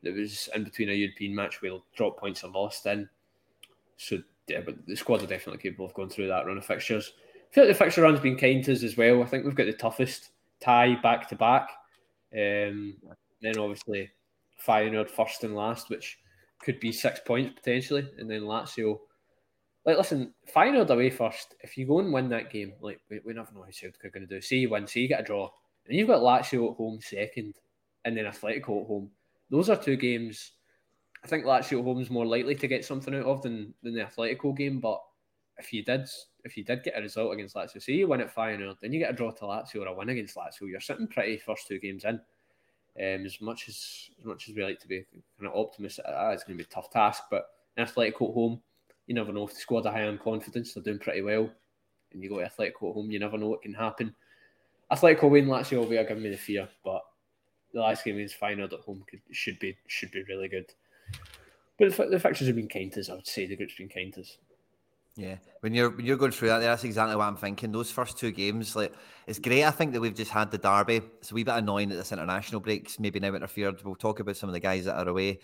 that 0.03 0.15
was 0.15 0.49
in 0.55 0.63
between 0.63 0.89
a 0.89 0.93
European 0.93 1.35
match 1.35 1.61
we'll 1.61 1.83
drop 1.95 2.17
points 2.17 2.43
are 2.43 2.51
lost 2.51 2.85
in. 2.85 3.09
So 3.97 4.19
yeah, 4.47 4.61
but 4.65 4.85
the 4.87 4.95
squad 4.95 5.21
are 5.21 5.27
definitely 5.27 5.61
capable 5.61 5.85
of 5.85 5.93
going 5.93 6.09
through 6.09 6.27
that 6.27 6.45
run 6.45 6.57
of 6.57 6.65
fixtures. 6.65 7.13
I 7.51 7.53
feel 7.53 7.65
like 7.65 7.73
the 7.73 7.83
fixture 7.83 8.01
run's 8.01 8.19
been 8.19 8.37
kind 8.37 8.63
to 8.65 8.73
us 8.73 8.83
as 8.83 8.97
well. 8.97 9.21
I 9.21 9.25
think 9.25 9.45
we've 9.45 9.55
got 9.55 9.65
the 9.65 9.73
toughest 9.73 10.29
tie 10.61 10.95
back 11.01 11.27
to 11.29 11.35
back. 11.35 11.69
Um, 12.33 12.95
then 13.41 13.57
obviously 13.57 14.09
Feyenoord 14.65 15.09
first 15.09 15.43
and 15.43 15.55
last, 15.55 15.89
which 15.89 16.19
could 16.59 16.79
be 16.79 16.91
six 16.91 17.19
points 17.25 17.53
potentially, 17.55 18.07
and 18.17 18.29
then 18.29 18.41
Lazio. 18.41 18.99
Like, 19.85 19.97
listen, 19.97 20.33
Feyenoord 20.53 20.89
away 20.89 21.09
first. 21.09 21.55
If 21.61 21.77
you 21.77 21.87
go 21.87 21.99
and 21.99 22.11
win 22.11 22.29
that 22.29 22.51
game, 22.51 22.73
like 22.81 22.99
we, 23.09 23.19
we 23.25 23.33
never 23.33 23.51
know 23.53 23.63
how 23.63 23.71
Celtic 23.71 24.03
are 24.03 24.09
going 24.09 24.27
to 24.27 24.35
do. 24.35 24.41
See 24.41 24.59
you 24.59 24.69
win, 24.69 24.85
see 24.85 25.01
you 25.01 25.07
get 25.07 25.21
a 25.21 25.23
draw, 25.23 25.49
and 25.87 25.97
you've 25.97 26.07
got 26.07 26.21
Lazio 26.21 26.71
at 26.71 26.77
home 26.77 26.99
second, 27.01 27.55
and 28.05 28.15
then 28.15 28.25
Atletico 28.25 28.81
at 28.81 28.87
home. 28.87 29.09
Those 29.49 29.69
are 29.69 29.75
two 29.75 29.95
games. 29.95 30.51
I 31.23 31.27
think 31.27 31.45
Lazio 31.45 31.79
at 31.79 31.83
home 31.83 31.99
is 31.99 32.09
more 32.09 32.25
likely 32.25 32.55
to 32.55 32.67
get 32.67 32.85
something 32.85 33.13
out 33.13 33.25
of 33.25 33.41
than, 33.41 33.73
than 33.83 33.93
the 33.93 34.01
Atletico 34.01 34.55
game. 34.55 34.79
But 34.79 35.01
if 35.57 35.73
you 35.73 35.83
did, 35.83 36.07
if 36.43 36.55
you 36.55 36.63
did 36.63 36.83
get 36.83 36.97
a 36.97 37.01
result 37.01 37.33
against 37.33 37.55
Lazio, 37.55 37.81
say 37.81 37.93
you 37.93 38.07
win 38.07 38.21
at 38.21 38.33
Feyenoord, 38.33 38.79
then 38.79 38.93
you 38.93 38.99
get 38.99 39.11
a 39.11 39.13
draw 39.13 39.31
to 39.31 39.43
Lazio 39.43 39.81
or 39.81 39.87
a 39.87 39.93
win 39.93 40.09
against 40.09 40.37
Lazio, 40.37 40.69
you're 40.69 40.79
sitting 40.79 41.07
pretty 41.07 41.37
first 41.37 41.67
two 41.67 41.79
games 41.79 42.05
in. 42.05 42.19
Um, 42.97 43.25
as 43.25 43.39
much 43.39 43.69
as 43.69 44.09
as 44.19 44.25
much 44.25 44.49
as 44.49 44.55
we 44.55 44.63
like 44.63 44.79
to 44.79 44.87
be 44.87 45.05
kind 45.39 45.51
of 45.51 45.55
optimistic, 45.55 46.05
ah, 46.07 46.31
it's 46.31 46.43
going 46.43 46.57
to 46.57 46.63
be 46.63 46.67
a 46.67 46.73
tough 46.73 46.89
task. 46.89 47.23
But 47.29 47.45
in 47.77 47.85
Atletico 47.85 48.29
at 48.29 48.33
home, 48.33 48.61
you 49.07 49.15
never 49.15 49.31
know 49.31 49.47
if 49.47 49.53
the 49.53 49.59
squad 49.59 49.85
are 49.85 49.93
high 49.93 50.07
on 50.07 50.17
confidence, 50.17 50.73
they're 50.73 50.83
doing 50.83 50.99
pretty 50.99 51.21
well. 51.21 51.49
And 52.11 52.23
you 52.23 52.29
go 52.29 52.39
to 52.39 52.45
Atletico 52.45 52.89
at 52.89 52.95
home, 52.95 53.11
you 53.11 53.19
never 53.19 53.37
know 53.37 53.49
what 53.49 53.61
can 53.61 53.73
happen. 53.73 54.15
Atletico 54.91 55.29
win 55.29 55.45
Lazio 55.45 55.79
will 55.79 55.85
be 55.85 55.95
giving 55.97 56.23
me 56.23 56.29
the 56.29 56.37
fear, 56.37 56.67
but 56.83 57.03
the 57.73 57.81
last 57.81 58.03
game 58.03 58.15
against 58.15 58.39
Feyenoord 58.39 58.73
at 58.73 58.79
home 58.81 59.03
could, 59.09 59.21
should 59.31 59.59
be 59.59 59.77
should 59.87 60.11
be 60.11 60.23
really 60.23 60.47
good. 60.47 60.65
But 61.77 61.95
the, 61.95 62.05
the 62.05 62.19
fixtures 62.19 62.47
have 62.47 62.55
been 62.55 62.67
kind 62.67 62.91
to 62.93 62.99
us. 62.99 63.09
I 63.09 63.15
would 63.15 63.27
say 63.27 63.45
the 63.45 63.55
group's 63.55 63.75
been 63.75 63.89
kind 63.89 64.13
to 64.13 64.21
us. 64.21 64.37
Yeah, 65.15 65.35
when 65.61 65.73
you're 65.73 65.89
when 65.89 66.05
you're 66.05 66.17
going 66.17 66.31
through 66.31 66.49
that, 66.49 66.59
that's 66.59 66.83
exactly 66.83 67.15
what 67.15 67.25
I'm 67.25 67.35
thinking. 67.35 67.71
Those 67.71 67.91
first 67.91 68.17
two 68.17 68.31
games, 68.31 68.75
like 68.75 68.93
it's 69.27 69.39
great. 69.39 69.65
I 69.65 69.71
think 69.71 69.93
that 69.93 69.99
we've 69.99 70.15
just 70.15 70.31
had 70.31 70.49
the 70.49 70.57
derby. 70.57 71.01
It's 71.19 71.31
a 71.31 71.33
wee 71.33 71.43
bit 71.43 71.55
annoying 71.55 71.89
that 71.89 71.95
this 71.95 72.11
international 72.11 72.61
breaks 72.61 72.99
maybe 72.99 73.19
now 73.19 73.33
interfered. 73.33 73.83
We'll 73.83 73.95
talk 73.95 74.19
about 74.19 74.37
some 74.37 74.49
of 74.49 74.53
the 74.53 74.59
guys 74.59 74.85
that 74.85 74.95
are 74.95 75.09
away 75.09 75.39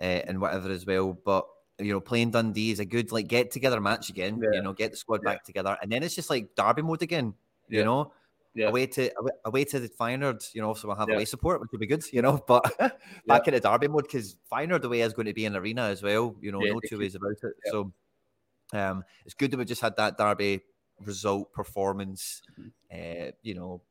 uh, 0.00 0.04
and 0.26 0.40
whatever 0.40 0.70
as 0.70 0.84
well. 0.84 1.12
But 1.24 1.46
you 1.78 1.92
know, 1.92 2.00
playing 2.00 2.32
Dundee 2.32 2.72
is 2.72 2.80
a 2.80 2.84
good 2.84 3.12
like 3.12 3.28
get 3.28 3.50
together 3.50 3.80
match 3.80 4.10
again. 4.10 4.40
Yeah. 4.42 4.58
You 4.58 4.62
know, 4.62 4.72
get 4.72 4.90
the 4.90 4.96
squad 4.96 5.20
yeah. 5.24 5.32
back 5.32 5.44
together, 5.44 5.76
and 5.80 5.92
then 5.92 6.02
it's 6.02 6.14
just 6.14 6.30
like 6.30 6.54
derby 6.56 6.82
mode 6.82 7.02
again. 7.02 7.34
You 7.68 7.84
know, 7.84 8.12
yeah. 8.54 8.68
away 8.68 8.86
to 8.86 9.10
away, 9.44 9.64
to 9.64 9.80
the 9.80 9.88
Feyenoord, 9.88 10.48
you 10.54 10.60
know, 10.60 10.74
so 10.74 10.88
we'll 10.88 10.96
have 10.96 11.08
yeah. 11.08 11.16
away 11.16 11.24
support, 11.24 11.60
which 11.60 11.70
would 11.72 11.80
be 11.80 11.86
good, 11.86 12.04
you 12.12 12.22
know. 12.22 12.42
But 12.46 12.64
back 12.78 12.92
yeah. 13.28 13.38
in 13.46 13.54
the 13.54 13.60
derby 13.60 13.88
mode 13.88 14.04
because 14.04 14.36
Feyenoord 14.52 14.84
away 14.84 15.02
is 15.02 15.12
going 15.12 15.26
to 15.26 15.34
be 15.34 15.46
an 15.46 15.56
arena 15.56 15.82
as 15.82 16.02
well, 16.02 16.36
you 16.40 16.52
know, 16.52 16.58
no 16.58 16.80
two 16.88 16.98
ways 16.98 17.14
about 17.14 17.32
it. 17.42 17.52
So 17.66 17.92
um, 18.72 19.04
it's 19.24 19.34
good 19.34 19.50
that 19.50 19.58
we 19.58 19.64
just 19.64 19.82
had 19.82 19.96
that 19.96 20.18
derby 20.18 20.60
result 21.04 21.52
performance, 21.52 22.42
mm-hmm. 22.58 23.28
uh, 23.28 23.30
you 23.42 23.54
know, 23.54 23.82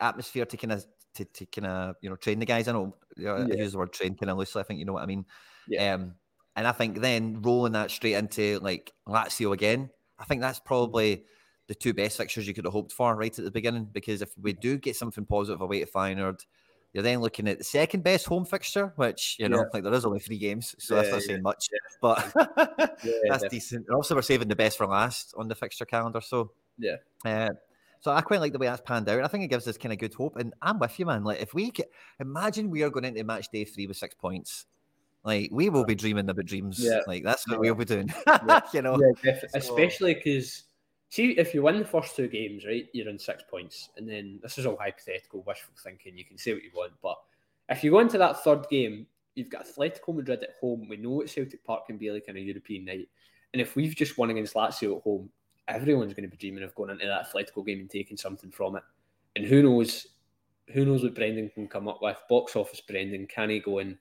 atmosphere 0.00 0.46
to 0.46 0.56
kind 0.56 0.72
of 0.72 0.86
to, 1.14 1.24
to 1.24 1.46
kind 1.46 1.66
of 1.66 1.96
you 2.00 2.10
know 2.10 2.16
train 2.16 2.38
the 2.38 2.46
guys. 2.46 2.68
I 2.68 2.72
know 2.72 2.96
yeah. 3.16 3.34
I 3.34 3.54
use 3.54 3.72
the 3.72 3.78
word 3.78 3.92
train 3.92 4.14
kind 4.14 4.30
of 4.30 4.38
loosely. 4.38 4.60
I 4.60 4.64
think 4.64 4.78
you 4.78 4.86
know 4.86 4.94
what 4.94 5.02
I 5.02 5.06
mean. 5.06 5.24
Yeah. 5.68 5.94
Um, 5.94 6.14
and 6.56 6.66
I 6.66 6.72
think 6.72 7.00
then 7.00 7.40
rolling 7.42 7.72
that 7.72 7.90
straight 7.90 8.14
into 8.14 8.58
like 8.60 8.92
Lazio 9.06 9.52
again, 9.52 9.90
I 10.18 10.24
think 10.24 10.40
that's 10.40 10.58
probably 10.58 11.24
the 11.68 11.74
two 11.74 11.94
best 11.94 12.16
fixtures 12.16 12.48
you 12.48 12.54
could 12.54 12.64
have 12.64 12.72
hoped 12.72 12.92
for 12.92 13.14
right 13.14 13.38
at 13.38 13.44
the 13.44 13.50
beginning. 13.50 13.88
Because 13.92 14.20
if 14.20 14.36
we 14.40 14.52
do 14.52 14.76
get 14.76 14.96
something 14.96 15.24
positive 15.24 15.60
away 15.60 15.80
to 15.80 15.86
Feyenoord, 15.86 16.44
you're 16.92 17.02
then 17.02 17.20
looking 17.20 17.46
at 17.46 17.58
the 17.58 17.64
second 17.64 18.02
best 18.02 18.26
home 18.26 18.44
fixture, 18.44 18.92
which 18.96 19.36
you 19.38 19.48
know, 19.48 19.58
yeah. 19.58 19.64
like 19.72 19.84
there 19.84 19.92
is 19.92 20.04
only 20.04 20.20
three 20.20 20.38
games, 20.38 20.74
so 20.78 20.96
yeah, 20.96 21.02
that's 21.02 21.12
not 21.12 21.22
saying 21.22 21.42
much, 21.42 21.68
but 22.00 22.32
that's 23.28 23.44
decent. 23.48 23.86
And 23.86 23.94
also, 23.94 24.14
we're 24.14 24.22
saving 24.22 24.48
the 24.48 24.56
best 24.56 24.78
for 24.78 24.86
last 24.86 25.34
on 25.36 25.48
the 25.48 25.54
fixture 25.54 25.84
calendar, 25.84 26.22
so 26.22 26.50
yeah. 26.78 26.96
Uh, 27.24 27.50
so 28.00 28.12
I 28.12 28.20
quite 28.20 28.40
like 28.40 28.52
the 28.52 28.58
way 28.58 28.66
that's 28.66 28.80
panned 28.80 29.08
out. 29.08 29.22
I 29.22 29.28
think 29.28 29.44
it 29.44 29.48
gives 29.48 29.66
us 29.66 29.76
kind 29.76 29.92
of 29.92 29.98
good 29.98 30.14
hope. 30.14 30.36
And 30.36 30.54
I'm 30.62 30.78
with 30.78 30.98
you, 30.98 31.06
man. 31.06 31.24
Like 31.24 31.40
if 31.40 31.52
we 31.52 31.70
get, 31.70 31.90
imagine 32.20 32.70
we 32.70 32.82
are 32.82 32.90
going 32.90 33.04
into 33.04 33.24
match 33.24 33.48
day 33.52 33.64
three 33.64 33.86
with 33.86 33.96
six 33.96 34.14
points. 34.14 34.66
Like 35.24 35.50
we 35.52 35.68
will 35.68 35.84
be 35.84 35.96
dreaming 35.96 36.28
about 36.28 36.46
dreams. 36.46 36.78
Yeah. 36.78 37.00
Like 37.06 37.24
that's 37.24 37.46
what 37.48 37.58
we'll 37.58 37.74
be 37.74 37.84
doing. 37.84 38.08
you 38.72 38.82
know, 38.82 38.98
yeah, 39.24 39.34
especially 39.54 40.14
because 40.14 40.64
see 41.08 41.30
if 41.32 41.54
you 41.54 41.62
win 41.62 41.78
the 41.78 41.84
first 41.84 42.16
two 42.16 42.28
games, 42.28 42.64
right, 42.66 42.86
you're 42.92 43.08
in 43.08 43.18
six 43.18 43.42
points, 43.50 43.90
and 43.96 44.08
then 44.08 44.38
this 44.42 44.58
is 44.58 44.66
all 44.66 44.76
hypothetical, 44.76 45.42
wishful 45.46 45.74
thinking. 45.82 46.16
You 46.16 46.24
can 46.24 46.38
say 46.38 46.52
what 46.52 46.62
you 46.62 46.70
want, 46.74 46.92
but 47.02 47.16
if 47.68 47.82
you 47.82 47.90
go 47.90 48.00
into 48.00 48.18
that 48.18 48.42
third 48.42 48.68
game, 48.68 49.06
you've 49.34 49.50
got 49.50 49.66
Atletico 49.66 50.14
Madrid 50.14 50.42
at 50.42 50.56
home. 50.60 50.86
We 50.88 50.96
know 50.96 51.10
what 51.10 51.30
Celtic 51.30 51.64
Park 51.64 51.86
can 51.86 51.96
be 51.96 52.10
like 52.10 52.28
in 52.28 52.36
a 52.36 52.40
European 52.40 52.84
night, 52.84 53.08
and 53.52 53.62
if 53.62 53.76
we've 53.76 53.94
just 53.94 54.18
won 54.18 54.30
against 54.30 54.54
Lazio 54.54 54.96
at 54.96 55.02
home, 55.02 55.30
everyone's 55.68 56.14
going 56.14 56.28
to 56.28 56.30
be 56.30 56.36
dreaming 56.36 56.64
of 56.64 56.74
going 56.74 56.90
into 56.90 57.06
that 57.06 57.30
Atletico 57.30 57.64
game 57.64 57.80
and 57.80 57.90
taking 57.90 58.16
something 58.16 58.50
from 58.50 58.76
it. 58.76 58.82
And 59.36 59.46
who 59.46 59.62
knows, 59.62 60.06
who 60.72 60.84
knows 60.84 61.02
what 61.02 61.14
Brendan 61.14 61.50
can 61.50 61.68
come 61.68 61.88
up 61.88 62.00
with? 62.02 62.18
Box 62.28 62.56
office 62.56 62.80
Brendan, 62.80 63.26
can 63.26 63.50
he 63.50 63.60
go 63.60 63.78
in? 63.78 63.98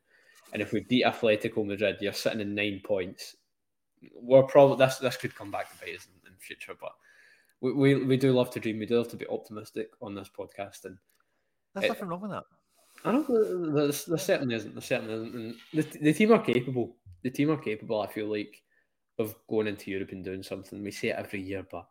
And 0.54 0.62
if 0.62 0.72
we 0.72 0.82
beat 0.82 1.06
Atletico 1.06 1.66
Madrid, 1.66 1.98
you're 2.00 2.14
sitting 2.14 2.40
in 2.40 2.56
nine 2.56 2.82
points. 2.84 3.36
We're 4.14 4.44
probably 4.44 4.78
this 4.78 4.98
this 4.98 5.18
could 5.18 5.36
come 5.36 5.52
back 5.52 5.70
to 5.72 5.86
bite 5.86 5.96
us 5.96 6.08
future. 6.48 6.74
But 6.80 6.94
we, 7.62 7.74
we, 7.74 7.96
we 8.06 8.18
do 8.18 8.32
love 8.32 8.50
to 8.52 8.60
dream. 8.60 8.80
We 8.80 8.86
do 8.86 8.98
love 8.98 9.10
to 9.10 9.18
be 9.18 9.28
optimistic 9.28 9.90
on 10.02 10.16
this 10.16 10.30
podcast, 10.30 10.86
and 10.86 10.98
there's 11.74 11.86
it, 11.86 11.90
nothing 11.90 12.08
wrong 12.08 12.22
with 12.22 12.32
that. 12.32 12.44
I 13.06 13.12
know 13.12 13.24
there, 13.74 13.88
there 13.88 14.18
certainly 14.18 14.56
isn't. 14.56 14.74
There 14.74 14.82
certainly 14.82 15.14
isn't. 15.14 15.36
And 15.36 15.56
the, 15.74 15.84
the 16.00 16.14
team 16.14 16.32
are 16.32 16.44
capable. 16.44 16.96
The 17.24 17.30
team 17.30 17.52
are 17.52 17.58
capable. 17.58 18.02
I 18.02 18.08
feel 18.08 18.28
like 18.28 18.64
of 19.20 19.36
going 19.48 19.68
into 19.68 19.92
Europe 19.92 20.12
and 20.12 20.24
doing 20.24 20.44
something. 20.44 20.84
We 20.84 20.92
say 20.92 21.10
it 21.10 21.16
every 21.18 21.42
year, 21.42 21.66
but 21.72 21.88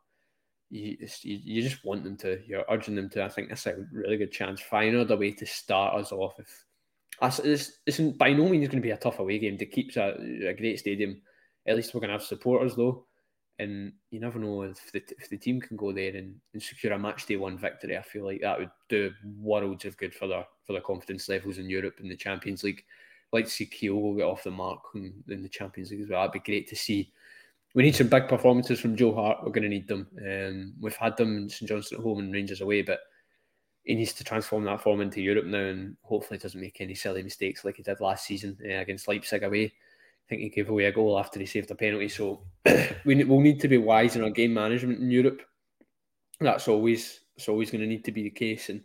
you, 0.71 0.97
you, 1.23 1.39
you 1.45 1.63
just 1.63 1.85
want 1.85 2.05
them 2.05 2.17
to. 2.19 2.41
You're 2.47 2.65
urging 2.71 2.95
them 2.95 3.11
to. 3.11 3.25
I 3.25 3.29
think 3.29 3.49
that's 3.49 3.67
a 3.67 3.85
really 3.93 4.17
good 4.17 4.33
chance. 4.33 4.61
Find 4.61 4.95
a 4.97 5.17
way 5.17 5.33
to 5.33 5.47
start 5.47 5.95
us 5.95 6.13
off. 6.13 6.39
If 6.39 6.65
it's, 7.45 7.79
it's 7.87 8.01
by 8.17 8.33
no 8.33 8.49
means 8.49 8.69
going 8.69 8.83
to 8.83 8.87
be 8.87 8.91
a 8.91 8.97
tough 8.97 9.19
away 9.19 9.39
game. 9.39 9.59
To 9.59 9.67
keep 9.67 9.97
a, 9.97 10.15
a 10.49 10.55
great 10.55 10.79
stadium. 10.79 11.21
At 11.67 11.77
least 11.77 11.95
we're 11.95 12.01
going 12.01 12.11
to 12.11 12.19
have 12.19 12.23
supporters 12.23 12.77
though. 12.77 13.07
And 13.59 13.93
you 14.11 14.21
never 14.21 14.39
know 14.39 14.63
if 14.63 14.93
the, 14.93 15.03
if 15.19 15.31
the 15.31 15.39
team 15.39 15.61
can 15.61 15.77
go 15.77 15.93
there 15.93 16.15
and, 16.15 16.35
and 16.53 16.63
secure 16.63 16.93
a 16.93 16.99
match 16.99 17.25
day 17.25 17.37
one 17.37 17.57
victory. 17.57 17.97
I 17.97 18.03
feel 18.03 18.25
like 18.25 18.43
that 18.43 18.59
would 18.59 18.71
do 18.89 19.13
worlds 19.39 19.87
of 19.87 19.97
good 19.97 20.15
for 20.15 20.29
their 20.29 20.47
for 20.67 20.73
their 20.75 20.83
confidence 20.83 21.29
levels 21.29 21.59
in 21.59 21.71
Europe 21.71 21.95
and 22.01 22.11
the 22.11 22.17
Champions 22.17 22.63
League. 22.65 22.85
I'd 23.33 23.37
like 23.39 23.45
to 23.47 23.51
see 23.51 23.67
Kyogo 23.67 24.19
get 24.19 24.25
off 24.27 24.45
the 24.45 24.51
mark 24.51 24.81
in, 24.95 25.15
in, 25.29 25.43
the 25.43 25.49
Champions 25.49 25.91
League 25.91 26.03
as 26.03 26.09
well. 26.09 26.21
That'd 26.21 26.43
be 26.43 26.51
great 26.51 26.69
to 26.69 26.77
see. 26.77 27.13
We 27.75 27.83
need 27.83 27.97
some 27.97 28.09
big 28.09 28.29
performances 28.29 28.79
from 28.79 28.97
Joe 28.97 29.15
Hart. 29.15 29.39
We're 29.43 29.53
going 29.53 29.65
to 29.65 29.69
need 29.69 29.89
them. 29.89 30.07
Um, 30.25 30.75
we've 30.81 30.97
had 30.97 31.17
them 31.17 31.37
in 31.37 31.49
St 31.49 31.69
Johnstone 31.69 31.99
at 31.99 32.05
home 32.05 32.19
and 32.21 32.33
Rangers 32.33 32.61
away, 32.61 32.83
but 32.83 33.01
he 33.87 33.95
needs 33.95 34.13
to 34.15 34.25
transform 34.25 34.65
that 34.65 34.81
form 34.81 35.01
into 35.01 35.21
Europe 35.21 35.47
now, 35.47 35.59
and 35.59 35.97
hopefully 36.03 36.39
doesn't 36.39 36.61
make 36.61 36.81
any 36.81 36.95
silly 36.95 37.23
mistakes 37.23 37.65
like 37.65 37.77
he 37.77 37.83
did 37.83 38.01
last 38.01 38.27
season 38.27 38.57
uh, 38.65 38.79
against 38.79 39.09
Leipzig 39.09 39.43
away. 39.43 39.73
I 40.27 40.29
think 40.29 40.43
he 40.43 40.49
gave 40.49 40.71
away 40.71 40.87
a 40.87 40.93
goal 40.93 41.19
after 41.19 41.39
he 41.39 41.47
saved 41.47 41.71
a 41.71 41.77
penalty. 41.77 42.09
So 42.09 42.41
we 43.05 43.23
will 43.23 43.41
need 43.41 43.61
to 43.61 43.69
be 43.69 43.79
wise 43.79 44.17
in 44.17 44.25
our 44.25 44.31
game 44.31 44.53
management 44.53 45.01
in 45.01 45.11
Europe. 45.11 45.43
That's 46.41 46.67
always 46.67 47.21
it's 47.37 47.49
always 47.49 47.71
going 47.71 47.83
to 47.83 47.87
need 47.87 48.05
to 48.07 48.13
be 48.13 48.25
the 48.25 48.31
case, 48.31 48.71
and 48.71 48.83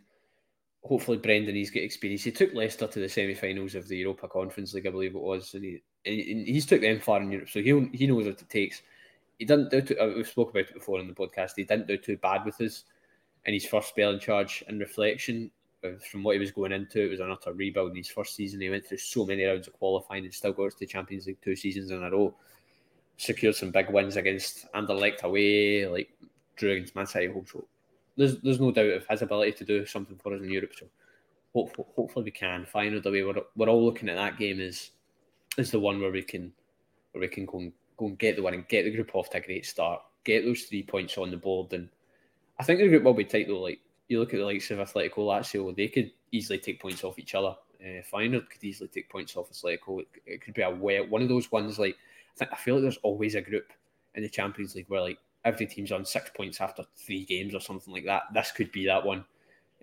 hopefully 0.84 1.18
Brendan 1.18 1.54
he's 1.54 1.70
got 1.70 1.82
experience. 1.82 2.22
He 2.22 2.30
took 2.30 2.54
Leicester 2.54 2.86
to 2.86 3.00
the 3.00 3.08
semi-finals 3.08 3.74
of 3.74 3.88
the 3.88 3.96
Europa 3.96 4.28
Conference 4.28 4.74
League, 4.74 4.86
I 4.86 4.90
believe 4.90 5.14
it 5.14 5.22
was, 5.22 5.54
and, 5.54 5.64
he, 5.64 5.82
and 6.04 6.46
he's 6.46 6.66
took 6.66 6.80
them 6.82 7.00
far 7.00 7.20
in 7.22 7.32
Europe, 7.32 7.48
so 7.48 7.60
he 7.60 7.88
he 7.92 8.06
knows 8.06 8.26
what 8.26 8.40
it 8.40 8.48
takes. 8.48 8.82
He 9.38 9.44
didn't 9.44 9.70
do 9.70 9.80
too, 9.80 9.98
uh, 9.98 10.12
we've 10.14 10.28
spoke 10.28 10.50
about 10.50 10.68
it 10.68 10.74
before 10.74 11.00
in 11.00 11.08
the 11.08 11.14
podcast. 11.14 11.52
He 11.56 11.64
didn't 11.64 11.88
do 11.88 11.96
too 11.96 12.18
bad 12.18 12.44
with 12.44 12.60
us 12.60 12.84
in 13.44 13.54
his 13.54 13.66
first 13.66 13.88
spell 13.88 14.12
in 14.12 14.20
charge. 14.20 14.62
In 14.68 14.78
reflection, 14.78 15.50
from 16.10 16.22
what 16.22 16.34
he 16.34 16.38
was 16.38 16.50
going 16.50 16.72
into, 16.72 17.04
it 17.04 17.10
was 17.10 17.20
an 17.20 17.30
utter 17.30 17.52
rebuild 17.52 17.90
in 17.90 17.96
his 17.96 18.08
first 18.08 18.36
season. 18.36 18.60
He 18.60 18.70
went 18.70 18.86
through 18.86 18.98
so 18.98 19.26
many 19.26 19.44
rounds 19.44 19.66
of 19.66 19.74
qualifying 19.74 20.24
and 20.24 20.32
still 20.32 20.52
got 20.52 20.70
to 20.70 20.78
the 20.78 20.86
Champions 20.86 21.26
League 21.26 21.42
two 21.42 21.56
seasons 21.56 21.90
in 21.90 22.02
a 22.02 22.10
row. 22.10 22.34
Secured 23.16 23.56
some 23.56 23.70
big 23.70 23.90
wins 23.90 24.16
against 24.16 24.70
Anderlecht 24.72 25.22
away, 25.22 25.86
like 25.86 26.10
drew 26.56 26.72
against 26.72 26.94
Man 26.94 27.06
City 27.06 27.26
home. 27.26 27.46
So 27.50 27.64
there's 28.16 28.38
there's 28.40 28.60
no 28.60 28.70
doubt 28.70 28.90
of 28.90 29.06
his 29.06 29.22
ability 29.22 29.52
to 29.52 29.64
do 29.64 29.86
something 29.86 30.16
for 30.16 30.34
us 30.34 30.40
in 30.40 30.50
Europe. 30.50 30.72
So 30.78 30.86
hopefully, 31.52 31.86
hopefully 31.94 32.24
we 32.24 32.30
can. 32.30 32.64
Find 32.66 33.00
the 33.02 33.10
way 33.10 33.22
we're, 33.22 33.42
we're 33.56 33.68
all 33.68 33.84
looking 33.84 34.08
at 34.08 34.16
that 34.16 34.38
game 34.38 34.60
is 34.60 34.90
is 35.58 35.70
the 35.70 35.80
one 35.80 36.00
where 36.00 36.10
we 36.10 36.22
can 36.22 36.52
where 37.12 37.20
we 37.20 37.28
can 37.28 37.46
go 37.46 37.58
and 37.58 37.72
go 37.96 38.06
and 38.06 38.18
get 38.18 38.36
the 38.36 38.42
win 38.42 38.54
and 38.54 38.68
get 38.68 38.84
the 38.84 38.94
group 38.94 39.14
off 39.14 39.30
to 39.30 39.38
a 39.38 39.40
great 39.40 39.66
start, 39.66 40.00
get 40.24 40.44
those 40.44 40.62
three 40.62 40.82
points 40.82 41.18
on 41.18 41.30
the 41.30 41.36
board, 41.36 41.72
and 41.72 41.88
I 42.58 42.64
think 42.64 42.80
the 42.80 42.88
group 42.88 43.02
will 43.02 43.14
be 43.14 43.24
tight 43.24 43.48
though. 43.48 43.60
Like 43.60 43.80
you 44.12 44.20
look 44.20 44.32
at 44.32 44.38
the 44.38 44.44
likes 44.44 44.70
of 44.70 44.78
Atletico 44.78 45.18
Lazio, 45.18 45.74
they 45.74 45.88
could 45.88 46.12
easily 46.30 46.58
take 46.58 46.80
points 46.80 47.02
off 47.02 47.18
each 47.18 47.34
other. 47.34 47.56
Uh, 47.80 48.02
Feyenoord 48.12 48.48
could 48.48 48.62
easily 48.62 48.88
take 48.88 49.10
points 49.10 49.36
off 49.36 49.50
Atletico. 49.50 50.00
It, 50.00 50.08
it 50.24 50.40
could 50.40 50.54
be 50.54 50.62
a 50.62 50.70
way, 50.70 51.00
one 51.00 51.22
of 51.22 51.28
those 51.28 51.50
ones 51.50 51.78
like 51.78 51.96
I 52.34 52.38
think 52.38 52.52
I 52.52 52.56
feel 52.56 52.76
like 52.76 52.82
there's 52.82 52.98
always 52.98 53.34
a 53.34 53.40
group 53.40 53.72
in 54.14 54.22
the 54.22 54.28
Champions 54.28 54.74
League 54.74 54.88
where 54.88 55.00
like 55.00 55.18
every 55.44 55.66
team's 55.66 55.92
on 55.92 56.04
six 56.04 56.30
points 56.34 56.60
after 56.60 56.84
three 56.96 57.24
games 57.24 57.54
or 57.54 57.60
something 57.60 57.92
like 57.92 58.04
that. 58.06 58.22
This 58.32 58.52
could 58.52 58.72
be 58.72 58.86
that 58.86 59.04
one. 59.04 59.24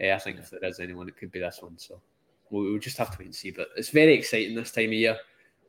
Uh, 0.01 0.11
I 0.11 0.19
think 0.19 0.39
if 0.39 0.49
there 0.49 0.63
is 0.63 0.79
anyone, 0.79 1.07
it 1.07 1.17
could 1.17 1.31
be 1.31 1.39
this 1.39 1.59
one. 1.61 1.77
So 1.77 1.99
we'll, 2.49 2.63
we'll 2.63 2.79
just 2.79 2.97
have 2.97 3.11
to 3.11 3.17
wait 3.19 3.25
and 3.25 3.35
see. 3.35 3.51
But 3.51 3.69
it's 3.75 3.89
very 3.89 4.13
exciting 4.13 4.55
this 4.55 4.71
time 4.71 4.85
of 4.85 4.93
year. 4.93 5.17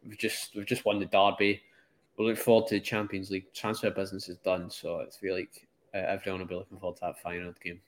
We've 0.07 0.19
just 0.19 0.55
we've 0.55 0.67
just 0.67 0.85
won 0.85 1.01
the 1.01 1.07
derby. 1.07 1.63
We 2.17 2.27
look 2.27 2.39
forward 2.39 2.69
to 2.69 2.75
the 2.75 2.81
Champions 2.81 3.31
League. 3.31 3.53
Transfer 3.53 3.91
business 3.91 4.29
is 4.29 4.39
done, 4.39 4.71
so 4.71 5.01
I 5.01 5.11
feel 5.11 5.35
like 5.35 5.67
uh, 5.95 5.99
everyone 5.99 6.41
will 6.41 6.49
be 6.49 6.55
looking 6.55 6.79
forward 6.79 6.97
to 6.97 7.07
that 7.07 7.21
final 7.21 7.53
game. 7.63 7.81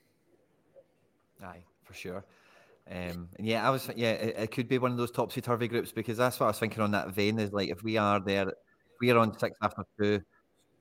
Aye, 1.43 1.63
for 1.83 1.93
sure. 1.93 2.25
Um, 2.89 3.29
and 3.37 3.47
yeah, 3.47 3.65
I 3.65 3.69
was 3.69 3.89
yeah, 3.95 4.11
it, 4.11 4.35
it 4.37 4.51
could 4.51 4.67
be 4.67 4.77
one 4.77 4.91
of 4.91 4.97
those 4.97 5.11
topsy 5.11 5.41
turvy 5.41 5.67
groups 5.67 5.91
because 5.91 6.17
that's 6.17 6.39
what 6.39 6.47
I 6.47 6.49
was 6.49 6.59
thinking 6.59 6.81
on 6.81 6.91
that 6.91 7.09
vein 7.09 7.39
is 7.39 7.53
like 7.53 7.69
if 7.69 7.81
we 7.83 7.97
are 7.97 8.19
there, 8.19 8.49
if 8.49 8.55
we 8.99 9.09
are 9.11 9.17
on 9.17 9.37
six 9.39 9.57
after 9.61 9.83
two, 9.99 10.21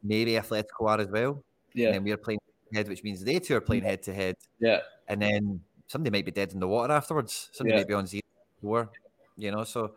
maybe 0.03 0.33
Atletico 0.33 0.89
are 0.89 1.01
as 1.01 1.09
well. 1.09 1.45
Yeah, 1.75 1.95
and 1.95 2.05
we're 2.05 2.17
playing 2.17 2.41
head, 2.75 2.89
which 2.89 3.03
means 3.03 3.23
they 3.23 3.39
two 3.39 3.55
are 3.57 3.61
playing 3.61 3.85
head 3.85 4.03
to 4.05 4.15
head. 4.15 4.35
Yeah, 4.59 4.81
and 5.09 5.23
then 5.23 5.61
somebody 5.87 6.11
might 6.17 6.25
be 6.25 6.33
dead 6.33 6.53
in 6.53 6.61
the 6.61 6.69
water 6.69 6.93
afterwards. 6.93 7.51
Somebody 7.53 7.75
Yeah. 7.75 7.81
might 7.81 7.89
be 7.89 7.95
on 7.95 8.07
zero 8.07 8.23
four, 8.61 8.91
you 9.37 9.53
know. 9.53 9.63
So, 9.65 9.95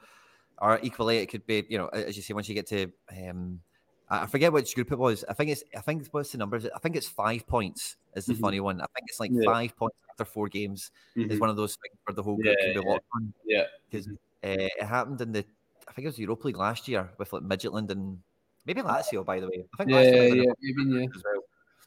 or 0.59 0.79
equally, 0.83 1.17
it 1.17 1.27
could 1.27 1.45
be, 1.47 1.65
you 1.69 1.77
know, 1.79 1.87
as 1.87 2.15
you 2.15 2.21
say, 2.21 2.33
once 2.35 2.47
you 2.47 2.55
get 2.55 2.67
to, 2.67 2.91
um, 3.17 3.61
I 4.09 4.27
forget 4.27 4.53
which 4.53 4.75
group 4.75 4.91
it 4.91 4.99
was. 4.99 5.25
I 5.27 5.33
think 5.33 5.49
it's, 5.49 5.63
I 5.75 5.81
think 5.81 6.07
what's 6.11 6.31
the 6.31 6.37
number? 6.37 6.57
I 6.57 6.79
think 6.79 6.95
it's 6.95 7.07
five 7.07 7.47
points. 7.47 7.97
Is 8.15 8.27
the 8.27 8.33
Mhm. 8.35 8.39
funny 8.41 8.59
one. 8.59 8.79
I 8.79 8.85
think 8.95 9.09
it's 9.09 9.19
like 9.19 9.31
Yeah. 9.33 9.43
five 9.45 9.75
points 9.75 9.97
after 10.15 10.25
four 10.31 10.47
games. 10.49 10.91
Is 11.29 11.37
Mhm. 11.37 11.39
one 11.39 11.49
of 11.49 11.55
those 11.57 11.75
things 11.81 11.99
where 12.05 12.15
the 12.15 12.23
whole 12.23 12.37
group 12.37 12.57
Yeah, 12.59 12.63
can 12.63 12.73
be 12.73 12.79
locked 12.79 13.05
on 13.15 13.33
yeah, 13.45 13.65
because 13.89 14.07
uh, 14.07 14.11
it 14.43 14.83
happened 14.85 15.21
in 15.21 15.31
the, 15.31 15.45
I 15.87 15.93
think 15.93 16.05
it 16.05 16.09
was 16.09 16.15
the 16.17 16.23
Europa 16.23 16.47
League 16.47 16.57
last 16.57 16.87
year 16.87 17.11
with 17.17 17.33
like 17.33 17.43
Midtjylland 17.43 17.89
and 17.91 18.21
maybe 18.65 18.81
Lazio, 18.81 19.25
by 19.25 19.39
the 19.39 19.47
way. 19.47 19.65
I 19.73 19.77
think 19.77 19.91
yeah, 19.91 19.97
Lazio 19.97 20.17
yeah, 20.17 20.21
was 20.21 20.31
in 20.31 20.39
the 20.39 20.45
yeah, 20.45 20.53
maybe, 20.61 20.83
yeah. 21.01 21.07
as 21.15 21.23
well. 21.23 21.43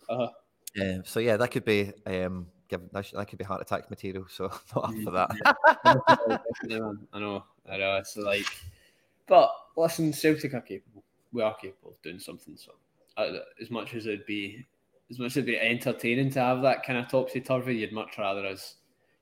Uh-huh. 0.08 0.32
Yeah, 0.74 0.98
so 1.04 1.20
yeah, 1.20 1.36
that 1.36 1.50
could 1.50 1.64
be 1.64 1.92
um, 2.06 2.46
give, 2.68 2.82
that, 2.92 3.10
that 3.12 3.28
could 3.28 3.38
be 3.38 3.44
heart 3.44 3.62
attack 3.62 3.90
material. 3.90 4.26
So 4.28 4.50
not 4.76 4.94
for 5.02 5.10
that. 5.12 5.30
Definitely. 5.84 6.38
I 7.12 7.18
know, 7.18 7.44
I 7.68 7.76
know. 7.78 7.96
It's 7.96 8.16
like, 8.16 8.46
but 9.26 9.50
listen, 9.76 10.12
Celtic 10.12 10.54
are 10.54 10.60
capable. 10.60 11.04
We 11.32 11.42
are 11.42 11.54
capable 11.56 11.92
of 11.92 12.02
doing 12.02 12.18
something. 12.18 12.56
So, 12.56 12.72
uh, 13.16 13.38
as 13.60 13.70
much 13.70 13.94
as 13.94 14.06
it'd 14.06 14.26
be, 14.26 14.66
as 15.11 15.18
much 15.18 15.27
as 15.33 15.37
it'd 15.38 15.47
be 15.47 15.59
entertaining 15.59 16.31
to 16.31 16.40
have 16.40 16.62
that 16.62 16.85
kind 16.85 16.99
of 16.99 17.09
topsy 17.09 17.40
turvy, 17.40 17.77
you'd 17.77 17.92
much 17.92 18.18
rather 18.18 18.44
us, 18.47 18.77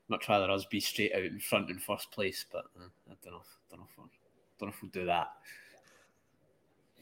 much 0.08 0.28
rather 0.28 0.50
us 0.50 0.64
be 0.66 0.80
straight 0.80 1.12
out 1.14 1.22
in 1.22 1.38
front 1.38 1.70
in 1.70 1.78
first 1.78 2.10
place. 2.10 2.44
But 2.50 2.64
uh, 2.78 2.88
I 3.10 3.14
don't 3.22 3.32
know, 3.32 3.40
if, 3.40 3.46
don't 3.70 3.80
know 3.80 3.86
if 3.90 3.96
we'll, 3.98 4.10
don't 4.58 4.68
know 4.68 4.74
if 4.74 4.82
we'll 4.82 4.90
do 4.90 5.06
that. 5.06 5.28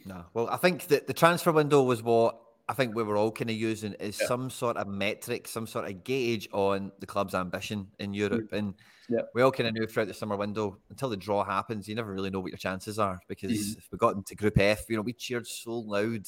No, 0.06 0.24
well, 0.34 0.48
I 0.50 0.56
think 0.58 0.88
that 0.88 1.06
the 1.06 1.14
transfer 1.14 1.50
window 1.52 1.82
was 1.82 2.02
what 2.02 2.38
I 2.68 2.74
think 2.74 2.94
we 2.94 3.02
were 3.02 3.16
all 3.16 3.30
kind 3.30 3.50
of 3.50 3.56
using 3.56 3.92
is 3.94 4.18
Yeah. 4.20 4.26
some 4.26 4.50
sort 4.50 4.76
of 4.76 4.86
metric, 4.86 5.48
some 5.48 5.66
sort 5.66 5.86
of 5.86 6.04
gauge 6.04 6.48
on 6.52 6.92
the 6.98 7.06
club's 7.06 7.34
ambition 7.34 7.88
in 7.98 8.14
Europe. 8.14 8.52
And 8.52 8.74
Mm. 8.74 8.78
Yeah. 9.10 9.20
we 9.34 9.42
all 9.42 9.52
kind 9.52 9.66
of 9.68 9.74
knew 9.74 9.86
throughout 9.86 10.08
the 10.08 10.14
summer 10.14 10.36
window 10.36 10.78
until 10.88 11.10
the 11.10 11.16
draw 11.16 11.44
happens, 11.44 11.88
you 11.88 11.94
never 11.94 12.12
really 12.12 12.30
know 12.30 12.40
what 12.40 12.50
your 12.50 12.58
chances 12.58 12.98
are 12.98 13.20
because 13.28 13.52
Mhm. 13.52 13.78
if 13.78 13.88
we 13.92 13.98
got 13.98 14.16
into 14.16 14.34
Group 14.34 14.58
F, 14.58 14.88
you 14.88 14.96
know, 14.96 15.02
we 15.02 15.12
cheered 15.12 15.46
so 15.46 15.78
loud 15.78 16.26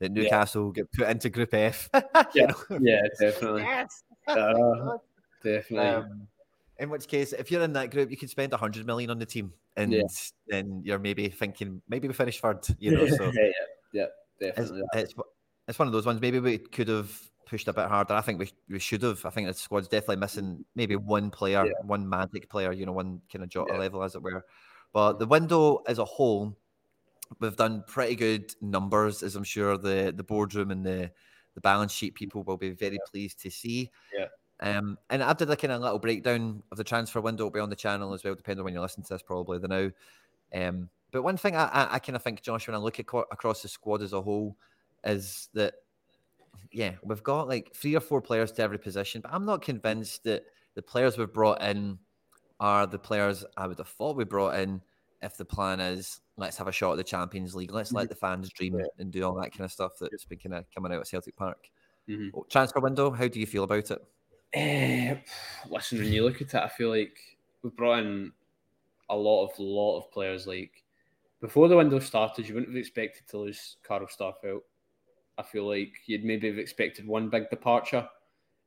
that 0.00 0.14
Yeah. 0.14 0.22
Newcastle 0.22 0.72
get 0.72 0.90
put 0.92 1.08
into 1.08 1.30
Group 1.30 1.54
F. 1.54 1.88
Yeah. 2.34 2.46
know? 2.46 2.78
Yeah, 2.80 3.02
definitely. 3.20 3.62
Yes. 3.62 4.02
Uh, 4.28 4.98
definitely. 5.44 5.86
Um, 5.88 6.26
in 6.78 6.90
which 6.90 7.06
case, 7.06 7.32
if 7.32 7.50
you're 7.50 7.62
in 7.62 7.72
that 7.74 7.92
group, 7.92 8.10
you 8.10 8.16
could 8.16 8.28
spend 8.28 8.52
a 8.52 8.56
hundred 8.56 8.84
million 8.84 9.08
on 9.10 9.18
the 9.20 9.24
team, 9.26 9.52
and 9.76 9.92
Yeah. 9.92 10.02
then 10.48 10.82
you're 10.84 10.98
maybe 10.98 11.28
thinking 11.28 11.80
maybe 11.88 12.08
we 12.08 12.14
finish 12.14 12.40
third. 12.40 12.66
You 12.78 12.90
know, 12.90 13.06
so 13.16 13.30
yeah, 13.32 13.50
yeah, 13.92 14.06
it's, 14.40 14.56
definitely. 14.56 14.82
it's 14.94 15.14
it's 15.68 15.78
one 15.78 15.86
of 15.88 15.92
those 15.92 16.04
ones. 16.06 16.20
Maybe 16.20 16.40
we 16.40 16.58
could 16.58 16.88
have 16.88 17.10
pushed 17.46 17.68
a 17.68 17.72
bit 17.72 17.86
harder. 17.86 18.14
I 18.14 18.20
think 18.20 18.40
we 18.40 18.50
we 18.68 18.80
should 18.80 19.02
have. 19.02 19.24
I 19.24 19.30
think 19.30 19.46
the 19.46 19.54
squad's 19.54 19.86
definitely 19.88 20.16
missing 20.16 20.64
maybe 20.74 20.96
one 20.96 21.30
player, 21.30 21.64
Yeah. 21.64 21.72
one 21.84 22.06
magic 22.08 22.50
player. 22.50 22.72
You 22.72 22.84
know, 22.86 22.92
one 22.92 23.22
kind 23.32 23.44
of 23.44 23.48
jota 23.48 23.72
Yeah. 23.74 23.78
level, 23.78 24.02
as 24.02 24.16
it 24.16 24.22
were. 24.22 24.44
But 24.92 25.18
the 25.20 25.26
window 25.26 25.82
as 25.86 25.98
a 25.98 26.04
whole, 26.04 26.56
we've 27.40 27.56
done 27.56 27.84
pretty 27.86 28.16
good 28.16 28.54
numbers, 28.60 29.22
as 29.22 29.36
I'm 29.36 29.44
sure 29.44 29.76
the 29.76 30.12
the 30.16 30.24
boardroom 30.24 30.70
and 30.70 30.84
the 30.84 31.10
the 31.54 31.60
balance 31.60 31.92
sheet 31.92 32.14
people 32.14 32.42
will 32.42 32.56
be 32.56 32.70
very 32.70 32.98
pleased 33.10 33.40
to 33.40 33.50
see. 33.50 33.90
Yeah. 34.16 34.26
Um, 34.60 34.98
and 35.10 35.22
I 35.22 35.32
did 35.32 35.50
a 35.50 35.56
kind 35.56 35.72
of 35.72 35.82
little 35.82 35.98
breakdown 35.98 36.62
of 36.70 36.78
the 36.78 36.84
transfer 36.84 37.20
window. 37.20 37.44
It'll 37.44 37.54
be 37.54 37.60
on 37.60 37.70
the 37.70 37.76
channel 37.76 38.14
as 38.14 38.24
well, 38.24 38.34
depending 38.34 38.60
on 38.60 38.64
when 38.64 38.74
you 38.74 38.80
listen 38.80 39.02
to 39.04 39.14
this, 39.14 39.22
probably 39.22 39.58
the 39.58 39.68
now. 39.68 39.90
Um, 40.54 40.88
but 41.10 41.22
one 41.22 41.36
thing 41.36 41.56
I, 41.56 41.64
I, 41.64 41.94
I 41.94 41.98
kind 41.98 42.16
of 42.16 42.22
think, 42.22 42.42
Josh, 42.42 42.66
when 42.66 42.74
I 42.74 42.78
look 42.78 42.98
aco- 42.98 43.26
across 43.30 43.62
the 43.62 43.68
squad 43.68 44.02
as 44.02 44.12
a 44.12 44.20
whole, 44.20 44.56
is 45.04 45.48
that 45.54 45.74
yeah, 46.72 46.92
we've 47.02 47.22
got 47.22 47.48
like 47.48 47.74
three 47.74 47.94
or 47.94 48.00
four 48.00 48.20
players 48.20 48.52
to 48.52 48.62
every 48.62 48.78
position, 48.78 49.20
but 49.20 49.32
I'm 49.32 49.44
not 49.44 49.62
convinced 49.62 50.24
that 50.24 50.44
the 50.74 50.82
players 50.82 51.16
we've 51.16 51.32
brought 51.32 51.62
in 51.62 51.98
are 52.60 52.86
the 52.86 52.98
players 52.98 53.44
I 53.56 53.66
would 53.66 53.78
have 53.78 53.88
thought 53.88 54.16
we 54.16 54.24
brought 54.24 54.56
in. 54.56 54.80
If 55.22 55.36
the 55.36 55.44
plan 55.44 55.80
is 55.80 56.20
let's 56.36 56.56
have 56.58 56.68
a 56.68 56.72
shot 56.72 56.92
at 56.92 56.96
the 56.98 57.04
Champions 57.04 57.54
League, 57.54 57.72
let's 57.72 57.92
let 57.92 58.08
the 58.08 58.14
fans 58.14 58.50
dream 58.50 58.78
Yeah. 58.78 58.86
and 58.98 59.10
do 59.10 59.22
all 59.24 59.34
that 59.40 59.52
kind 59.52 59.62
of 59.64 59.72
stuff 59.72 59.92
that's 59.98 60.24
been 60.24 60.38
kind 60.38 60.54
of 60.54 60.64
coming 60.74 60.92
out 60.92 61.00
at 61.00 61.06
Celtic 61.06 61.36
Park. 61.36 61.70
Mhm. 62.08 62.30
Oh, 62.34 62.44
Transfer 62.50 62.80
window, 62.80 63.10
how 63.10 63.26
do 63.26 63.40
you 63.40 63.46
feel 63.46 63.64
about 63.64 63.90
it? 63.90 64.04
Eh, 64.52 65.16
listen, 65.70 65.98
when 65.98 66.12
you 66.12 66.22
look 66.24 66.36
at 66.36 66.48
it, 66.48 66.54
I 66.54 66.68
feel 66.68 66.90
like 66.90 67.18
we've 67.62 67.74
brought 67.74 68.00
in 68.00 68.32
a 69.08 69.16
lot 69.16 69.46
of 69.46 69.58
lot 69.58 69.98
of 69.98 70.10
players. 70.12 70.46
Like 70.46 70.84
before 71.40 71.68
the 71.68 71.76
window 71.76 71.98
started, 71.98 72.46
you 72.48 72.54
wouldn't 72.54 72.72
have 72.72 72.76
expected 72.78 73.26
to 73.28 73.38
lose 73.38 73.76
Carl 73.82 74.06
Starfelt. 74.06 74.62
I 75.38 75.42
feel 75.42 75.66
like 75.68 75.94
you'd 76.06 76.24
maybe 76.24 76.48
have 76.48 76.58
expected 76.58 77.06
one 77.06 77.28
big 77.30 77.50
departure. 77.50 78.08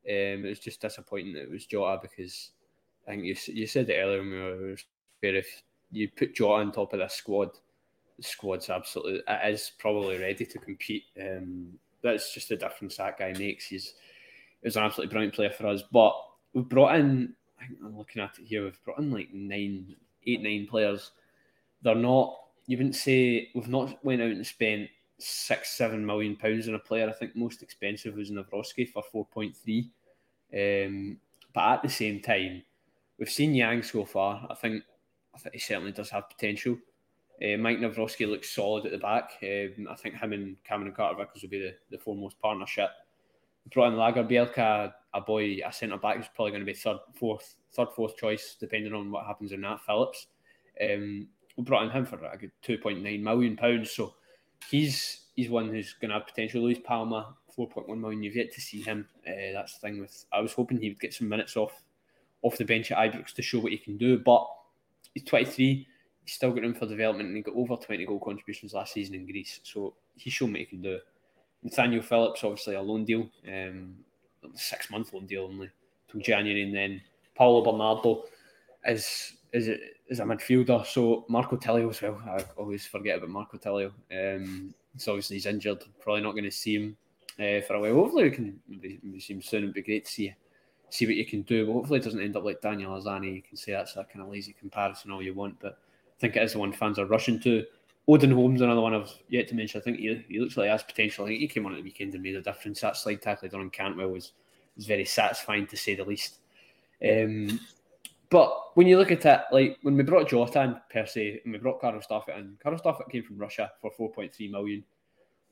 Um, 0.07 0.45
it 0.45 0.49
was 0.49 0.59
just 0.59 0.81
disappointing 0.81 1.33
that 1.33 1.43
it 1.43 1.49
was 1.51 1.65
Jota 1.65 1.99
because 2.01 2.51
I 3.07 3.12
think 3.12 3.23
you 3.25 3.35
you 3.53 3.67
said 3.67 3.89
it 3.89 3.95
earlier 3.99 4.19
when 4.19 4.31
we 4.31 4.38
were 4.39 4.77
where 5.21 5.35
if 5.35 5.63
you 5.91 6.10
put 6.10 6.36
Jota 6.36 6.54
on 6.54 6.71
top 6.71 6.93
of 6.93 6.99
this 6.99 7.13
squad, 7.13 7.52
the 8.17 8.23
squad's 8.23 8.69
absolutely 8.69 9.21
it 9.28 9.54
is 9.54 9.71
probably 9.80 10.17
ready 10.17 10.45
to 10.45 10.60
compete. 10.60 11.04
Um, 11.19 11.73
that's 12.02 12.34
just 12.34 12.49
the 12.49 12.56
difference 12.56 12.97
that 12.97 13.17
guy 13.17 13.34
makes. 13.34 13.65
He's 13.67 13.93
he 14.62 14.67
an 14.67 14.84
absolutely 14.84 15.12
brilliant 15.12 15.36
player 15.36 15.49
for 15.49 15.67
us. 15.67 15.84
But 15.91 16.15
we've 16.54 16.67
brought 16.67 16.95
in, 16.95 17.34
I 17.62 17.67
think 17.67 17.80
I'm 17.84 17.97
looking 17.97 18.21
at 18.21 18.38
it 18.39 18.45
here, 18.45 18.63
we've 18.63 18.84
brought 18.84 18.99
in 18.99 19.12
like 19.12 19.34
nine, 19.34 19.95
eight, 20.25 20.41
nine 20.41 20.67
players. 20.69 21.12
They're 21.82 21.95
not, 21.95 22.38
you 22.67 22.78
wouldn't 22.78 22.95
say, 22.95 23.49
we've 23.56 23.69
not 23.69 24.04
went 24.04 24.21
out 24.21 24.32
and 24.32 24.45
spent 24.45 24.89
six, 25.17 25.71
seven 25.71 26.06
million 26.06 26.36
pounds 26.36 26.67
on 26.67 26.75
a 26.75 26.80
player. 26.80 27.08
I 27.08 27.13
think 27.13 27.36
most 27.36 27.62
expensive 27.62 28.15
was 28.15 28.32
Nawrocki 28.32 28.89
for 28.89 29.28
4.3. 29.34 29.89
Um, 30.52 31.17
but 31.54 31.63
at 31.63 31.84
the 31.84 31.89
same 31.89 32.21
time, 32.21 32.63
we've 33.17 33.30
seen 33.30 33.56
Yang 33.56 33.84
so 33.84 34.06
far. 34.06 34.45
I 34.49 34.56
think, 34.56 34.84
I 35.39 35.43
think 35.43 35.54
he 35.56 35.60
certainly 35.60 35.91
does 35.91 36.10
have 36.10 36.30
potential. 36.30 36.78
Uh, 37.41 37.58
Mike 37.58 37.80
Nawrocki 37.80 38.28
looks 38.28 38.54
solid 38.54 38.86
at 38.86 38.91
the 38.91 38.97
back. 38.97 39.32
Um, 39.41 39.88
I 39.89 39.95
think 39.95 40.15
him 40.15 40.34
and 40.34 40.58
Cameron 40.65 40.93
Carter 40.93 41.17
Vickers 41.17 41.41
will 41.41 41.49
be 41.49 41.60
the, 41.60 41.75
the 41.89 41.97
foremost 41.97 42.39
partnership 42.39 42.89
brought 43.71 43.93
in 43.93 43.99
Lagerbielke, 43.99 44.93
a 45.13 45.21
boy, 45.21 45.60
a 45.65 45.71
centre 45.71 45.97
back 45.97 46.17
who's 46.17 46.28
probably 46.36 46.52
going 46.52 46.62
to 46.62 46.65
be 46.65 46.73
third, 46.73 46.97
fourth, 47.15 47.56
third, 47.73 47.89
fourth 47.95 48.17
choice, 48.17 48.56
depending 48.60 48.93
on 48.93 49.12
what 49.12 49.25
happens 49.25 49.52
in 49.52 49.62
that 49.62 49.82
Phillips. 49.82 50.28
Um, 50.82 51.28
we 51.58 51.63
brought 51.63 51.84
in 51.84 51.89
him 51.89 52.06
for 52.06 52.23
a 52.25 52.38
good 52.38 52.52
two 52.62 52.78
point 52.78 53.04
nine 53.04 53.23
million 53.23 53.58
pounds, 53.58 53.91
so 53.91 54.15
he's 54.69 55.25
he's 55.36 55.49
one 55.49 55.69
who's 55.69 55.93
going 55.93 56.10
to 56.10 56.17
have 56.17 56.28
potential. 56.28 56.62
Luis 56.62 56.80
Palma, 56.84 57.36
four 57.54 57.67
point 57.67 57.89
one 57.89 57.99
million. 57.99 58.23
You've 58.23 58.36
yet 58.36 58.54
to 58.54 58.62
see 58.62 58.82
him. 58.82 59.08
Uh, 59.28 59.54
that's 59.54 59.78
the 59.78 59.88
thing 59.88 59.99
with. 59.99 60.25
I 60.32 60.39
was 60.39 60.54
hoping 60.54 60.80
he 60.80 60.89
would 60.89 60.99
get 60.99 61.13
some 61.13 61.28
minutes 61.28 61.58
off 61.58 61.84
off 62.41 62.58
the 62.58 62.63
bench 62.63 62.91
at 62.91 62.97
Ibrox 62.97 63.34
to 63.34 63.41
show 63.41 63.60
what 63.60 63.73
he 63.73 63.78
can 63.78 63.97
do, 63.97 64.17
but 64.17 64.47
he's 65.19 65.29
twenty 65.29 65.45
three. 65.45 65.88
He's 66.23 66.36
still 66.36 66.51
got 66.51 66.62
room 66.62 66.73
for 66.73 66.86
development, 66.86 67.27
and 67.29 67.38
he 67.38 67.43
got 67.43 67.55
over 67.55 67.75
twenty 67.75 68.05
goal 68.05 68.19
contributions 68.19 68.73
last 68.73 68.93
season 68.93 69.15
in 69.15 69.25
Greece, 69.25 69.60
so 69.63 69.93
he's 70.15 70.34
shown 70.34 70.51
what 70.51 70.60
he 70.60 70.65
can 70.65 70.82
do. 70.82 70.99
Nathaniel 71.63 72.01
Phillips, 72.01 72.43
obviously 72.43 72.75
a 72.75 72.82
loan 72.82 73.05
deal, 73.05 73.29
um, 73.47 73.95
six 74.53 74.89
month 74.89 75.13
loan 75.13 75.25
deal 75.25 75.43
only 75.43 75.69
till 76.10 76.21
January, 76.21 76.63
and 76.63 76.75
then 76.75 77.01
Paulo 77.36 77.63
Bernardo 77.69 78.23
is 78.86 79.34
is 79.51 79.67
a, 79.67 79.77
is 80.08 80.19
a 80.19 80.23
midfielder. 80.23 80.86
So 80.86 81.25
Marco 81.27 81.58
Tilio 81.58 81.89
as 81.89 82.01
well. 82.01 82.21
I 82.25 82.43
always 82.55 82.86
forget 82.86 83.17
about 83.17 83.29
Marco 83.29 83.58
Tilio. 83.58 83.91
Um, 84.12 84.73
so 84.97 85.13
obviously 85.13 85.38
he's 85.38 85.45
injured. 85.47 85.83
Probably 86.00 86.21
not 86.21 86.31
going 86.31 86.43
to 86.43 86.52
see 86.52 86.75
him 86.75 86.98
uh, 87.39 87.62
for 87.65 87.73
a 87.73 87.79
while. 87.79 87.93
Hopefully 87.96 88.25
we 88.25 88.31
can 88.31 88.60
maybe 88.67 89.19
see 89.19 89.33
him 89.33 89.41
soon. 89.41 89.63
It'd 89.63 89.73
be 89.73 89.81
great 89.81 90.06
to 90.06 90.12
see 90.12 90.33
see 90.90 91.06
what 91.06 91.15
you 91.15 91.25
can 91.25 91.42
do. 91.44 91.65
But 91.65 91.73
hopefully 91.73 92.00
it 92.00 92.04
doesn't 92.04 92.21
end 92.21 92.35
up 92.35 92.44
like 92.44 92.62
Daniel 92.62 92.92
Arzani. 92.92 93.35
You 93.35 93.42
can 93.42 93.58
say 93.58 93.71
that's 93.71 93.96
a 93.96 94.04
kind 94.04 94.21
of 94.21 94.29
lazy 94.29 94.54
comparison 94.54 95.12
all 95.12 95.21
you 95.21 95.33
want, 95.33 95.60
but 95.60 95.79
I 96.17 96.19
think 96.19 96.35
it 96.35 96.44
is 96.44 96.54
the 96.54 96.60
one 96.60 96.73
fans 96.73 97.00
are 97.00 97.06
rushing 97.06 97.40
to. 97.42 97.65
Odin 98.08 98.31
Holm's, 98.31 98.62
another 98.62 98.81
one 98.81 98.96
I've 98.96 99.13
yet 99.27 99.48
to 99.50 99.56
mention. 99.56 99.79
I 99.79 99.83
think 99.83 100.00
he, 100.00 100.25
he 100.27 100.40
looks 100.40 100.58
like 100.58 100.65
he 100.65 100.71
has 100.71 100.81
potential. 100.81 101.25
I 101.25 101.27
think 101.27 101.42
he 101.42 101.48
came 101.48 101.67
on 101.67 101.73
at 101.73 101.77
the 101.77 101.83
weekend 101.83 102.15
and 102.15 102.23
made 102.23 102.35
a 102.35 102.42
difference. 102.42 102.81
That 102.81 102.98
slide 102.98 103.21
tackle 103.21 103.50
done 103.50 103.62
on 103.62 103.69
Cantwell 103.69 104.10
was 104.10 104.31
was 104.75 104.87
very 104.87 105.06
satisfying 105.06 105.67
to 105.67 105.77
say 105.77 105.94
the 105.94 106.06
least. 106.06 106.40
Um, 107.08 107.60
but 108.29 108.75
when 108.75 108.87
you 108.87 108.98
look 108.98 109.12
at 109.12 109.25
it, 109.25 109.42
like 109.52 109.77
when 109.81 109.98
we 109.98 110.04
brought 110.04 110.29
Jota 110.29 110.62
in 110.63 110.75
per 110.92 111.06
se, 111.06 111.42
and 111.44 111.54
we 111.54 111.60
brought 111.60 111.81
Carl 111.81 112.00
Starfelt 112.00 112.37
in, 112.37 112.58
Carl 112.62 112.77
Starfelt 112.77 113.12
came 113.12 113.23
from 113.23 113.37
Russia 113.37 113.71
for 113.81 113.92
4.3 113.92 114.50
million. 114.50 114.83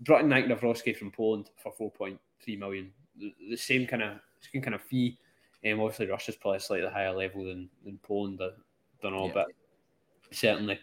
Brought 0.02 0.22
in 0.22 0.30
Nawrocki 0.30 0.96
from 0.96 1.12
Poland 1.12 1.50
for 1.62 1.74
4.3 1.74 2.60
million. 2.60 2.92
The, 3.20 3.34
the 3.50 3.58
same 3.58 3.86
kind 3.88 4.04
of 4.04 4.20
same 4.52 4.62
kind 4.62 4.76
of 4.76 4.82
fee. 4.82 5.18
Um, 5.72 5.80
obviously, 5.82 6.08
Russia's 6.08 6.36
probably 6.36 6.60
slightly 6.60 6.90
higher 6.90 7.14
level 7.14 7.46
than, 7.46 7.70
than 7.84 8.00
Poland. 8.04 8.40
I 8.42 8.50
don't 9.02 9.14
know, 9.14 9.28
Yeah. 9.28 9.34
but 9.34 9.48
certainly. 10.32 10.80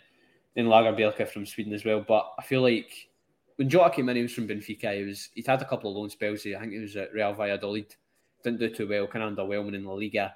Then 0.54 0.66
Lagerbielke 0.66 1.28
from 1.28 1.46
Sweden 1.46 1.72
as 1.72 1.84
well. 1.84 2.00
But 2.06 2.32
I 2.38 2.42
feel 2.42 2.62
like 2.62 3.08
when 3.56 3.68
Jota 3.68 3.90
came 3.90 4.08
in, 4.08 4.16
he 4.16 4.22
was 4.22 4.32
from 4.32 4.46
Benfica. 4.48 4.96
He 4.96 5.04
was 5.04 5.30
he'd 5.34 5.46
had 5.46 5.62
a 5.62 5.68
couple 5.68 5.90
of 5.90 5.96
loan 5.96 6.10
spells. 6.10 6.46
I 6.46 6.58
think 6.60 6.72
he 6.72 6.78
was 6.78 6.96
at 6.96 7.12
Real 7.12 7.32
Valladolid. 7.32 7.94
Didn't 8.42 8.60
do 8.60 8.68
too 8.70 8.88
well, 8.88 9.06
kind 9.06 9.24
of 9.24 9.32
underwhelming 9.48 9.74
in 9.74 9.84
La 9.84 9.94
Liga. 9.94 10.34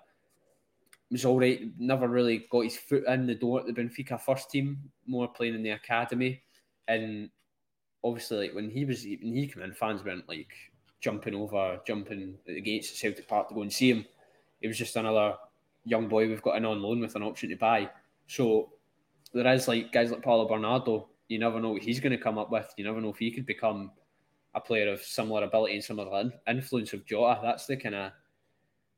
Was 1.11 1.25
all 1.25 1.39
right. 1.39 1.71
Never 1.79 2.09
really 2.09 2.47
got 2.51 2.65
his 2.65 2.77
foot 2.77 3.05
in 3.07 3.27
the 3.27 3.35
door 3.35 3.61
at 3.61 3.67
the 3.67 3.73
Benfica 3.73 4.21
first 4.21 4.51
team. 4.51 4.79
More 5.07 5.29
playing 5.29 5.55
in 5.55 5.63
the 5.63 5.71
academy, 5.71 6.43
and 6.89 7.31
obviously, 8.03 8.39
like 8.49 8.55
when 8.55 8.71
he 8.71 8.85
was 8.85 9.05
when 9.05 9.35
he 9.35 9.47
came 9.47 9.63
in, 9.63 9.73
fans 9.73 10.05
weren't 10.05 10.29
like 10.29 10.53
jumping 11.01 11.35
over, 11.35 11.81
jumping 11.87 12.35
against 12.49 12.91
the 12.91 12.97
Celtic 12.97 13.29
Park 13.29 13.49
to 13.49 13.55
go 13.55 13.63
and 13.63 13.73
see 13.73 13.91
him. 13.91 14.05
He 14.61 14.69
was 14.69 14.79
just 14.79 14.97
another 14.97 15.35
young 15.85 16.09
boy 16.09 16.29
we've 16.29 16.43
got 16.43 16.57
in 16.57 16.65
on 16.65 16.83
loan 16.83 17.01
with 17.01 17.17
an 17.17 17.23
option 17.23 17.51
to 17.51 17.57
buy. 17.57 17.89
So 18.27 18.73
there 19.33 19.53
is 19.53 19.69
like 19.69 19.93
guys 19.93 20.11
like 20.11 20.23
Paulo 20.23 20.49
Bernardo. 20.49 21.09
You 21.29 21.39
never 21.39 21.61
know 21.61 21.71
what 21.71 21.83
he's 21.83 22.01
going 22.01 22.17
to 22.17 22.23
come 22.23 22.39
up 22.39 22.51
with. 22.51 22.73
You 22.77 22.85
never 22.85 23.01
know 23.01 23.11
if 23.11 23.19
he 23.19 23.31
could 23.31 23.47
become 23.47 23.91
a 24.55 24.61
player 24.61 24.93
of 24.93 25.03
similar 25.03 25.45
ability 25.45 25.75
and 25.75 25.85
similar 25.85 26.31
influence 26.49 26.93
of 26.93 27.05
Jota. 27.07 27.41
That's 27.43 27.67
the 27.67 27.77
kind 27.77 27.95
of 27.95 28.13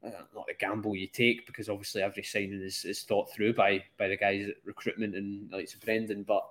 uh, 0.05 0.11
not 0.35 0.47
the 0.47 0.55
gamble 0.59 0.97
you 0.97 1.07
take 1.07 1.47
because 1.47 1.69
obviously 1.69 2.03
every 2.03 2.23
signing 2.23 2.63
is, 2.63 2.85
is 2.85 3.03
thought 3.03 3.31
through 3.33 3.53
by 3.53 3.85
by 3.99 4.09
the 4.09 4.17
guys 4.17 4.49
at 4.49 4.55
recruitment 4.65 5.15
and 5.15 5.51
like 5.53 5.69
Brendan. 5.85 6.23
But 6.23 6.43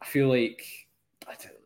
I 0.00 0.06
feel 0.06 0.28
like 0.28 0.64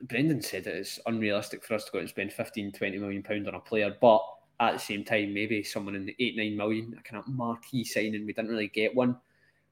Brendan 0.02 0.42
said 0.42 0.64
that 0.64 0.74
it's 0.74 1.00
unrealistic 1.06 1.64
for 1.64 1.74
us 1.74 1.84
to 1.84 1.92
go 1.92 1.98
and 1.98 2.08
spend 2.08 2.32
15, 2.32 2.72
20 2.72 2.98
million 2.98 3.22
pound 3.22 3.48
on 3.48 3.54
a 3.54 3.60
player, 3.60 3.94
but 4.00 4.22
at 4.60 4.72
the 4.72 4.78
same 4.78 5.04
time, 5.04 5.34
maybe 5.34 5.62
someone 5.62 5.94
in 5.94 6.06
the 6.06 6.16
eight, 6.18 6.36
nine 6.36 6.56
million, 6.56 6.94
a 6.98 7.02
kind 7.02 7.22
of 7.22 7.28
marquee 7.28 7.84
signing. 7.84 8.24
We 8.26 8.32
didn't 8.32 8.50
really 8.50 8.68
get 8.68 8.94
one, 8.94 9.16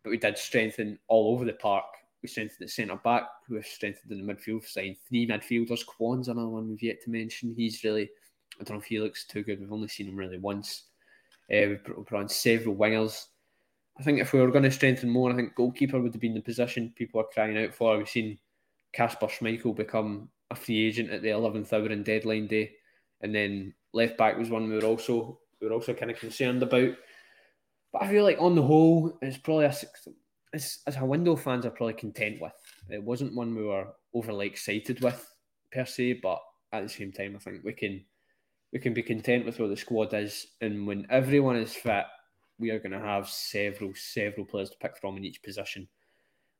but 0.03 0.11
we 0.11 0.19
did 0.19 0.37
strengthen 0.37 0.99
all 1.09 1.33
over 1.33 1.45
the 1.45 1.55
park. 1.55 1.85
We 2.23 2.29
strengthened 2.29 2.69
the 2.69 2.73
centre 2.73 2.97
back, 2.97 3.25
we 3.49 3.61
strengthened 3.63 4.11
in 4.13 4.27
the 4.27 4.33
midfield, 4.33 4.67
signed 4.67 4.97
three 5.07 5.27
midfielders. 5.27 5.85
Kwon's 5.85 6.29
another 6.29 6.49
one 6.49 6.69
we've 6.69 6.83
yet 6.83 7.03
to 7.03 7.11
mention. 7.11 7.55
He's 7.57 7.85
really, 7.85 8.11
I 8.61 8.65
don't 8.65 8.77
know 8.77 8.81
if 8.81 8.87
he 8.87 9.01
looks 9.01 9.27
too 9.27 9.43
good. 9.43 9.61
We've 9.61 9.73
only 9.73 9.89
seen 9.89 10.09
him 10.09 10.17
really 10.17 10.39
once. 10.39 10.85
Uh, 11.53 11.69
we've 11.69 11.85
brought 11.85 12.13
on 12.13 12.29
several 12.29 12.77
wingers. 12.77 13.27
I 13.99 14.03
think 14.03 14.21
if 14.21 14.33
we 14.33 14.41
were 14.41 14.51
going 14.51 14.65
to 14.65 14.71
strengthen 14.71 15.11
more, 15.11 15.31
I 15.31 15.37
think 15.37 15.55
goalkeeper 15.55 16.01
would 16.01 16.15
have 16.15 16.21
been 16.21 16.35
the 16.35 16.41
position 16.41 16.93
people 16.97 17.21
are 17.21 17.27
crying 17.33 17.57
out 17.59 17.75
for. 17.75 17.97
We've 17.97 18.09
seen 18.09 18.39
Casper 18.93 19.27
Schmeichel 19.27 19.77
become 19.77 20.29
a 20.51 20.55
free 20.55 20.87
agent 20.87 21.11
at 21.11 21.23
the 21.23 21.29
11th 21.29 21.73
hour 21.73 21.91
in 21.91 22.03
deadline 22.03 22.47
day. 22.47 22.73
And 23.21 23.35
then 23.35 23.75
left 23.95 24.19
back 24.19 24.37
was 24.37 24.51
one 24.51 24.69
we 24.69 24.77
were 24.77 24.85
also 24.85 25.39
we 25.61 25.69
were 25.69 25.75
also 25.75 25.95
kind 25.95 26.11
of 26.11 26.19
concerned 26.19 26.63
about. 26.63 26.91
But 27.93 28.03
I 28.03 28.09
feel 28.09 28.25
like 28.25 28.39
on 28.41 28.55
the 28.55 28.63
whole, 28.63 29.17
it's 29.23 29.39
probably 29.39 29.67
a 29.67 29.75
it's, 30.53 30.83
as 30.87 30.97
a 30.97 31.05
window 31.05 31.37
fans 31.37 31.67
are 31.67 31.71
probably 31.71 31.95
content 31.95 32.41
with. 32.41 32.53
It 32.91 33.03
wasn't 33.03 33.35
one 33.35 33.55
we 33.55 33.65
were 33.65 33.89
overly 34.15 34.47
excited 34.47 35.01
with 35.01 35.33
per 35.73 35.85
se, 35.85 36.21
but 36.23 36.41
at 36.73 36.83
the 36.83 36.89
same 36.89 37.13
time, 37.13 37.37
I 37.37 37.39
think 37.39 37.65
we 37.65 37.73
can 37.73 38.05
we 38.73 38.81
can 38.81 38.95
be 38.95 39.03
content 39.03 39.47
with 39.47 39.59
where 39.59 39.69
the 39.69 39.77
squad 39.77 40.13
is, 40.15 40.49
and 40.61 40.87
when 40.87 41.07
everyone 41.11 41.57
is 41.57 41.75
fit, 41.75 42.05
we 42.59 42.71
are 42.71 42.79
going 42.79 42.93
to 42.93 42.99
have 42.99 43.29
several 43.29 43.93
several 43.95 44.47
players 44.47 44.71
to 44.71 44.77
pick 44.79 44.97
from 44.97 45.17
in 45.17 45.25
each 45.25 45.43
position. 45.43 45.89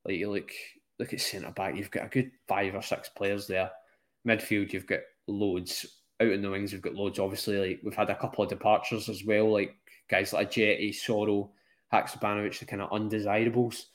Like 0.05 0.17
you 0.17 0.31
look 0.31 0.51
look 0.99 1.13
at 1.13 1.21
centre 1.21 1.51
back, 1.51 1.77
you've 1.77 1.91
got 1.91 2.07
a 2.07 2.09
good 2.09 2.31
five 2.47 2.75
or 2.75 2.83
six 2.83 3.09
players 3.09 3.47
there. 3.47 3.71
Midfield, 4.27 4.73
you've 4.73 4.87
got 4.87 5.01
loads. 5.27 6.03
Out 6.25 6.33
in 6.33 6.43
the 6.43 6.51
wings, 6.51 6.73
we've 6.73 6.83
got 6.83 6.95
loads. 6.95 7.19
Obviously, 7.19 7.59
like 7.59 7.81
we've 7.83 7.95
had 7.95 8.11
a 8.11 8.17
couple 8.17 8.45
of 8.45 8.51
departures 8.51 9.09
as 9.09 9.25
well, 9.25 9.53
like 9.53 9.75
guys 10.09 10.33
like 10.33 10.51
Jetty, 10.51 10.93
Soro, 10.93 11.51
Haksabanovic, 11.93 12.59
the 12.59 12.65
kind 12.65 12.83
of 12.83 12.93
undesirables. 12.93 13.87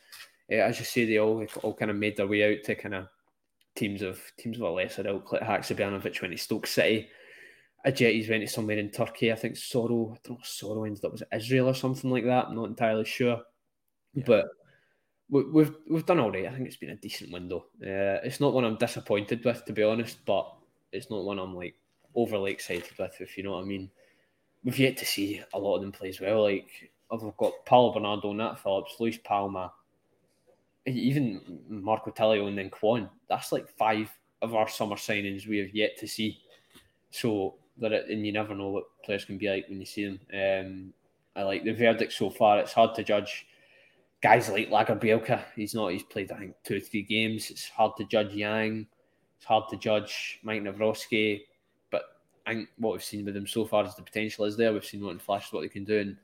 Uh, 0.51 0.55
as 0.55 0.79
you 0.79 0.85
say, 0.85 1.05
they 1.05 1.19
all 1.19 1.45
all 1.63 1.73
kind 1.73 1.91
of 1.91 1.97
made 1.97 2.17
their 2.17 2.27
way 2.27 2.55
out 2.55 2.63
to 2.63 2.75
kind 2.75 2.95
of 2.95 3.07
teams 3.75 4.01
of 4.01 4.19
teams 4.37 4.57
of 4.57 4.63
a 4.63 4.69
lesser 4.69 5.07
ilk, 5.07 5.31
like 5.31 5.41
Haksabanovic 5.41 6.21
went 6.21 6.33
to 6.33 6.37
Stoke 6.37 6.67
City. 6.67 7.09
Jetty's 7.85 8.27
went 8.27 8.41
to 8.41 8.47
somewhere 8.47 8.77
in 8.77 8.89
Turkey. 8.89 9.31
I 9.31 9.35
think 9.35 9.55
Soro, 9.55 10.13
I 10.13 10.19
don't 10.23 10.37
know, 10.37 10.43
Soro 10.43 10.85
ended 10.85 11.05
up 11.05 11.13
was 11.13 11.23
Israel 11.33 11.69
or 11.69 11.73
something 11.73 12.11
like 12.11 12.25
that. 12.25 12.47
I'm 12.47 12.55
not 12.55 12.65
entirely 12.65 13.05
sure, 13.05 13.41
yeah. 14.13 14.23
but 14.27 14.49
we've 15.29 15.73
we've 15.89 16.05
done 16.05 16.19
all 16.19 16.31
right. 16.31 16.45
I 16.45 16.51
think 16.51 16.67
it's 16.67 16.77
been 16.77 16.89
a 16.89 16.95
decent 16.95 17.31
window. 17.31 17.65
Uh, 17.81 18.19
it's 18.23 18.39
not 18.39 18.53
one 18.53 18.65
I'm 18.65 18.77
disappointed 18.77 19.45
with, 19.45 19.63
to 19.65 19.73
be 19.73 19.83
honest, 19.83 20.17
but 20.25 20.51
it's 20.91 21.09
not 21.09 21.23
one 21.23 21.39
I'm 21.39 21.55
like 21.55 21.75
overly 22.15 22.51
excited 22.51 22.97
with, 22.97 23.19
if 23.19 23.37
you 23.37 23.43
know 23.43 23.51
what 23.51 23.63
I 23.63 23.65
mean. 23.65 23.89
We've 24.63 24.77
yet 24.77 24.97
to 24.97 25.05
see 25.05 25.41
a 25.53 25.59
lot 25.59 25.75
of 25.75 25.81
them 25.81 25.91
play 25.91 26.09
as 26.09 26.19
well. 26.19 26.43
Like 26.43 26.91
I've 27.11 27.37
got 27.37 27.65
Paulo 27.65 27.93
Bernardo, 27.93 28.33
Nat 28.33 28.55
Phillips, 28.55 28.95
Luis 28.99 29.17
Palma, 29.23 29.71
even 30.85 31.61
Marco 31.69 32.11
Tilio, 32.11 32.47
and 32.47 32.57
then 32.57 32.69
Kwon. 32.69 33.09
That's 33.29 33.51
like 33.51 33.69
five 33.77 34.09
of 34.41 34.55
our 34.55 34.67
summer 34.67 34.95
signings 34.95 35.47
we 35.47 35.59
have 35.59 35.73
yet 35.73 35.97
to 35.99 36.07
see. 36.07 36.39
So 37.11 37.55
that 37.77 37.93
and 37.93 38.25
you 38.25 38.33
never 38.33 38.53
know 38.53 38.69
what 38.69 38.83
players 39.03 39.25
can 39.25 39.37
be 39.37 39.49
like 39.49 39.67
when 39.69 39.79
you 39.79 39.85
see 39.85 40.05
them. 40.05 40.19
Um, 40.33 40.93
I 41.35 41.43
like 41.43 41.63
the 41.63 41.73
verdict 41.73 42.13
so 42.13 42.29
far. 42.29 42.59
It's 42.59 42.73
hard 42.73 42.95
to 42.95 43.03
judge 43.03 43.45
guys 44.21 44.49
like 44.49 44.69
Lagerbielke, 44.69 45.41
he's 45.55 45.73
not, 45.73 45.91
he's 45.91 46.03
played, 46.03 46.31
I 46.31 46.39
think, 46.39 46.55
two 46.63 46.77
or 46.77 46.79
three 46.79 47.03
games. 47.03 47.49
It's 47.49 47.69
hard 47.69 47.95
to 47.97 48.05
judge 48.05 48.33
Yang. 48.33 48.87
It's 49.37 49.45
hard 49.45 49.69
to 49.69 49.77
judge 49.77 50.39
Mike 50.43 50.61
Nawrocki. 50.61 51.41
I 52.45 52.53
think 52.53 52.69
what 52.77 52.93
we've 52.93 53.03
seen 53.03 53.25
with 53.25 53.35
him 53.35 53.47
so 53.47 53.65
far 53.65 53.85
is 53.85 53.95
the 53.95 54.01
potential 54.01 54.45
is 54.45 54.57
there. 54.57 54.73
We've 54.73 54.85
seen 54.85 55.03
what 55.03 55.11
in 55.11 55.19
flashes 55.19 55.53
what 55.53 55.61
they 55.61 55.69
can 55.69 55.83
do. 55.83 55.99
And 55.99 56.17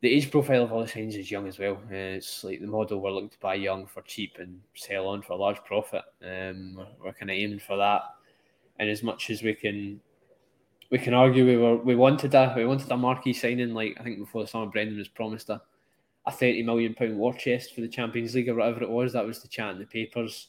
the 0.00 0.12
age 0.12 0.30
profile 0.30 0.64
of 0.64 0.72
all 0.72 0.82
the 0.82 0.88
signs 0.88 1.16
is 1.16 1.30
young 1.30 1.46
as 1.46 1.58
well. 1.58 1.74
Uh, 1.90 2.16
it's 2.16 2.42
like 2.42 2.60
the 2.60 2.66
model 2.66 3.00
we're 3.00 3.10
looking 3.10 3.28
to 3.30 3.38
buy 3.40 3.54
young 3.54 3.86
for 3.86 4.02
cheap 4.02 4.36
and 4.38 4.60
sell 4.74 5.06
on 5.08 5.22
for 5.22 5.34
a 5.34 5.36
large 5.36 5.62
profit. 5.64 6.02
Um, 6.22 6.74
we're, 6.76 6.86
we're 7.04 7.12
kind 7.12 7.30
of 7.30 7.36
aiming 7.36 7.60
for 7.60 7.76
that. 7.76 8.02
And 8.78 8.88
as 8.88 9.02
much 9.02 9.30
as 9.30 9.42
we 9.42 9.54
can 9.54 10.00
we 10.90 10.98
can 10.98 11.14
argue 11.14 11.46
we 11.46 11.56
were 11.56 11.76
we 11.76 11.94
wanted 11.94 12.34
a 12.34 12.52
we 12.56 12.66
wanted 12.66 12.90
a 12.90 12.96
marquee 12.96 13.32
signing 13.32 13.74
like 13.74 13.96
I 14.00 14.02
think 14.02 14.18
before 14.18 14.42
the 14.42 14.48
summer 14.48 14.66
Brendan 14.66 14.98
was 14.98 15.08
promised 15.08 15.48
a 15.50 15.62
a 16.26 16.32
thirty 16.32 16.62
million 16.62 16.94
pound 16.94 17.16
war 17.16 17.32
chest 17.32 17.74
for 17.74 17.80
the 17.80 17.88
Champions 17.88 18.34
League 18.34 18.48
or 18.48 18.54
whatever 18.54 18.82
it 18.82 18.90
was. 18.90 19.12
That 19.12 19.26
was 19.26 19.40
the 19.40 19.48
chat 19.48 19.72
in 19.72 19.78
the 19.78 19.86
papers. 19.86 20.48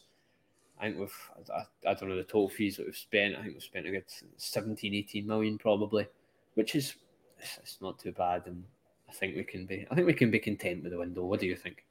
I 0.81 0.85
think 0.85 0.99
we've 0.99 1.31
I, 1.53 1.89
I 1.89 1.93
don't 1.93 2.09
know 2.09 2.15
the 2.15 2.23
total 2.23 2.49
fees 2.49 2.77
that 2.77 2.87
we've 2.87 2.95
spent. 2.95 3.35
I 3.35 3.43
think 3.43 3.53
we've 3.53 3.63
spent 3.63 3.85
a 3.85 3.91
good 3.91 4.05
17, 4.37 4.95
18 4.95 5.27
million 5.27 5.59
probably, 5.59 6.07
which 6.55 6.75
is 6.75 6.95
it's 7.39 7.77
not 7.81 7.99
too 7.99 8.11
bad, 8.11 8.47
and 8.47 8.63
I 9.07 9.13
think 9.13 9.35
we 9.35 9.43
can 9.43 9.67
be 9.67 9.85
I 9.91 9.95
think 9.95 10.07
we 10.07 10.13
can 10.13 10.31
be 10.31 10.39
content 10.39 10.81
with 10.81 10.91
the 10.91 10.97
window. 10.97 11.23
What 11.23 11.39
do 11.39 11.45
you 11.45 11.55
think? 11.55 11.85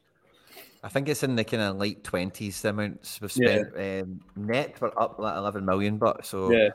I 0.82 0.88
think 0.88 1.08
it's 1.08 1.22
in 1.22 1.36
the 1.36 1.44
kind 1.44 1.62
of 1.62 1.76
late 1.76 2.02
twenties. 2.02 2.60
The 2.62 2.70
amounts 2.70 3.20
we've 3.20 3.30
spent 3.30 3.68
yeah. 3.76 4.00
um, 4.00 4.20
net, 4.34 4.80
we're 4.80 4.90
up 4.98 5.20
like 5.20 5.36
eleven 5.36 5.64
million 5.64 5.96
but 5.96 6.26
So 6.26 6.50
yeah. 6.50 6.70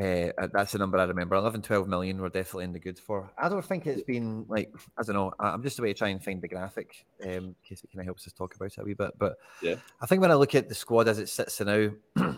Uh, 0.00 0.48
that's 0.52 0.72
the 0.72 0.78
number 0.78 0.98
I 0.98 1.04
remember. 1.04 1.36
11, 1.36 1.62
12 1.62 1.86
million 1.86 2.20
we're 2.20 2.28
definitely 2.28 2.64
in 2.64 2.72
the 2.72 2.80
good 2.80 2.98
for. 2.98 3.30
I 3.38 3.48
don't 3.48 3.64
think 3.64 3.86
it's 3.86 4.02
been 4.02 4.44
like, 4.48 4.72
I 4.98 5.02
don't 5.04 5.14
know. 5.14 5.32
I'm 5.38 5.62
just 5.62 5.78
away 5.78 5.92
to 5.92 5.98
try 5.98 6.08
and 6.08 6.22
find 6.22 6.42
the 6.42 6.48
graphic 6.48 7.06
um, 7.22 7.28
in 7.30 7.54
case 7.64 7.84
it 7.84 7.90
kind 7.92 8.00
of 8.00 8.06
helps 8.06 8.26
us 8.26 8.32
talk 8.32 8.56
about 8.56 8.72
it 8.72 8.78
a 8.78 8.84
wee 8.84 8.94
bit. 8.94 9.12
But 9.18 9.36
yeah, 9.62 9.76
I 10.00 10.06
think 10.06 10.20
when 10.20 10.32
I 10.32 10.34
look 10.34 10.54
at 10.56 10.68
the 10.68 10.74
squad 10.74 11.06
as 11.06 11.20
it 11.20 11.28
sits 11.28 11.60
now, 11.60 11.90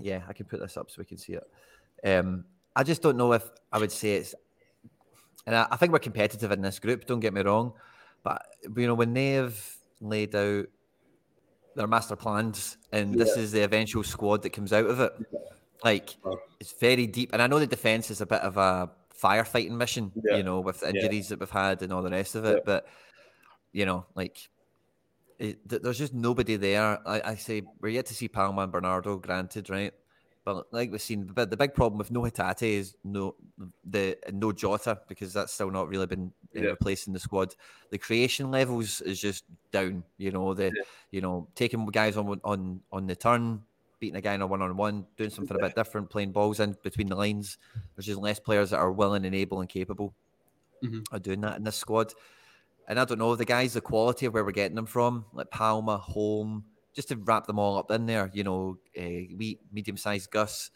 yeah, 0.00 0.22
I 0.28 0.32
can 0.34 0.44
put 0.44 0.60
this 0.60 0.76
up 0.76 0.90
so 0.90 0.96
we 0.98 1.06
can 1.06 1.16
see 1.16 1.34
it. 1.34 1.44
Um, 2.06 2.44
I 2.76 2.82
just 2.82 3.02
don't 3.02 3.16
know 3.16 3.32
if 3.32 3.48
I 3.72 3.78
would 3.78 3.92
say 3.92 4.16
it's, 4.16 4.34
and 5.46 5.56
I, 5.56 5.68
I 5.70 5.76
think 5.76 5.92
we're 5.92 6.00
competitive 6.00 6.52
in 6.52 6.60
this 6.60 6.78
group, 6.78 7.06
don't 7.06 7.20
get 7.20 7.34
me 7.34 7.42
wrong. 7.42 7.72
But, 8.22 8.42
you 8.76 8.86
know, 8.86 8.94
when 8.94 9.14
they've 9.14 9.76
laid 10.00 10.34
out 10.34 10.66
their 11.74 11.86
master 11.86 12.16
plans 12.16 12.76
and 12.92 13.14
yeah. 13.14 13.24
this 13.24 13.36
is 13.36 13.52
the 13.52 13.62
eventual 13.62 14.04
squad 14.04 14.42
that 14.42 14.50
comes 14.50 14.72
out 14.72 14.86
of 14.86 15.00
it. 15.00 15.12
Like 15.84 16.16
oh. 16.24 16.38
it's 16.60 16.72
very 16.72 17.06
deep, 17.06 17.30
and 17.32 17.42
I 17.42 17.46
know 17.46 17.58
the 17.58 17.66
defense 17.66 18.10
is 18.10 18.20
a 18.20 18.26
bit 18.26 18.40
of 18.40 18.56
a 18.56 18.90
firefighting 19.20 19.72
mission, 19.72 20.12
yeah. 20.24 20.36
you 20.36 20.42
know, 20.42 20.60
with 20.60 20.80
the 20.80 20.90
injuries 20.90 21.26
yeah. 21.26 21.28
that 21.30 21.40
we've 21.40 21.50
had 21.50 21.82
and 21.82 21.92
all 21.92 22.02
the 22.02 22.10
rest 22.10 22.34
of 22.34 22.44
it. 22.44 22.56
Yeah. 22.56 22.62
But 22.64 22.86
you 23.72 23.86
know, 23.86 24.06
like 24.14 24.48
it, 25.38 25.82
there's 25.82 25.98
just 25.98 26.14
nobody 26.14 26.56
there. 26.56 26.98
I, 27.06 27.22
I, 27.24 27.34
say 27.34 27.62
we're 27.80 27.88
yet 27.88 28.06
to 28.06 28.14
see 28.14 28.28
Palma 28.28 28.62
and 28.62 28.72
Bernardo, 28.72 29.16
granted, 29.16 29.70
right? 29.70 29.92
But 30.44 30.72
like 30.72 30.90
we've 30.90 31.00
seen, 31.00 31.26
but 31.26 31.50
the 31.50 31.56
big 31.56 31.72
problem 31.72 31.98
with 31.98 32.10
no 32.10 32.22
Hatate 32.22 32.62
is 32.62 32.94
no 33.04 33.36
the 33.84 34.18
no 34.32 34.50
Jota 34.52 35.00
because 35.08 35.32
that's 35.32 35.52
still 35.52 35.70
not 35.70 35.88
really 35.88 36.06
been 36.06 36.32
uh, 36.56 36.62
replacing 36.62 37.12
the 37.12 37.20
squad. 37.20 37.54
The 37.90 37.98
creation 37.98 38.50
levels 38.50 39.00
is 39.00 39.20
just 39.20 39.44
down. 39.70 40.02
You 40.18 40.32
know 40.32 40.52
the 40.52 40.72
you 41.12 41.20
know 41.20 41.46
taking 41.54 41.86
guys 41.86 42.16
on 42.16 42.40
on 42.42 42.80
on 42.90 43.06
the 43.06 43.14
turn, 43.14 43.62
beating 44.02 44.16
a 44.16 44.20
guy 44.20 44.34
in 44.34 44.42
a 44.42 44.46
one 44.46 44.60
on 44.60 44.76
one, 44.76 45.06
doing 45.16 45.30
something 45.30 45.56
a 45.56 45.60
bit 45.60 45.76
different, 45.76 46.10
playing 46.10 46.32
balls 46.32 46.58
in 46.58 46.76
between 46.82 47.06
the 47.06 47.14
lines. 47.14 47.56
There's 47.94 48.06
just 48.06 48.18
less 48.18 48.40
players 48.40 48.70
that 48.70 48.78
are 48.78 48.90
willing 48.90 49.24
and 49.24 49.32
able 49.32 49.60
and 49.60 49.68
capable 49.68 50.12
mm-hmm. 50.84 51.02
of 51.14 51.22
doing 51.22 51.40
that 51.42 51.56
in 51.56 51.62
this 51.62 51.76
squad. 51.76 52.12
And 52.88 52.98
I 52.98 53.04
don't 53.04 53.20
know 53.20 53.36
the 53.36 53.44
guys, 53.44 53.74
the 53.74 53.80
quality 53.80 54.26
of 54.26 54.34
where 54.34 54.44
we're 54.44 54.50
getting 54.50 54.74
them 54.74 54.86
from, 54.86 55.24
like 55.32 55.52
Palma, 55.52 55.98
Holm, 55.98 56.64
just 56.94 57.08
to 57.08 57.16
wrap 57.16 57.46
them 57.46 57.60
all 57.60 57.78
up 57.78 57.92
in 57.92 58.06
there. 58.06 58.28
You 58.34 58.42
know, 58.42 58.78
uh, 58.98 59.30
we 59.36 59.60
medium 59.72 59.96
sized 59.96 60.32
Gus, 60.32 60.72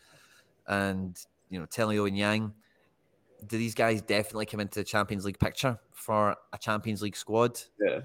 and 0.68 1.18
you 1.50 1.58
know 1.58 1.66
Tilio 1.66 2.06
and 2.06 2.16
Yang. 2.16 2.54
Do 3.44 3.58
these 3.58 3.74
guys 3.74 4.02
definitely 4.02 4.46
come 4.46 4.60
into 4.60 4.78
the 4.78 4.84
Champions 4.84 5.24
League 5.24 5.40
picture 5.40 5.80
for 5.92 6.36
a 6.52 6.58
Champions 6.58 7.02
League 7.02 7.16
squad? 7.16 7.60
Yeah. 7.80 8.02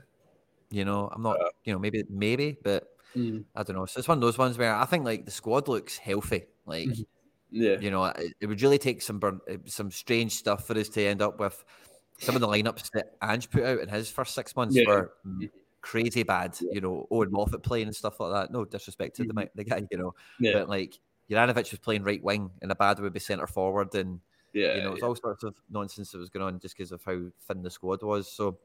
You 0.72 0.84
know, 0.84 1.12
I'm 1.14 1.22
not. 1.22 1.40
Uh, 1.40 1.50
you 1.64 1.74
know, 1.74 1.78
maybe 1.78 2.04
maybe, 2.10 2.58
but 2.64 2.91
mm. 3.16 3.44
I 3.56 3.64
don't 3.64 3.76
know. 3.76 3.86
So 3.86 4.00
it's 4.00 4.08
one 4.08 4.18
of 4.18 4.22
those 4.22 4.38
ones 4.38 4.58
where 4.58 4.76
I 4.76 4.86
think 4.86 5.06
like 5.06 5.26
the 5.26 5.32
squad 5.32 5.68
looks 5.68 5.98
healthy. 5.98 6.44
Like, 6.66 6.90
mm-hmm. 6.90 7.02
yeah, 7.52 7.78
you 7.80 7.92
know, 7.92 8.06
it, 8.06 8.34
it, 8.40 8.48
would 8.48 8.62
really 8.62 8.78
take 8.78 9.02
some 9.02 9.20
burn, 9.20 9.40
uh, 9.50 9.56
some 9.66 9.92
strange 9.92 10.34
stuff 10.34 10.68
for 10.68 10.78
us 10.78 10.90
to 10.90 11.06
end 11.06 11.22
up 11.22 11.40
with 11.40 11.64
some 12.20 12.36
of 12.36 12.42
the 12.42 12.48
lineups 12.48 12.92
that 12.94 13.16
Ange 13.22 13.50
put 13.50 13.64
out 13.64 13.80
in 13.80 13.90
his 13.90 14.10
first 14.10 14.36
six 14.36 14.56
months 14.56 14.76
yeah. 14.76 14.88
were 14.88 15.12
mm-hmm. 15.26 15.46
crazy 15.82 16.24
bad. 16.24 16.56
Yeah. 16.62 16.72
You 16.74 16.82
know, 16.82 17.08
Owen 17.12 17.32
Moffat 17.32 17.64
playing 17.64 17.88
and 17.88 17.96
stuff 17.96 18.20
like 18.20 18.32
that. 18.32 18.52
No 18.52 18.66
disrespect 18.66 19.16
to 19.18 19.24
mm-hmm. 19.24 19.40
the, 19.40 19.50
the 19.56 19.64
guy, 19.64 19.84
you 19.90 19.98
know, 19.98 20.14
yeah. 20.40 20.54
but 20.54 20.70
like 20.70 21.00
Juranovic 21.30 21.72
was 21.72 21.80
playing 21.80 22.04
right 22.04 22.24
wing, 22.24 22.52
and 22.62 22.72
Abada 22.72 23.00
would 23.02 23.14
be 23.14 23.20
centre 23.20 23.48
forward, 23.48 23.96
and 23.96 24.20
yeah, 24.54 24.76
you 24.76 24.82
know, 24.84 24.94
it's 24.94 25.04
all 25.04 25.16
sorts 25.16 25.44
of 25.44 25.56
nonsense 25.70 26.12
that 26.12 26.18
was 26.18 26.30
going 26.30 26.46
on 26.46 26.60
just 26.60 26.78
because 26.78 26.92
of 26.92 27.02
how 27.04 27.20
thin 27.48 27.64
the 27.64 27.70
squad 27.70 28.04
was. 28.04 28.30
So 28.30 28.60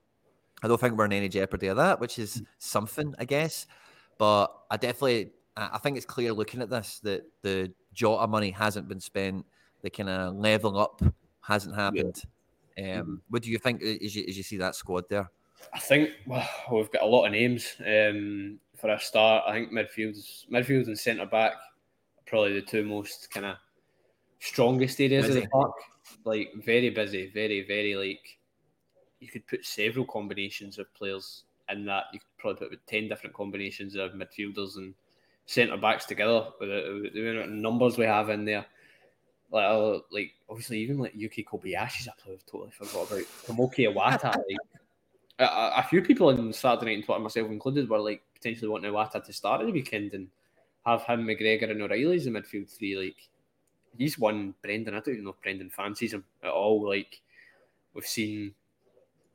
I 0.62 0.68
don't 0.68 0.80
think 0.80 0.97
we're 0.97 1.05
in 1.05 1.12
any 1.12 1.28
jeopardy 1.28 1.68
of 1.68 1.76
that, 1.76 2.01
which 2.01 2.18
is 2.18 2.42
something, 2.59 3.14
I 3.18 3.24
guess. 3.24 3.66
But 4.19 4.49
I 4.71 4.77
definitely, 4.77 5.31
I 5.57 5.79
think 5.79 5.97
it's 5.97 6.07
clear 6.07 6.33
looking 6.33 6.62
at 6.62 6.71
this 6.71 7.01
that 7.01 7.25
the 7.43 7.73
Jota 7.93 8.27
money 8.27 8.51
hasn't 8.51 8.89
been 8.89 9.01
spent. 9.01 9.45
The 9.83 9.91
kind 9.91 10.09
of 10.09 10.35
leveling 10.35 10.77
up 10.77 11.03
hasn't 11.43 11.75
happened. 11.75 12.23
Um, 12.79 12.85
mm-hmm. 12.85 13.14
What 13.29 13.43
do 13.43 13.51
you 13.51 13.59
think 13.59 13.83
as 13.83 14.17
you, 14.17 14.25
as 14.29 14.37
you 14.37 14.43
see 14.43 14.57
that 14.57 14.75
squad 14.75 15.05
there? 15.09 15.31
I 15.73 15.79
think 15.79 16.11
well, 16.27 16.49
we've 16.73 16.91
got 16.91 17.03
a 17.03 17.07
lot 17.07 17.27
of 17.27 17.33
names. 17.33 17.77
Um, 17.81 18.59
for 18.77 18.91
a 18.91 19.01
start, 19.01 19.45
I 19.47 19.53
think 19.53 19.73
midfield, 19.73 20.17
midfield 20.51 20.87
and 20.87 20.99
centre 20.99 21.27
back 21.27 21.53
probably 22.27 22.55
the 22.55 22.62
two 22.62 22.85
most 22.85 23.31
kind 23.31 23.47
of 23.47 23.57
strongest 24.41 25.01
areas 25.01 25.27
busy. 25.27 25.39
of 25.39 25.45
the 25.45 25.51
park. 25.51 25.73
Like 26.25 26.53
very 26.64 26.91
busy, 26.91 27.31
very 27.33 27.67
very 27.67 27.95
like 27.95 28.39
you 29.21 29.29
could 29.29 29.47
put 29.47 29.64
several 29.64 30.05
combinations 30.05 30.79
of 30.79 30.93
players 30.95 31.45
in 31.71 31.85
that. 31.87 32.05
You 32.12 32.21
could 32.21 32.39
probably 32.39 32.59
put 32.59 32.71
with 32.71 32.87
ten 32.87 33.09
different 33.09 33.35
combinations 33.35 33.95
of 33.97 34.12
midfielders 34.12 34.77
and 34.77 34.95
centre 35.47 35.77
backs 35.77 36.05
together 36.05 36.49
with 36.61 36.69
the, 36.69 37.11
the 37.14 37.47
numbers 37.47 37.97
we 37.97 38.05
have 38.05 38.31
in 38.31 38.45
there. 38.45 38.67
Like, 39.51 39.64
uh, 39.64 39.99
like 40.11 40.33
obviously 40.49 40.81
even 40.81 40.99
like 40.99 41.14
Yuki 41.14 41.45
Kobayashi's 41.45 42.09
I've 42.09 42.47
totally 42.47 42.71
forgot 42.73 43.11
about. 43.11 43.25
Tomoki 43.47 43.93
Iwata, 43.93 44.25
like 44.37 44.59
a, 45.39 45.45
a, 45.77 45.87
few 45.89 46.03
people 46.03 46.29
on 46.29 46.53
Saturday 46.53 46.87
night 46.87 46.95
and 46.97 47.05
Twitter, 47.05 47.21
myself 47.21 47.49
included, 47.49 47.89
were 47.89 47.99
like 47.99 48.23
potentially 48.35 48.69
wanting 48.69 48.93
Iwata 48.93 49.25
to 49.25 49.33
start 49.33 49.61
at 49.61 49.67
the 49.67 49.73
weekend 49.73 50.14
and 50.14 50.29
have 50.85 51.03
him, 51.05 51.27
McGregor, 51.27 51.71
and 51.71 51.83
O'Riley 51.83 52.17
as 52.17 52.25
the 52.25 52.31
midfield 52.31 52.69
three. 52.69 52.97
Like 52.97 53.29
he's 53.97 54.19
one 54.19 54.55
Brendan. 54.62 54.95
I 54.95 55.01
don't 55.01 55.14
even 55.14 55.25
know 55.25 55.31
if 55.31 55.43
Brendan 55.43 55.71
fancies 55.71 56.12
him 56.12 56.25
at 56.43 56.51
all. 56.51 56.87
Like 56.87 57.21
we've 57.95 58.07
seen, 58.07 58.55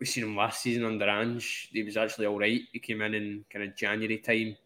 we've 0.01 0.09
seen 0.09 0.23
him 0.23 0.35
last 0.35 0.63
season 0.63 0.83
under 0.83 1.07
Ange. 1.07 1.69
He 1.71 1.83
was 1.83 1.95
actually 1.95 2.25
all 2.25 2.39
right. 2.39 2.61
He 2.73 2.79
came 2.79 3.03
in 3.03 3.13
in 3.13 3.45
kind 3.53 3.63
of 3.63 3.77
January 3.77 4.17
time. 4.17 4.57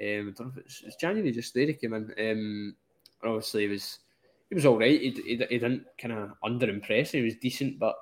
Um, 0.00 0.28
I 0.28 0.32
don't 0.36 0.40
know 0.40 0.52
if 0.56 0.66
it's, 0.66 0.82
it's 0.84 0.96
January 0.96 1.30
just 1.30 1.54
there 1.54 1.66
he 1.66 1.74
came 1.74 1.94
in. 1.94 2.12
Um, 2.18 2.76
obviously 3.24 3.62
he 3.62 3.68
was 3.68 4.00
he 4.48 4.56
was 4.56 4.66
all 4.66 4.76
right. 4.76 5.00
He, 5.00 5.10
he, 5.10 5.36
he 5.36 5.58
didn't 5.58 5.84
kind 5.96 6.12
of 6.12 6.32
under 6.42 6.68
impress. 6.68 7.12
He 7.12 7.22
was 7.22 7.36
decent, 7.36 7.78
but 7.78 7.94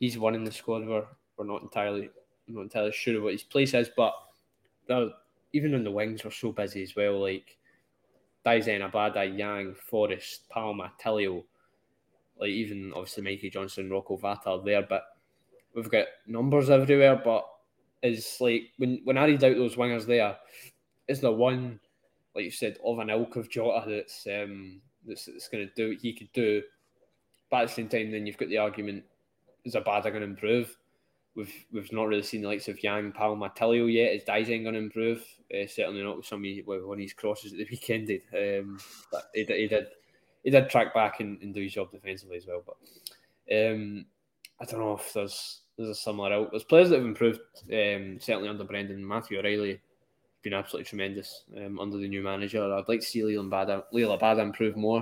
he's 0.00 0.18
one 0.18 0.34
in 0.34 0.42
the 0.42 0.50
squad 0.50 0.84
where 0.84 1.04
we're 1.36 1.46
not 1.46 1.62
entirely 1.62 2.10
not 2.48 2.62
entirely 2.62 2.90
sure 2.90 3.18
of 3.18 3.22
what 3.22 3.32
his 3.32 3.44
place 3.44 3.72
is. 3.72 3.88
But 3.96 4.12
even 5.52 5.76
on 5.76 5.84
the 5.84 5.92
wings, 5.92 6.24
we're 6.24 6.32
so 6.32 6.50
busy 6.50 6.82
as 6.82 6.96
well. 6.96 7.20
Like 7.20 7.56
Daizen, 8.44 8.90
Abada, 8.90 9.38
Yang, 9.38 9.76
Forrest, 9.88 10.48
Palma, 10.48 10.92
Tilio, 11.00 11.44
like 12.40 12.50
even 12.50 12.92
obviously 12.96 13.22
Mikey 13.22 13.50
Johnson, 13.50 13.88
Rocco 13.88 14.18
Vata 14.18 14.64
there, 14.64 14.82
but 14.82 15.04
we've 15.74 15.90
got 15.90 16.06
numbers 16.26 16.70
everywhere. 16.70 17.20
But 17.22 17.46
it's 18.02 18.40
like 18.40 18.70
when 18.78 19.00
when 19.04 19.18
I 19.18 19.26
read 19.26 19.44
out 19.44 19.56
those 19.56 19.76
wingers 19.76 20.06
there, 20.06 20.36
is 21.08 21.20
the 21.20 21.32
one, 21.32 21.80
like 22.34 22.44
you 22.44 22.50
said, 22.50 22.78
of 22.84 22.98
an 22.98 23.10
ilk 23.10 23.36
of 23.36 23.50
Jota 23.50 23.88
that's 23.88 24.26
um 24.26 24.80
that's, 25.06 25.26
that's 25.26 25.48
going 25.48 25.66
to 25.66 25.74
do 25.74 25.90
what 25.90 26.00
he 26.00 26.12
could 26.12 26.32
do. 26.32 26.62
But 27.50 27.62
at 27.62 27.68
the 27.68 27.74
same 27.74 27.88
time, 27.88 28.10
then 28.10 28.26
you've 28.26 28.38
got 28.38 28.48
the 28.48 28.58
argument: 28.58 29.04
is 29.64 29.74
a 29.74 29.80
Abada 29.80 30.04
going 30.04 30.20
to 30.20 30.22
improve? 30.22 30.76
We've 31.34 31.52
we've 31.72 31.92
not 31.92 32.08
really 32.08 32.22
seen 32.22 32.42
the 32.42 32.48
likes 32.48 32.68
of 32.68 32.82
Yang, 32.82 33.12
Palma, 33.12 33.50
Tilio 33.50 33.92
yet. 33.92 34.12
Is 34.12 34.24
Daizen 34.24 34.62
going 34.62 34.74
to 34.74 34.80
improve? 34.80 35.24
Uh, 35.52 35.66
certainly 35.66 36.02
not 36.02 36.16
with 36.16 36.26
some 36.26 36.42
with 36.42 36.84
one 36.84 36.98
of 36.98 37.02
his 37.02 37.12
crosses 37.12 37.52
at 37.52 37.58
the 37.58 37.64
weekend. 37.70 38.08
Did 38.08 38.22
um, 38.34 38.78
but 39.12 39.30
he, 39.34 39.44
he 39.44 39.68
did 39.68 39.86
he 40.42 40.50
did 40.50 40.70
track 40.70 40.94
back 40.94 41.20
and, 41.20 41.40
and 41.42 41.54
do 41.54 41.62
his 41.62 41.72
job 41.72 41.90
defensively 41.90 42.36
as 42.36 42.46
well. 42.46 42.62
But 42.66 42.76
um, 43.54 44.06
I 44.60 44.64
don't 44.64 44.80
know 44.80 44.96
if 44.96 45.12
there's 45.12 45.60
there's 45.76 45.90
a 45.90 45.94
similar 45.94 46.32
out. 46.32 46.50
There's 46.50 46.64
players 46.64 46.90
that 46.90 46.96
have 46.96 47.06
improved. 47.06 47.40
Um, 47.72 48.18
certainly 48.20 48.48
under 48.48 48.64
Brendan 48.64 49.06
Matthew 49.06 49.38
O'Riley 49.38 49.80
been 50.42 50.54
absolutely 50.54 50.88
tremendous 50.88 51.44
um, 51.56 51.78
under 51.78 51.98
the 51.98 52.08
new 52.08 52.22
manager. 52.22 52.62
I'd 52.62 52.88
like 52.88 53.00
to 53.00 53.06
see 53.06 53.20
Liel 53.20 53.48
Abada 53.48 54.38
improve 54.38 54.76
more. 54.76 55.00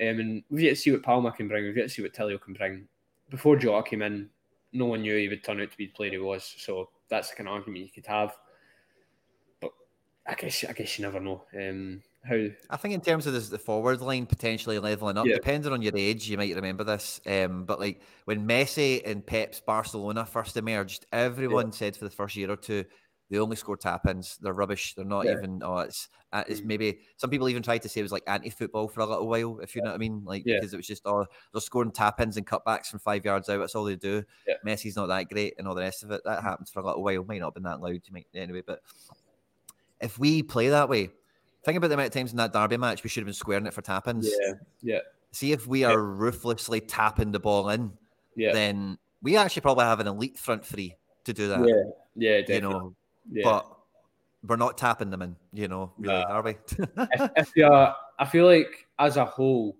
Um, 0.00 0.20
and 0.20 0.42
we've 0.50 0.62
yet 0.62 0.70
to 0.70 0.76
see 0.76 0.92
what 0.92 1.02
Palma 1.02 1.32
can 1.32 1.48
bring. 1.48 1.64
We've 1.64 1.76
yet 1.76 1.84
to 1.84 1.88
see 1.88 2.02
what 2.02 2.12
Tilio 2.12 2.40
can 2.40 2.54
bring. 2.54 2.86
Before 3.28 3.56
Jota 3.56 3.88
came 3.88 4.02
in, 4.02 4.28
no 4.72 4.86
one 4.86 5.02
knew 5.02 5.16
he 5.16 5.28
would 5.28 5.44
turn 5.44 5.60
out 5.60 5.70
to 5.70 5.76
be 5.76 5.86
the 5.86 5.92
player 5.92 6.10
he 6.10 6.18
was. 6.18 6.54
So 6.58 6.90
that's 7.08 7.30
the 7.30 7.36
kind 7.36 7.48
of 7.48 7.54
argument 7.54 7.84
you 7.84 7.90
could 7.90 8.06
have. 8.06 8.32
But 9.60 9.72
I 10.26 10.34
guess 10.34 10.64
I 10.64 10.72
guess 10.72 10.98
you 10.98 11.04
never 11.04 11.20
know. 11.20 11.44
Um, 11.54 12.02
how 12.22 12.46
I 12.68 12.76
think 12.76 12.94
in 12.94 13.00
terms 13.00 13.26
of 13.26 13.32
this, 13.32 13.48
the 13.48 13.58
forward 13.58 14.00
line 14.00 14.26
potentially 14.26 14.78
leveling 14.78 15.16
up, 15.16 15.26
yeah. 15.26 15.34
depending 15.34 15.72
on 15.72 15.80
your 15.80 15.96
age, 15.96 16.28
you 16.28 16.36
might 16.36 16.54
remember 16.54 16.84
this. 16.84 17.20
Um, 17.26 17.64
but 17.64 17.80
like 17.80 18.02
when 18.26 18.46
Messi 18.46 19.00
and 19.06 19.24
Pep's 19.24 19.60
Barcelona 19.60 20.26
first 20.26 20.56
emerged, 20.56 21.06
everyone 21.12 21.66
yeah. 21.66 21.72
said 21.72 21.96
for 21.96 22.04
the 22.04 22.10
first 22.10 22.36
year 22.36 22.50
or 22.50 22.56
two 22.56 22.84
they 23.30 23.38
only 23.38 23.56
score 23.56 23.76
tap 23.76 24.06
ins. 24.06 24.36
They're 24.38 24.52
rubbish. 24.52 24.94
They're 24.94 25.04
not 25.04 25.24
yeah. 25.24 25.32
even. 25.32 25.62
Oh, 25.64 25.78
it's 25.78 26.08
uh, 26.32 26.42
it's 26.48 26.60
mm. 26.60 26.66
maybe 26.66 26.98
some 27.16 27.30
people 27.30 27.48
even 27.48 27.62
tried 27.62 27.82
to 27.82 27.88
say 27.88 28.00
it 28.00 28.02
was 28.02 28.12
like 28.12 28.24
anti 28.26 28.50
football 28.50 28.88
for 28.88 29.00
a 29.00 29.06
little 29.06 29.28
while. 29.28 29.60
If 29.60 29.74
you 29.74 29.82
know 29.82 29.90
what 29.90 29.94
I 29.94 29.98
mean, 29.98 30.22
like 30.24 30.44
because 30.44 30.74
it 30.74 30.76
was 30.76 30.86
just 30.86 31.06
oh 31.06 31.24
they're 31.52 31.60
scoring 31.60 31.92
tap 31.92 32.20
ins 32.20 32.36
and 32.36 32.46
cutbacks 32.46 32.88
from 32.88 32.98
five 32.98 33.24
yards 33.24 33.48
out. 33.48 33.58
That's 33.58 33.76
all 33.76 33.84
they 33.84 33.96
do. 33.96 34.24
Messi's 34.66 34.96
not 34.96 35.06
that 35.06 35.30
great 35.30 35.54
and 35.58 35.68
all 35.68 35.76
the 35.76 35.82
rest 35.82 36.02
of 36.02 36.10
it. 36.10 36.22
That 36.24 36.42
happens 36.42 36.70
for 36.70 36.80
a 36.80 36.86
little 36.86 37.04
while. 37.04 37.24
Might 37.24 37.38
not 37.38 37.46
have 37.46 37.54
been 37.54 37.62
that 37.62 37.80
loud 37.80 38.02
to 38.04 38.12
me 38.12 38.26
anyway. 38.34 38.62
But 38.66 38.80
if 40.00 40.18
we 40.18 40.42
play 40.42 40.68
that 40.70 40.88
way, 40.88 41.10
think 41.64 41.76
about 41.76 41.88
the 41.88 41.94
amount 41.94 42.08
of 42.08 42.12
times 42.12 42.30
in 42.30 42.36
that 42.38 42.52
derby 42.52 42.76
match 42.76 43.02
we 43.02 43.10
should 43.10 43.20
have 43.20 43.26
been 43.26 43.34
squaring 43.34 43.66
it 43.66 43.74
for 43.74 43.82
tapings. 43.82 44.26
Yeah, 44.26 44.52
yeah. 44.82 44.98
See 45.32 45.52
if 45.52 45.66
we 45.66 45.84
are 45.84 46.00
ruthlessly 46.00 46.80
tapping 46.80 47.30
the 47.30 47.40
ball 47.40 47.70
in. 47.70 47.92
Yeah. 48.34 48.52
Then 48.52 48.98
we 49.22 49.36
actually 49.36 49.62
probably 49.62 49.84
have 49.84 50.00
an 50.00 50.06
elite 50.06 50.38
front 50.38 50.64
three 50.64 50.96
to 51.24 51.32
do 51.32 51.48
that. 51.48 51.60
Yeah, 51.60 51.74
yeah, 52.16 52.40
definitely. 52.40 52.54
You 52.54 52.60
know, 52.60 52.94
yeah. 53.30 53.42
But 53.44 53.76
we're 54.46 54.56
not 54.56 54.78
tapping 54.78 55.10
them 55.10 55.22
in, 55.22 55.36
you 55.52 55.68
know, 55.68 55.92
really, 55.98 56.14
nah. 56.14 56.24
are 56.24 56.42
we? 56.42 56.50
if, 56.78 57.30
if 57.36 57.50
you're, 57.54 57.94
I 58.18 58.24
feel 58.24 58.46
like 58.46 58.88
as 58.98 59.16
a 59.16 59.24
whole, 59.24 59.76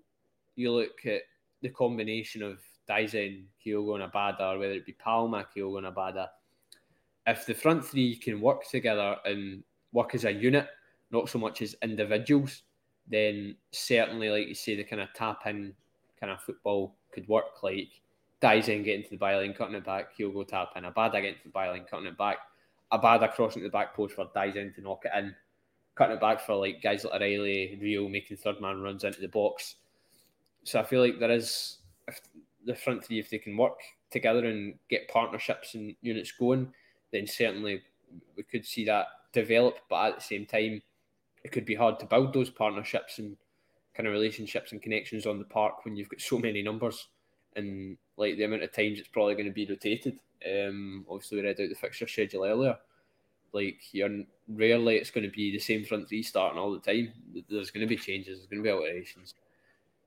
you 0.55 0.71
look 0.71 1.05
at 1.05 1.21
the 1.61 1.69
combination 1.69 2.43
of 2.43 2.59
Daizen, 2.89 3.43
Kyogo, 3.65 4.01
and 4.01 4.11
Abada, 4.11 4.53
or 4.55 4.59
whether 4.59 4.73
it 4.73 4.85
be 4.85 4.93
Palma, 4.93 5.45
Kyogo, 5.55 5.79
and 5.79 5.87
Abada. 5.87 6.27
If 7.25 7.45
the 7.45 7.53
front 7.53 7.85
three 7.85 8.15
can 8.15 8.41
work 8.41 8.67
together 8.67 9.17
and 9.25 9.63
work 9.93 10.15
as 10.15 10.25
a 10.25 10.31
unit, 10.31 10.67
not 11.11 11.29
so 11.29 11.39
much 11.39 11.61
as 11.61 11.75
individuals, 11.81 12.63
then 13.07 13.55
certainly, 13.71 14.29
like 14.29 14.47
you 14.47 14.55
say, 14.55 14.75
the 14.75 14.83
kind 14.83 15.01
of 15.01 15.13
tap 15.13 15.41
in 15.45 15.73
kind 16.19 16.31
of 16.31 16.41
football 16.41 16.95
could 17.11 17.27
work. 17.27 17.61
Like 17.63 17.89
Daizen 18.41 18.83
getting 18.83 19.03
to 19.03 19.09
the 19.09 19.17
byline, 19.17 19.55
cutting 19.55 19.75
it 19.75 19.85
back, 19.85 20.17
Kyogo 20.17 20.47
tap 20.47 20.69
in, 20.75 20.83
Abada 20.83 21.13
getting 21.13 21.35
to 21.35 21.43
the 21.45 21.49
byline, 21.49 21.87
cutting 21.89 22.07
it 22.07 22.17
back 22.17 22.37
Abada 22.91 23.31
crossing 23.31 23.61
to 23.61 23.67
the 23.67 23.71
back 23.71 23.95
post 23.95 24.15
for 24.15 24.25
Daizen 24.35 24.75
to 24.75 24.81
knock 24.81 25.05
it 25.05 25.11
in, 25.17 25.33
cutting 25.95 26.17
it 26.17 26.21
back 26.21 26.41
for 26.41 26.55
like 26.55 26.81
guys 26.81 27.03
like 27.03 27.13
O'Riley, 27.13 27.79
Reo 27.81 28.07
making 28.07 28.37
third 28.37 28.59
man 28.59 28.81
runs 28.81 29.03
into 29.03 29.21
the 29.21 29.27
box. 29.27 29.75
So 30.63 30.79
I 30.79 30.83
feel 30.83 31.01
like 31.01 31.19
there 31.19 31.31
is 31.31 31.77
if 32.07 32.19
the 32.65 32.75
front 32.75 33.03
three, 33.03 33.19
if 33.19 33.29
they 33.29 33.37
can 33.37 33.55
work 33.55 33.79
together 34.11 34.45
and 34.45 34.75
get 34.89 35.07
partnerships 35.07 35.73
and 35.73 35.95
units 36.01 36.31
going, 36.31 36.73
then 37.11 37.25
certainly 37.25 37.81
we 38.35 38.43
could 38.43 38.65
see 38.65 38.85
that 38.85 39.07
develop. 39.31 39.77
But 39.89 40.09
at 40.09 40.15
the 40.17 40.21
same 40.21 40.45
time, 40.45 40.81
it 41.43 41.51
could 41.51 41.65
be 41.65 41.75
hard 41.75 41.99
to 41.99 42.05
build 42.05 42.33
those 42.33 42.49
partnerships 42.49 43.19
and 43.19 43.35
kind 43.93 44.07
of 44.07 44.13
relationships 44.13 44.71
and 44.71 44.81
connections 44.81 45.25
on 45.25 45.39
the 45.39 45.45
park 45.45 45.83
when 45.83 45.95
you've 45.95 46.09
got 46.09 46.21
so 46.21 46.39
many 46.39 46.61
numbers 46.61 47.07
and 47.55 47.97
like 48.17 48.37
the 48.37 48.43
amount 48.43 48.63
of 48.63 48.71
times 48.71 48.99
it's 48.99 49.07
probably 49.07 49.33
going 49.33 49.45
to 49.45 49.51
be 49.51 49.67
rotated. 49.67 50.19
Um, 50.45 51.05
obviously, 51.09 51.37
we 51.37 51.43
read 51.43 51.59
out 51.59 51.69
the 51.69 51.75
fixture 51.75 52.07
schedule 52.07 52.45
earlier. 52.45 52.77
Like, 53.53 53.81
you're 53.91 54.23
rarely 54.47 54.95
it's 54.95 55.11
going 55.11 55.25
to 55.25 55.35
be 55.35 55.51
the 55.51 55.59
same 55.59 55.83
front 55.83 56.07
three 56.07 56.23
starting 56.23 56.59
all 56.59 56.71
the 56.71 56.79
time. 56.79 57.11
There's 57.49 57.71
going 57.71 57.85
to 57.85 57.89
be 57.89 57.97
changes. 57.97 58.39
There's 58.39 58.47
going 58.47 58.63
to 58.63 58.63
be 58.63 58.71
alterations, 58.71 59.35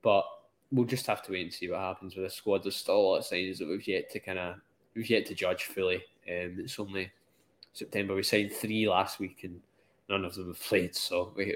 but 0.03 0.25
we'll 0.73 0.87
just 0.87 1.07
have 1.07 1.23
to 1.23 1.33
wait 1.33 1.43
and 1.43 1.53
see 1.53 1.71
what 1.71 1.81
happens 1.81 2.17
with 2.17 2.25
the 2.25 2.31
squad. 2.31 2.65
There's 2.65 2.77
still 2.77 2.97
a 2.97 3.01
lot 3.01 3.19
of 3.19 3.27
signs 3.27 3.59
that 3.59 3.69
we've 3.69 3.87
yet 3.87 4.11
to 4.11 4.21
kind 4.21 4.39
of 4.39 4.57
we've 4.95 5.11
yet 5.11 5.27
to 5.27 5.35
judge 5.35 5.65
fully. 5.65 5.97
Um, 6.29 6.57
it's 6.59 6.79
only 6.79 7.13
September. 7.73 8.15
We 8.15 8.23
signed 8.23 8.53
three 8.53 8.89
last 8.89 9.21
week, 9.21 9.41
and 9.45 9.61
none 10.09 10.25
of 10.25 10.35
them 10.35 10.49
have 10.49 10.61
played, 10.61 10.95
so 10.95 11.33
we 11.37 11.55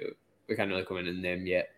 we 0.48 0.56
can't 0.56 0.70
really 0.70 0.84
comment 0.84 1.08
on 1.08 1.22
them 1.22 1.46
yet. 1.46 1.70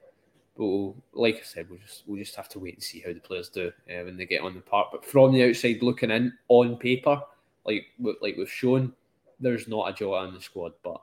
But 0.56 0.66
we'll, 0.66 0.96
like 1.12 1.36
I 1.36 1.42
said, 1.42 1.68
we'll 1.70 1.78
just 1.78 2.04
we'll 2.06 2.22
just 2.22 2.36
have 2.36 2.48
to 2.50 2.58
wait 2.58 2.74
and 2.74 2.82
see 2.82 3.00
how 3.00 3.12
the 3.12 3.20
players 3.20 3.48
do 3.48 3.68
uh, 3.68 4.04
when 4.04 4.16
they 4.16 4.26
get 4.26 4.42
on 4.42 4.54
the 4.54 4.60
park. 4.60 4.88
But 4.92 5.04
from 5.04 5.32
the 5.32 5.48
outside 5.48 5.82
looking 5.82 6.10
in, 6.10 6.32
on 6.48 6.76
paper, 6.76 7.20
like 7.64 7.86
like 8.20 8.36
we've 8.36 8.50
shown, 8.50 8.92
there's 9.38 9.68
not 9.68 9.88
a 9.88 9.92
Jota 9.92 10.28
in 10.28 10.34
the 10.34 10.40
squad. 10.40 10.72
But 10.82 11.00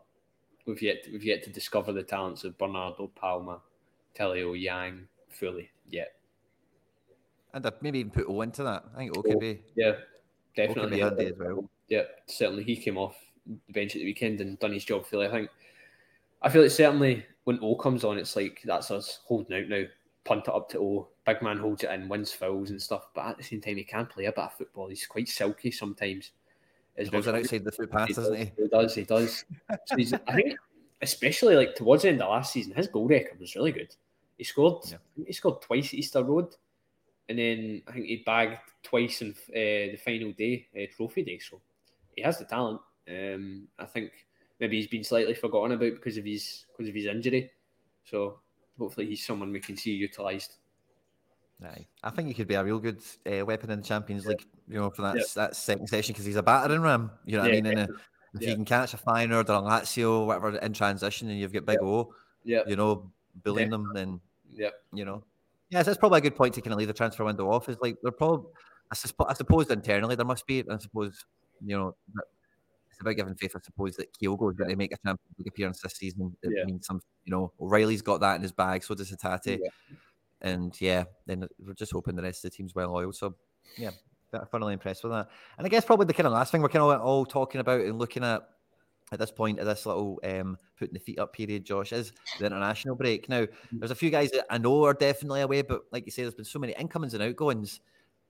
we've 0.65 0.81
yet 0.81 1.03
to, 1.03 1.11
we've 1.11 1.23
yet 1.23 1.43
to 1.43 1.49
discover 1.49 1.91
the 1.91 2.03
talents 2.03 2.43
of 2.43 2.57
Bernardo 2.57 3.07
Palma, 3.15 3.59
Tilio 4.17 4.59
Yang 4.59 5.07
fully 5.29 5.69
yet. 5.89 6.13
And 7.53 7.65
I'd 7.65 7.81
maybe 7.81 7.99
even 7.99 8.11
put 8.11 8.27
O 8.27 8.41
into 8.41 8.63
that. 8.63 8.83
I 8.93 8.97
think 8.97 9.17
O 9.17 9.21
could 9.21 9.39
be. 9.39 9.61
Yeah, 9.75 9.85
O 9.87 9.93
could 9.93 10.67
definitely. 10.67 10.97
be 10.97 11.01
handy 11.01 11.25
as 11.27 11.37
well. 11.37 11.69
Yeah, 11.87 12.03
certainly 12.27 12.63
he 12.63 12.75
came 12.75 12.97
off 12.97 13.15
the 13.45 13.73
bench 13.73 13.95
at 13.95 13.99
the 13.99 14.05
weekend 14.05 14.41
and 14.41 14.59
done 14.59 14.73
his 14.73 14.85
job 14.85 15.05
fully. 15.05 15.27
I 15.27 15.31
think. 15.31 15.49
I 16.41 16.49
feel 16.49 16.61
like 16.61 16.71
certainly 16.71 17.25
when 17.45 17.59
O 17.61 17.75
comes 17.75 18.03
on, 18.03 18.17
it's 18.17 18.35
like 18.35 18.61
that's 18.65 18.91
us 18.91 19.19
holding 19.25 19.57
out 19.57 19.69
now, 19.69 19.83
punt 20.23 20.47
it 20.47 20.53
up 20.53 20.69
to 20.69 20.79
O. 20.79 21.07
Big 21.25 21.41
man 21.41 21.57
holds 21.57 21.83
it 21.83 21.91
in, 21.91 22.07
wins 22.07 22.31
fouls 22.31 22.69
and 22.69 22.81
stuff. 22.81 23.07
But 23.13 23.27
at 23.27 23.37
the 23.37 23.43
same 23.43 23.61
time, 23.61 23.77
he 23.77 23.83
can 23.83 24.05
play 24.05 24.25
a 24.25 24.31
bit 24.31 24.43
of 24.43 24.53
football. 24.53 24.87
He's 24.87 25.05
quite 25.05 25.27
silky 25.27 25.71
sometimes. 25.71 26.31
As 26.97 27.09
Goes 27.09 27.27
outside 27.27 27.63
the 27.63 27.71
foot 27.71 27.91
pass, 27.91 28.07
He 28.07 28.13
doesn't 28.13 28.35
he? 28.37 28.51
he 28.57 28.67
does. 28.67 28.95
He 28.95 29.03
does. 29.03 29.45
So 29.85 29.95
he's, 29.95 30.13
I 30.13 30.33
think, 30.33 30.57
especially 31.01 31.55
like 31.55 31.75
towards 31.75 32.03
the 32.03 32.09
end 32.09 32.21
of 32.21 32.29
last 32.29 32.53
season, 32.53 32.73
his 32.73 32.87
goal 32.87 33.07
record 33.07 33.39
was 33.39 33.55
really 33.55 33.71
good. 33.71 33.93
He 34.37 34.43
scored. 34.43 34.83
Yeah. 34.89 34.97
He 35.25 35.33
scored 35.33 35.61
twice 35.61 35.87
at 35.87 35.93
Easter 35.95 36.23
Road, 36.23 36.55
and 37.29 37.37
then 37.37 37.81
I 37.87 37.91
think 37.91 38.05
he 38.05 38.23
bagged 38.25 38.59
twice 38.83 39.21
in 39.21 39.31
uh, 39.31 39.93
the 39.93 39.99
final 40.03 40.31
day, 40.31 40.67
uh, 40.75 40.85
trophy 40.95 41.23
day. 41.23 41.39
So 41.39 41.61
he 42.15 42.23
has 42.23 42.39
the 42.39 42.45
talent. 42.45 42.81
Um, 43.07 43.67
I 43.77 43.85
think 43.85 44.11
maybe 44.59 44.77
he's 44.77 44.87
been 44.87 45.03
slightly 45.03 45.33
forgotten 45.33 45.71
about 45.73 45.93
because 45.95 46.17
of 46.17 46.25
his 46.25 46.65
because 46.71 46.89
of 46.89 46.95
his 46.95 47.05
injury. 47.05 47.51
So 48.05 48.39
hopefully 48.77 49.07
he's 49.07 49.25
someone 49.25 49.51
we 49.51 49.59
can 49.59 49.77
see 49.77 49.91
utilised. 49.91 50.57
Aye. 51.63 51.87
I 52.03 52.09
think 52.11 52.27
he 52.27 52.33
could 52.33 52.47
be 52.47 52.53
a 52.53 52.63
real 52.63 52.79
good 52.79 53.01
uh, 53.25 53.43
weapon 53.43 53.71
in 53.71 53.81
the 53.81 53.85
Champions 53.85 54.27
League, 54.27 54.45
you 54.67 54.79
know, 54.79 54.91
for 54.91 55.01
that, 55.01 55.15
Yeah. 55.15 55.23
that 55.35 55.55
second 55.55 55.87
session 55.87 56.13
because 56.13 56.25
he's 56.25 56.35
a 56.35 56.43
battering 56.43 56.81
ram. 56.81 57.09
You 57.25 57.37
know 57.37 57.43
what 57.43 57.51
Yeah, 57.51 57.57
I 57.57 57.61
mean? 57.61 57.77
And 57.77 57.89
uh, 57.89 57.93
if 58.35 58.41
Yeah. 58.41 58.49
you 58.49 58.55
can 58.55 58.65
catch 58.65 58.93
a 58.93 58.97
Feyenoord 58.97 59.49
or 59.49 59.53
a 59.53 59.61
Lazio, 59.61 60.27
whatever, 60.27 60.55
in 60.57 60.73
transition, 60.73 61.29
and 61.29 61.39
you've 61.39 61.51
got 61.53 61.65
Big 61.65 61.79
O, 61.81 62.13
Yeah, 62.43 62.61
you 62.67 62.75
know, 62.75 63.11
bullying 63.43 63.71
them, 63.71 63.91
then 63.95 64.21
yeah, 64.53 64.69
you 64.93 65.03
know. 65.03 65.23
Yes, 65.69 65.87
that's 65.87 65.97
probably 65.97 66.19
a 66.19 66.21
good 66.21 66.35
point 66.35 66.53
to 66.53 66.61
kind 66.61 66.73
of 66.73 66.77
leave 66.77 66.87
the 66.87 66.93
transfer 66.93 67.25
window 67.25 67.49
off. 67.51 67.67
Is 67.69 67.77
like 67.81 67.97
they're 68.03 68.11
probably, 68.11 68.51
I, 68.91 68.95
susp- 68.95 69.25
I 69.27 69.33
suppose 69.33 69.69
internally 69.71 70.15
there 70.15 70.25
must 70.25 70.45
be, 70.45 70.63
I 70.69 70.77
suppose, 70.77 71.25
you 71.65 71.75
know, 71.75 71.95
it's 72.97 73.01
about 73.03 73.15
giving 73.15 73.35
faith. 73.35 73.55
I 73.55 73.59
suppose 73.63 73.95
that 73.97 74.11
Kyogo 74.13 74.49
is 74.51 74.57
going 74.57 74.71
to 74.71 74.75
make 74.75 74.91
a 74.91 74.97
Champions 74.97 75.37
League 75.37 75.47
appearance 75.47 75.81
this 75.81 75.93
season. 75.93 76.35
It 76.41 76.51
Yeah. 76.55 76.65
means 76.65 76.87
some, 76.87 76.99
you 77.25 77.31
know, 77.31 77.53
O'Riley's 77.61 78.01
got 78.01 78.21
that 78.21 78.37
in 78.37 78.41
his 78.41 78.51
bag, 78.51 78.83
so 78.83 78.95
does 78.95 79.11
Hatate. 79.11 79.59
Yeah. 79.61 79.69
And 80.41 80.79
yeah, 80.81 81.03
then 81.27 81.47
we're 81.59 81.73
just 81.73 81.91
hoping 81.91 82.15
the 82.15 82.23
rest 82.23 82.43
of 82.43 82.49
the 82.51 82.57
team's 82.57 82.73
well 82.73 82.95
oiled. 82.95 83.15
So 83.15 83.35
yeah, 83.77 83.91
thoroughly 84.51 84.73
impressed 84.73 85.03
with 85.03 85.11
that. 85.13 85.29
And 85.59 85.65
I 85.67 85.69
guess 85.69 85.85
probably 85.85 86.07
the 86.07 86.13
kind 86.13 86.25
of 86.25 86.33
last 86.33 86.51
thing 86.51 86.61
we're 86.63 86.69
kind 86.69 86.83
of 86.83 87.01
all 87.01 87.25
talking 87.25 87.61
about 87.61 87.81
and 87.81 87.99
looking 87.99 88.23
at 88.23 88.49
at 89.11 89.19
this 89.19 89.31
point 89.31 89.59
of 89.59 89.67
this 89.67 89.85
little 89.85 90.19
um, 90.23 90.57
putting 90.77 90.93
the 90.95 90.99
feet 90.99 91.19
up 91.19 91.33
period, 91.33 91.65
Josh, 91.65 91.93
is 91.93 92.11
the 92.39 92.47
international 92.47 92.95
break. 92.95 93.29
Now, 93.29 93.45
there's 93.71 93.91
a 93.91 93.95
few 93.95 94.09
guys 94.09 94.31
that 94.31 94.45
I 94.49 94.57
know 94.57 94.83
are 94.85 94.93
definitely 94.93 95.41
away, 95.41 95.61
but 95.61 95.83
like 95.91 96.05
you 96.05 96.11
say, 96.11 96.23
there's 96.23 96.33
been 96.33 96.43
so 96.45 96.59
many 96.59 96.73
incomings 96.73 97.13
and 97.13 97.21
outgoings. 97.23 97.79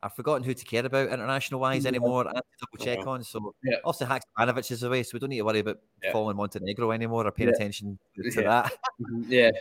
I've 0.04 0.14
forgotten 0.16 0.44
who 0.44 0.54
to 0.54 0.66
care 0.66 0.86
about 0.86 1.10
international 1.10 1.60
wise 1.60 1.84
Yeah. 1.84 1.90
anymore. 1.90 2.28
I 2.28 2.34
have 2.36 2.44
to 2.44 2.66
double 2.66 2.86
check 2.86 3.00
Uh-huh. 3.00 3.10
on. 3.12 3.24
So 3.24 3.56
Yeah. 3.64 3.78
also 3.84 4.06
Haksabanovic 4.06 4.70
is 4.72 4.84
away, 4.84 5.04
so 5.04 5.12
we 5.14 5.20
don't 5.20 5.30
need 5.30 5.38
to 5.38 5.46
worry 5.46 5.60
about 5.60 5.80
Yeah. 6.04 6.12
following 6.12 6.38
Montenegro 6.38 6.92
anymore 6.92 7.26
or 7.26 7.32
paying 7.32 7.50
attention 7.50 7.98
to 8.16 8.42
that. 8.44 8.72
yeah. 9.28 9.52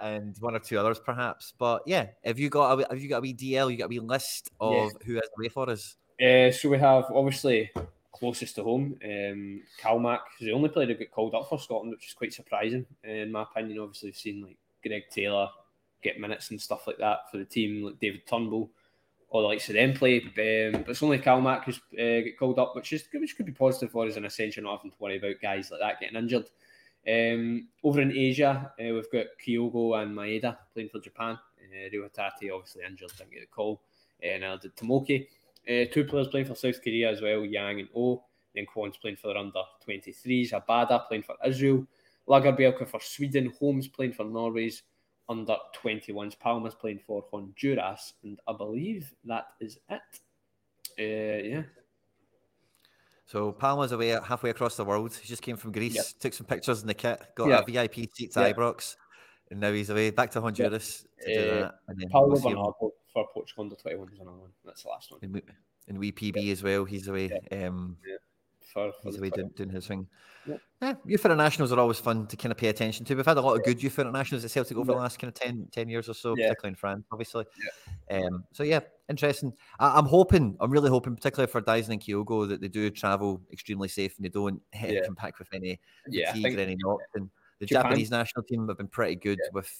and 0.00 0.36
one 0.40 0.56
or 0.56 0.58
two 0.58 0.78
others 0.78 0.98
perhaps. 0.98 1.52
But 1.56 1.82
yeah, 1.86 2.08
have 2.24 2.38
you 2.38 2.48
got 2.50 2.80
a, 2.80 2.88
have 2.88 3.00
you 3.00 3.08
got 3.08 3.18
a 3.18 3.20
wee 3.20 3.34
DL? 3.34 3.70
You 3.70 3.76
got 3.76 3.84
a 3.84 3.88
wee 3.88 4.00
list 4.00 4.50
of 4.58 4.90
who 5.04 5.16
is 5.16 5.28
away 5.38 5.48
for 5.48 5.70
us? 5.70 5.96
Uh, 6.20 6.50
so 6.50 6.68
we 6.70 6.78
have 6.78 7.04
obviously 7.14 7.70
closest 8.10 8.56
to 8.56 8.64
home, 8.64 8.98
um, 9.04 9.62
Calmac, 9.80 10.20
who's 10.38 10.46
the 10.46 10.52
only 10.52 10.68
player 10.70 10.86
to 10.86 10.94
got 10.94 11.10
called 11.12 11.34
up 11.34 11.48
for 11.48 11.58
Scotland, 11.58 11.92
which 11.92 12.08
is 12.08 12.14
quite 12.14 12.32
surprising 12.32 12.84
in 13.04 13.30
my 13.30 13.42
opinion. 13.42 13.78
Obviously, 13.78 14.08
we've 14.08 14.16
seen 14.16 14.42
like 14.42 14.56
Greg 14.84 15.04
Taylor 15.10 15.48
get 16.02 16.18
minutes 16.18 16.50
and 16.50 16.60
stuff 16.60 16.86
like 16.88 16.98
that 16.98 17.30
for 17.30 17.38
the 17.38 17.44
team, 17.44 17.84
like 17.84 18.00
David 18.00 18.26
Turnbull, 18.26 18.70
all 19.32 19.40
the 19.40 19.48
likes 19.48 19.68
of 19.70 19.74
them 19.74 19.94
play. 19.94 20.18
Um, 20.20 20.82
but 20.82 20.90
it's 20.90 21.02
only 21.02 21.18
Calmac 21.18 21.64
who's 21.64 21.80
uh, 21.94 22.22
get 22.22 22.38
called 22.38 22.58
up, 22.58 22.76
which 22.76 22.92
is 22.92 23.04
which 23.14 23.34
could 23.36 23.46
be 23.46 23.52
positive 23.52 23.90
for 23.90 24.06
us 24.06 24.16
in 24.16 24.26
a 24.26 24.30
sense. 24.30 24.56
You're 24.56 24.64
not 24.64 24.76
having 24.76 24.90
to 24.90 24.96
worry 25.00 25.16
about 25.16 25.40
guys 25.40 25.70
like 25.70 25.80
that 25.80 26.00
getting 26.00 26.18
injured. 26.18 26.50
Um, 27.08 27.68
over 27.82 28.02
in 28.02 28.12
Asia, 28.12 28.70
uh, 28.78 28.94
we've 28.94 29.10
got 29.10 29.26
Kyogo 29.44 30.00
and 30.00 30.14
Maeda 30.14 30.58
playing 30.74 30.90
for 30.90 31.00
Japan. 31.00 31.38
Uh, 31.58 31.88
Reo 31.90 32.08
Hatate 32.08 32.54
obviously 32.54 32.82
injured, 32.86 33.10
didn't 33.16 33.32
get 33.32 33.40
the 33.40 33.46
call. 33.46 33.80
Uh, 34.22 34.28
and 34.28 34.44
I 34.44 34.56
did 34.58 34.76
Tomoki. 34.76 35.26
Uh, 35.66 35.90
two 35.90 36.04
players 36.04 36.28
playing 36.28 36.46
for 36.46 36.54
South 36.54 36.82
Korea 36.82 37.10
as 37.10 37.22
well, 37.22 37.44
Yang 37.44 37.80
and 37.80 37.88
Oh. 37.96 38.22
Then 38.54 38.66
Kwon's 38.66 38.98
playing 38.98 39.16
for 39.16 39.28
their 39.28 39.38
under 39.38 39.62
23s. 39.88 40.50
Abada 40.50 41.08
playing 41.08 41.22
for 41.22 41.36
Israel. 41.42 41.86
Lagerbielke 42.28 42.86
for 42.86 43.00
Sweden. 43.00 43.50
Holm's 43.58 43.88
playing 43.88 44.12
for 44.12 44.24
Norway's 44.24 44.82
under 45.32 45.56
21s. 45.82 46.38
Palma's 46.38 46.74
playing 46.74 47.00
for 47.06 47.24
Honduras. 47.32 48.14
And 48.22 48.38
I 48.46 48.52
believe 48.52 49.12
that 49.24 49.46
is 49.60 49.78
it. 49.88 50.00
Uh, 50.98 51.48
yeah. 51.48 51.62
So 53.26 53.52
Palma's 53.52 53.92
away 53.92 54.08
halfway 54.08 54.50
across 54.50 54.76
the 54.76 54.84
world. 54.84 55.14
He 55.14 55.26
just 55.26 55.42
came 55.42 55.56
from 55.56 55.72
Greece, 55.72 55.94
Yep. 55.94 56.04
took 56.20 56.34
some 56.34 56.46
pictures 56.46 56.82
in 56.82 56.86
the 56.86 56.94
kit, 56.94 57.20
got 57.34 57.48
Yeah. 57.48 57.60
a 57.60 57.64
VIP 57.64 58.06
seat 58.14 58.32
to 58.32 58.40
Yeah. 58.40 58.52
Ibrox, 58.52 58.96
and 59.50 59.58
now 59.60 59.72
he's 59.72 59.88
away 59.90 60.10
back 60.10 60.30
to 60.32 60.40
Honduras 60.40 61.06
to 61.22 61.34
do 61.34 61.50
Uh, 61.50 61.54
that. 61.62 61.74
And 61.88 61.98
then 62.00 62.08
we'll 62.12 62.36
see 62.36 62.48
him 62.48 62.56
Bernardo 62.56 62.92
for 63.12 63.28
Portugal 63.32 63.64
under 63.64 63.76
21s 63.76 64.20
another 64.20 64.36
one. 64.36 64.52
That's 64.64 64.82
the 64.82 64.88
last 64.90 65.10
one. 65.10 65.20
And 65.22 65.34
wee- 65.34 65.42
in 65.88 65.98
wee 65.98 66.12
PB 66.12 66.50
as 66.52 66.62
well. 66.62 66.84
He's 66.84 67.08
away. 67.08 67.30
Um, 67.50 67.96
For, 68.72 68.90
for 68.92 68.98
he's 69.04 69.14
the 69.14 69.20
away 69.20 69.30
doing, 69.30 69.50
doing 69.54 69.70
his 69.70 69.86
thing. 69.86 70.06
Yep. 70.46 70.60
Yeah, 70.80 70.94
youth 71.04 71.24
internationals 71.24 71.72
are 71.72 71.78
always 71.78 71.98
fun 72.00 72.26
to 72.26 72.36
kind 72.36 72.50
of 72.52 72.58
pay 72.58 72.68
attention 72.68 73.04
to. 73.06 73.14
We've 73.14 73.24
had 73.26 73.36
a 73.36 73.40
lot 73.40 73.54
of 73.56 73.62
good 73.64 73.82
youth 73.82 73.98
internationals 73.98 74.44
at 74.44 74.50
Celtic 74.50 74.76
over 74.76 74.92
the 74.92 74.98
last 74.98 75.18
kind 75.18 75.28
of 75.28 75.34
10, 75.34 75.68
10 75.70 75.88
years 75.88 76.08
or 76.08 76.14
so, 76.14 76.34
Yeah. 76.36 76.48
particularly 76.48 76.70
in 76.72 76.76
France, 76.76 77.06
obviously. 77.12 77.44
Um, 78.10 78.44
so 78.52 78.62
yeah, 78.62 78.80
interesting. 79.08 79.52
I, 79.78 79.98
I'm 79.98 80.06
hoping, 80.06 80.56
I'm 80.60 80.70
really 80.70 80.88
hoping, 80.90 81.14
particularly 81.14 81.50
for 81.52 81.60
Daizen 81.60 81.90
and 81.90 82.00
Kyogo, 82.00 82.48
that 82.48 82.60
they 82.60 82.68
do 82.68 82.90
travel 82.90 83.40
extremely 83.52 83.88
safe 83.88 84.16
and 84.16 84.24
they 84.24 84.30
don't 84.30 84.60
hit 84.72 84.94
Yeah. 84.94 85.00
come 85.04 85.14
back 85.14 85.38
with 85.38 85.48
any 85.52 85.78
Yeah, 86.08 86.32
fatigue 86.32 86.58
or 86.58 86.62
any 86.62 86.76
knocks. 86.78 87.04
And 87.14 87.30
the 87.60 87.66
Japan- 87.66 87.84
Japanese 87.84 88.10
national 88.10 88.42
team 88.44 88.66
have 88.68 88.78
been 88.78 88.88
pretty 88.88 89.16
good 89.16 89.38
with 89.52 89.70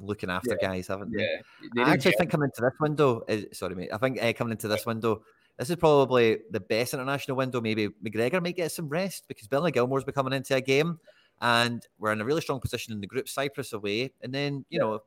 looking 0.00 0.30
after 0.30 0.56
Yeah. 0.60 0.68
guys, 0.68 0.86
haven't 0.88 1.12
they? 1.12 1.22
Yeah, 1.22 1.36
they 1.76 1.82
I 1.82 1.92
actually 1.92 2.12
think 2.12 2.30
coming 2.30 2.46
into 2.46 2.62
this 2.62 2.80
window, 2.80 3.22
is, 3.28 3.46
sorry, 3.56 3.74
mate. 3.74 3.90
I 3.92 3.98
think 3.98 4.20
uh, 4.20 4.32
coming 4.32 4.52
into 4.52 4.66
this 4.66 4.86
window, 4.86 5.22
this 5.60 5.68
is 5.70 5.76
probably 5.76 6.38
the 6.50 6.58
best 6.60 6.94
international 6.94 7.36
window. 7.36 7.60
Maybe 7.60 7.88
McGregor 8.02 8.42
might 8.42 8.56
get 8.56 8.72
some 8.72 8.88
rest 8.88 9.26
because 9.28 9.46
Billy 9.46 9.70
Gilmour's 9.70 10.04
be 10.04 10.12
coming 10.12 10.32
into 10.32 10.54
a 10.56 10.60
game, 10.60 10.98
and 11.42 11.86
we're 11.98 12.12
in 12.12 12.20
a 12.22 12.24
really 12.24 12.40
strong 12.40 12.60
position 12.60 12.94
in 12.94 13.00
the 13.00 13.06
group. 13.06 13.28
Cyprus 13.28 13.74
away, 13.74 14.12
and 14.22 14.32
then 14.34 14.64
you 14.70 14.78
Yeah. 14.80 14.86
know 14.86 15.00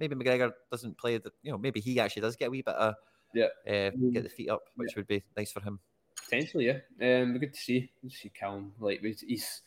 maybe 0.00 0.16
McGregor 0.16 0.52
doesn't 0.72 0.98
play. 0.98 1.18
The, 1.18 1.30
you 1.42 1.52
know 1.52 1.58
maybe 1.58 1.78
he 1.80 2.00
actually 2.00 2.22
does 2.22 2.34
get 2.34 2.48
a 2.48 2.50
wee 2.50 2.62
bit 2.62 2.74
of 2.74 2.94
Yeah. 3.32 3.46
uh, 3.66 3.90
Mm. 3.92 4.12
get 4.12 4.24
the 4.24 4.28
feet 4.28 4.50
up, 4.50 4.64
which 4.74 4.96
would 4.96 5.06
be 5.06 5.22
nice 5.36 5.52
for 5.52 5.60
him. 5.60 5.78
Potentially, 6.24 6.66
yeah. 6.66 6.80
Um, 7.00 7.38
good 7.38 7.54
to 7.54 7.60
see. 7.60 7.92
Good 8.02 8.10
to 8.10 8.16
see 8.16 8.28
Callum. 8.30 8.74
Like 8.80 9.00
he's, 9.02 9.62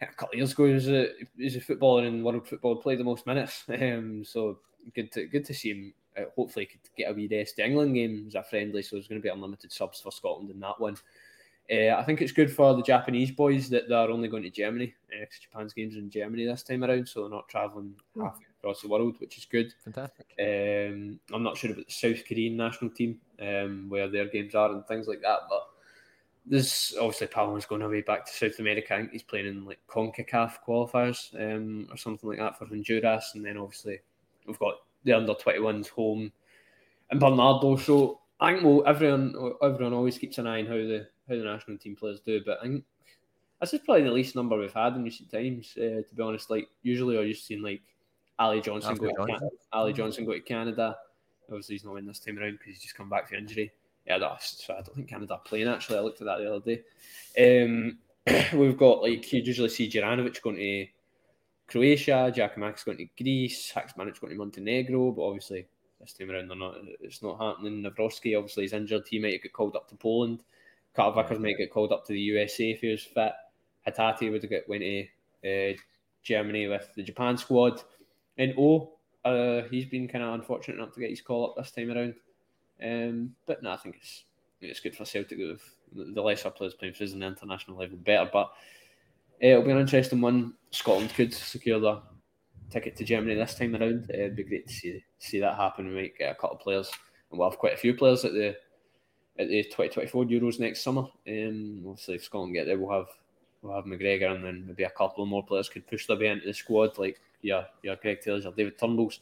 a 0.00 0.06
couple 0.06 0.32
of 0.34 0.38
years 0.38 0.52
ago, 0.52 0.66
he 0.66 0.72
was 0.72 0.88
a 0.88 1.08
he's 1.36 1.56
a 1.56 1.60
footballer 1.60 2.06
in 2.06 2.22
world 2.24 2.48
football, 2.48 2.76
played 2.76 2.98
the 3.00 3.04
most 3.04 3.26
minutes. 3.26 3.64
Um, 3.68 4.24
so 4.24 4.60
good 4.94 5.12
to 5.12 5.26
good 5.26 5.44
to 5.44 5.52
see 5.54 5.70
him. 5.70 5.94
Uh, 6.16 6.24
hopefully, 6.36 6.66
could 6.66 6.80
get 6.96 7.10
a 7.10 7.14
wee 7.14 7.28
rest. 7.30 7.56
The 7.56 7.64
England 7.64 7.94
game 7.94 8.24
was 8.24 8.34
a 8.34 8.42
friendly, 8.42 8.82
so 8.82 8.96
there's 8.96 9.08
going 9.08 9.20
to 9.20 9.22
be 9.22 9.30
unlimited 9.30 9.72
subs 9.72 10.00
for 10.00 10.12
Scotland 10.12 10.50
in 10.50 10.60
that 10.60 10.80
one. 10.80 10.96
Uh, 11.70 11.96
I 11.96 12.04
think 12.04 12.20
it's 12.20 12.32
good 12.32 12.52
for 12.52 12.74
the 12.74 12.82
Japanese 12.82 13.30
boys 13.30 13.70
that 13.70 13.88
they're 13.88 14.10
only 14.10 14.28
going 14.28 14.42
to 14.42 14.50
Germany 14.50 14.94
because 15.08 15.38
Japan's 15.38 15.72
games 15.72 15.96
are 15.96 16.00
in 16.00 16.10
Germany 16.10 16.44
this 16.44 16.62
time 16.62 16.84
around, 16.84 17.08
so 17.08 17.22
they're 17.22 17.30
not 17.30 17.48
travelling 17.48 17.94
halfway 18.14 18.44
across 18.58 18.82
the 18.82 18.88
world, 18.88 19.16
which 19.18 19.38
is 19.38 19.46
good. 19.46 19.72
Fantastic. 19.82 20.26
Um, 20.38 21.18
I'm 21.32 21.42
not 21.42 21.56
sure 21.56 21.72
about 21.72 21.86
the 21.86 21.92
South 21.92 22.22
Korean 22.28 22.56
national 22.56 22.90
team, 22.90 23.18
um, 23.40 23.86
where 23.88 24.08
their 24.08 24.26
games 24.26 24.54
are 24.54 24.72
and 24.72 24.86
things 24.86 25.08
like 25.08 25.22
that. 25.22 25.40
But 25.48 25.68
there's 26.46 26.94
obviously 27.00 27.28
Palma's 27.28 27.64
going 27.64 27.82
away 27.82 28.02
back 28.02 28.26
to 28.26 28.32
South 28.32 28.58
America. 28.58 28.94
I 28.94 28.98
think 28.98 29.12
he's 29.12 29.22
playing 29.22 29.46
in 29.46 29.64
like 29.64 29.78
CONCACAF 29.88 30.58
qualifiers 30.66 31.34
um, 31.34 31.88
or 31.90 31.96
something 31.96 32.28
like 32.28 32.38
that 32.38 32.58
for 32.58 32.66
Honduras. 32.66 33.32
And 33.34 33.44
then 33.44 33.56
obviously 33.56 34.00
we've 34.46 34.58
got 34.58 34.74
the 35.04 35.12
under 35.12 35.34
21s 35.34 35.88
home 35.88 36.32
and 37.10 37.20
Bernardo. 37.20 37.76
So 37.76 38.20
I 38.40 38.52
think 38.52 38.64
well, 38.64 38.82
everyone 38.86 39.34
everyone 39.62 39.92
always 39.92 40.18
keeps 40.18 40.38
an 40.38 40.46
eye 40.46 40.60
on 40.60 40.66
how 40.66 40.74
the 40.74 41.06
how 41.28 41.36
the 41.36 41.44
national 41.44 41.78
team 41.78 41.96
players 41.96 42.20
do. 42.20 42.40
But 42.44 42.58
I 42.60 42.64
think 42.64 42.84
this 43.60 43.74
is 43.74 43.80
probably 43.80 44.04
the 44.04 44.10
least 44.10 44.36
number 44.36 44.58
we've 44.58 44.72
had 44.72 44.94
in 44.94 45.04
recent 45.04 45.30
times. 45.30 45.74
Uh, 45.76 46.02
to 46.02 46.14
be 46.14 46.22
honest, 46.22 46.50
like 46.50 46.68
usually 46.82 47.18
I 47.18 47.22
used 47.22 47.42
to 47.42 47.46
see 47.46 47.56
like 47.56 47.82
Ali 48.38 48.60
Johnson 48.60 48.90
Alfie 48.90 49.00
go 49.00 49.26
to. 49.26 49.32
Canada. 49.32 49.48
Ali 49.72 49.92
Johnson 49.92 50.26
go 50.26 50.32
to 50.32 50.40
Canada. 50.40 50.96
Obviously, 51.48 51.74
he's 51.76 51.84
not 51.84 51.96
in 51.96 52.06
this 52.06 52.18
time 52.18 52.38
around 52.38 52.52
because 52.52 52.66
he's 52.66 52.82
just 52.82 52.96
come 52.96 53.08
back 53.08 53.28
from 53.28 53.38
injury. 53.38 53.72
Yeah, 54.06 54.18
that's 54.18 54.64
so 54.64 54.74
I 54.74 54.82
don't 54.82 54.94
think 54.94 55.08
Canada 55.08 55.34
are 55.34 55.40
playing 55.40 55.68
actually. 55.68 55.98
I 55.98 56.02
looked 56.02 56.20
at 56.20 56.26
that 56.26 56.38
the 56.38 56.54
other 56.54 56.64
day. 56.64 57.62
Um, 57.64 57.98
we've 58.58 58.76
got 58.76 59.02
like 59.02 59.32
you 59.32 59.42
usually 59.42 59.68
see 59.68 59.90
Juranovic 59.90 60.42
going 60.42 60.56
to 60.56 60.86
Croatia, 61.66 62.32
Jack 62.34 62.56
Giakoumakis 62.56 62.84
going 62.84 62.98
to 62.98 63.22
Greece, 63.22 63.72
Haksmanic 63.72 64.20
going 64.20 64.32
to 64.32 64.38
Montenegro, 64.38 65.12
but 65.12 65.22
obviously 65.22 65.66
this 66.00 66.12
time 66.12 66.30
around 66.30 66.48
they're 66.48 66.56
not. 66.56 66.76
It's 67.00 67.22
not 67.22 67.40
happening. 67.40 67.82
Nawrocki 67.82 68.36
obviously 68.36 68.64
is 68.64 68.72
injured. 68.72 69.04
He 69.08 69.18
might 69.18 69.42
get 69.42 69.52
called 69.52 69.76
up 69.76 69.88
to 69.88 69.96
Poland. 69.96 70.42
Carl 70.94 71.12
Vickers 71.12 71.40
might 71.40 71.58
get 71.58 71.72
called 71.72 71.92
up 71.92 72.04
to 72.06 72.12
the 72.12 72.20
USA 72.20 72.70
if 72.70 72.80
he 72.80 72.88
was 72.88 73.02
fit. 73.02 73.32
Hatate 73.86 74.30
would 74.30 74.42
have 74.42 74.52
went 74.68 74.82
to 74.82 75.06
uh, 75.44 75.76
Germany 76.22 76.68
with 76.68 76.88
the 76.94 77.02
Japan 77.02 77.36
squad. 77.36 77.82
And 78.38 78.54
O, 78.58 78.92
uh, 79.24 79.62
he's 79.70 79.86
been 79.86 80.08
kind 80.08 80.24
of 80.24 80.34
unfortunate 80.34 80.76
enough 80.76 80.92
to 80.94 81.00
get 81.00 81.10
his 81.10 81.20
call 81.20 81.50
up 81.50 81.56
this 81.56 81.72
time 81.72 81.90
around. 81.90 82.14
Um, 82.82 83.34
but 83.46 83.62
no, 83.62 83.72
I 83.72 83.76
think 83.76 83.96
it's 83.96 84.24
it's 84.60 84.80
good 84.80 84.96
for 84.96 85.04
Celtic 85.04 85.38
with 85.38 85.62
the 85.92 86.22
lesser 86.22 86.50
players 86.50 86.74
playing 86.74 86.94
for 86.94 87.04
us 87.04 87.12
on 87.12 87.20
the 87.20 87.26
international 87.26 87.76
level 87.76 87.98
better. 87.98 88.28
But 88.32 88.52
it'll 89.50 89.62
be 89.62 89.70
an 89.70 89.78
interesting 89.78 90.20
one. 90.20 90.54
Scotland 90.70 91.10
could 91.14 91.32
secure 91.32 91.78
the 91.78 92.02
ticket 92.70 92.96
to 92.96 93.04
Germany 93.04 93.34
this 93.34 93.54
time 93.54 93.76
around. 93.76 94.10
Uh, 94.10 94.14
it'd 94.14 94.36
be 94.36 94.44
great 94.44 94.66
to 94.66 94.72
see 94.72 95.04
see 95.18 95.40
that 95.40 95.56
happen. 95.56 95.88
We 95.88 95.94
might 95.94 96.18
get 96.18 96.32
a 96.32 96.34
couple 96.34 96.56
of 96.56 96.62
players, 96.62 96.90
and 97.30 97.38
we'll 97.38 97.50
have 97.50 97.58
quite 97.58 97.74
a 97.74 97.78
few 97.78 97.94
players 97.94 98.24
at 98.24 98.32
the 98.32 98.56
at 99.38 99.48
the 99.48 99.62
2024 99.64 100.24
Euros 100.24 100.60
next 100.60 100.82
summer. 100.82 101.02
Um, 101.28 101.84
obviously, 101.86 102.14
if 102.16 102.24
Scotland 102.24 102.54
get 102.54 102.66
there, 102.66 102.78
we'll 102.78 102.96
have 102.96 103.08
we'll 103.62 103.76
have 103.76 103.84
McGregor, 103.84 104.34
and 104.34 104.44
then 104.44 104.64
maybe 104.66 104.84
a 104.84 104.90
couple 104.90 105.24
more 105.26 105.44
players 105.44 105.68
could 105.68 105.86
push 105.86 106.06
their 106.06 106.18
way 106.18 106.28
into 106.28 106.46
the 106.46 106.54
squad, 106.54 106.98
like 106.98 107.20
yeah, 107.42 107.64
yeah, 107.82 107.94
Greg 108.00 108.20
Taylor's 108.20 108.46
or 108.46 108.52
David 108.52 108.78
Turnbull's. 108.78 109.20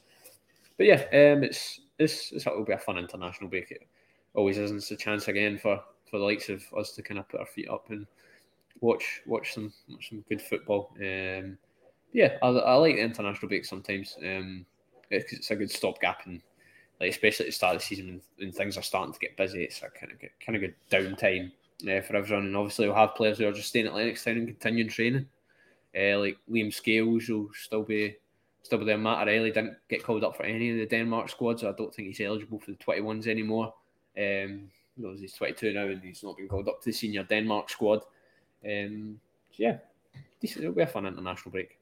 But 0.76 0.86
yeah, 0.86 1.02
um, 1.12 1.42
it's 1.42 1.80
this 1.98 2.32
it 2.32 2.46
will 2.46 2.64
be 2.64 2.72
a 2.72 2.78
fun 2.78 2.98
international 2.98 3.50
break. 3.50 3.70
It 3.70 3.86
always 4.34 4.58
isn't 4.58 4.90
a 4.90 4.96
chance 4.96 5.28
again 5.28 5.58
for 5.58 5.82
for 6.10 6.18
the 6.18 6.24
likes 6.24 6.48
of 6.48 6.62
us 6.78 6.92
to 6.92 7.02
kind 7.02 7.18
of 7.18 7.28
put 7.28 7.40
our 7.40 7.46
feet 7.46 7.68
up 7.68 7.90
and 7.90 8.06
watch 8.80 9.22
watch 9.26 9.54
some 9.54 9.72
watch 9.88 10.08
some 10.08 10.24
good 10.28 10.42
football. 10.42 10.94
Um, 10.98 11.58
yeah, 12.12 12.36
I, 12.42 12.48
I 12.48 12.74
like 12.74 12.96
the 12.96 13.02
international 13.02 13.48
break 13.48 13.64
sometimes. 13.64 14.16
Um, 14.20 14.66
it's, 15.10 15.50
a 15.50 15.56
good 15.56 15.70
stopgap 15.70 16.26
and 16.26 16.40
like 17.00 17.10
especially 17.10 17.46
at 17.46 17.48
the 17.48 17.52
start 17.52 17.76
of 17.76 17.82
the 17.82 17.86
season 17.86 18.06
when, 18.06 18.20
when 18.38 18.52
things 18.52 18.76
are 18.76 18.82
starting 18.82 19.12
to 19.12 19.18
get 19.18 19.36
busy. 19.36 19.64
It's 19.64 19.82
a 19.82 19.90
kind 19.90 20.12
of 20.12 20.20
good, 20.20 20.30
kind 20.44 20.56
of 20.56 20.62
good 20.62 20.74
downtime 20.90 21.52
uh, 21.82 22.00
for 22.02 22.16
everyone. 22.16 22.46
And 22.46 22.56
obviously, 22.56 22.86
we'll 22.86 22.96
have 22.96 23.14
players 23.14 23.38
who 23.38 23.48
are 23.48 23.52
just 23.52 23.68
staying 23.68 23.86
at 23.86 23.92
Lennoxtown 23.92 24.38
and 24.38 24.46
continuing 24.46 24.88
training. 24.88 25.26
Uh, 25.96 26.18
like 26.18 26.38
Liam 26.50 26.72
Scales 26.72 27.28
will 27.28 27.50
still 27.54 27.82
be 27.82 28.16
still 28.62 28.78
be 28.78 28.84
there. 28.84 28.98
Matt 28.98 29.28
O'Riley 29.28 29.50
didn't 29.50 29.76
get 29.88 30.02
called 30.02 30.24
up 30.24 30.36
for 30.36 30.44
any 30.44 30.70
of 30.70 30.76
the 30.76 30.86
Denmark 30.86 31.28
squads, 31.28 31.62
so 31.62 31.68
I 31.68 31.72
don't 31.72 31.94
think 31.94 32.08
he's 32.08 32.20
eligible 32.20 32.58
for 32.58 32.70
the 32.70 32.76
21s 32.78 33.26
anymore. 33.26 33.74
Um, 34.16 34.70
he's 34.96 35.34
22 35.34 35.72
now 35.72 35.86
and 35.86 36.02
he's 36.02 36.22
not 36.22 36.36
been 36.36 36.48
called 36.48 36.68
up 36.68 36.80
to 36.82 36.90
the 36.90 36.92
senior 36.92 37.24
Denmark 37.24 37.70
squad. 37.70 38.02
Um, 38.64 39.20
yeah, 39.52 39.78
decent. 40.40 40.64
It'll 40.64 40.74
be 40.74 40.82
a 40.82 40.86
fun 40.86 41.06
international 41.06 41.52
break. 41.52 41.78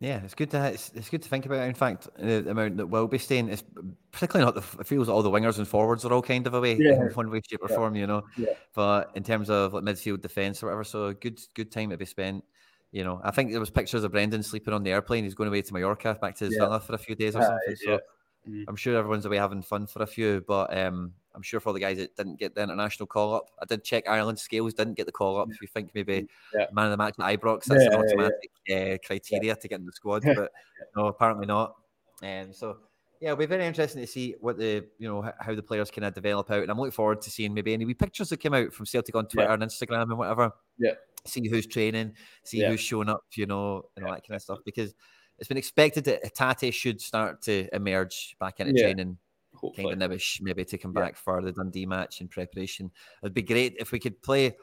Yeah, 0.00 0.20
it's 0.24 0.34
good 0.34 0.50
to 0.52 0.64
it's, 0.68 0.92
it's 0.94 1.08
good 1.08 1.22
to 1.22 1.28
think 1.28 1.44
about. 1.44 1.66
In 1.66 1.74
fact, 1.74 2.08
the 2.16 2.48
amount 2.48 2.76
that 2.76 2.86
will 2.86 3.08
be 3.08 3.18
staying 3.18 3.48
is 3.48 3.64
particularly 4.12 4.44
not 4.44 4.54
the. 4.54 4.80
It 4.80 4.86
feels 4.86 5.08
all 5.08 5.22
the 5.22 5.30
wingers 5.30 5.58
and 5.58 5.66
forwards 5.66 6.04
are 6.04 6.12
all 6.12 6.22
kind 6.22 6.46
of 6.46 6.54
away 6.54 6.76
yeah. 6.76 6.92
in 6.92 7.08
one 7.14 7.30
way, 7.30 7.40
shape, 7.48 7.62
or 7.62 7.68
yeah. 7.68 7.76
form. 7.76 7.96
You 7.96 8.06
know, 8.06 8.24
yeah. 8.36 8.52
but 8.74 9.10
in 9.16 9.24
terms 9.24 9.50
of 9.50 9.74
like 9.74 9.82
midfield 9.82 10.20
defence 10.20 10.62
or 10.62 10.66
whatever, 10.66 10.84
so 10.84 11.12
good 11.14 11.40
good 11.54 11.72
time 11.72 11.90
to 11.90 11.96
be 11.96 12.04
spent. 12.04 12.44
You 12.92 13.02
know, 13.02 13.20
I 13.24 13.32
think 13.32 13.50
there 13.50 13.60
was 13.60 13.70
pictures 13.70 14.04
of 14.04 14.12
Brendan 14.12 14.42
sleeping 14.44 14.72
on 14.72 14.84
the 14.84 14.92
airplane. 14.92 15.24
He's 15.24 15.34
going 15.34 15.48
away 15.48 15.62
to 15.62 15.74
Mallorca, 15.74 16.16
back 16.20 16.36
to 16.36 16.44
his 16.44 16.54
yeah. 16.54 16.60
villa 16.60 16.80
for 16.80 16.94
a 16.94 16.98
few 16.98 17.16
days 17.16 17.34
or 17.34 17.42
something. 17.42 17.76
so 17.76 18.00
mm. 18.48 18.64
I'm 18.68 18.76
sure 18.76 18.96
everyone's 18.96 19.26
away 19.26 19.36
having 19.36 19.62
fun 19.62 19.88
for 19.88 20.02
a 20.02 20.06
few, 20.06 20.44
but 20.46 20.74
um, 20.78 21.12
I'm 21.38 21.42
sure 21.42 21.60
for 21.60 21.72
the 21.72 21.78
guys 21.78 21.98
that 21.98 22.16
didn't 22.16 22.40
get 22.40 22.56
the 22.56 22.64
international 22.64 23.06
call 23.06 23.32
up, 23.32 23.50
I 23.62 23.64
did 23.64 23.84
check 23.84 24.08
Ireland 24.08 24.40
scales 24.40 24.74
didn't 24.74 24.94
get 24.94 25.06
the 25.06 25.12
call 25.12 25.40
up. 25.40 25.48
If 25.52 25.62
you 25.62 25.68
think 25.68 25.90
maybe 25.94 26.26
yeah. 26.52 26.66
man 26.72 26.86
of 26.86 26.90
the 26.90 26.96
match 26.96 27.14
at 27.16 27.40
Ibrox, 27.40 27.66
that's 27.66 27.84
yeah, 27.84 27.90
an 27.90 27.94
automatic 27.94 28.50
yeah, 28.66 28.76
uh, 28.76 28.98
criteria 29.06 29.54
to 29.54 29.68
get 29.68 29.78
in 29.78 29.86
the 29.86 29.92
squad, 29.92 30.24
but 30.24 30.50
no, 30.96 31.06
apparently 31.06 31.46
not. 31.46 31.76
And 32.24 32.48
um, 32.48 32.52
so 32.52 32.78
yeah, 33.20 33.28
it'll 33.28 33.38
be 33.38 33.46
very 33.46 33.64
interesting 33.64 34.00
to 34.00 34.06
see 34.08 34.34
what 34.40 34.58
the 34.58 34.84
you 34.98 35.08
know 35.08 35.30
how 35.38 35.54
the 35.54 35.62
players 35.62 35.92
kind 35.92 36.06
of 36.06 36.14
develop 36.14 36.50
out, 36.50 36.62
and 36.62 36.72
I'm 36.72 36.76
looking 36.76 36.90
forward 36.90 37.22
to 37.22 37.30
seeing 37.30 37.54
maybe 37.54 37.72
any 37.72 37.84
wee 37.84 37.94
pictures 37.94 38.30
that 38.30 38.38
came 38.38 38.54
out 38.54 38.72
from 38.72 38.86
Celtic 38.86 39.14
on 39.14 39.28
Twitter 39.28 39.52
and 39.52 39.62
Instagram 39.62 40.02
and 40.10 40.18
whatever. 40.18 40.50
Yeah, 40.76 40.94
see 41.24 41.48
who's 41.48 41.68
training, 41.68 42.14
see 42.42 42.64
who's 42.64 42.80
showing 42.80 43.08
up, 43.08 43.22
you 43.36 43.46
know, 43.46 43.84
and 43.96 44.04
all 44.04 44.12
that 44.12 44.26
kind 44.26 44.34
of 44.34 44.42
stuff 44.42 44.58
because 44.64 44.92
it's 45.38 45.46
been 45.46 45.56
expected 45.56 46.02
that 46.04 46.34
Hatate 46.34 46.74
should 46.74 47.00
start 47.00 47.42
to 47.42 47.68
emerge 47.72 48.34
back 48.40 48.58
into 48.58 48.80
training 48.80 49.18
Hopefully. 49.58 49.88
kind 49.88 50.02
of 50.02 50.10
nebbish 50.10 50.40
maybe 50.40 50.64
to 50.64 50.78
come 50.78 50.92
yeah. 50.96 51.02
back 51.02 51.16
for 51.16 51.42
the 51.42 51.52
Dundee 51.52 51.86
match 51.86 52.20
in 52.20 52.28
preparation. 52.28 52.90
It'd 53.22 53.34
be 53.34 53.42
great 53.42 53.76
if 53.78 53.92
we 53.92 53.98
could 53.98 54.20
play 54.22 54.56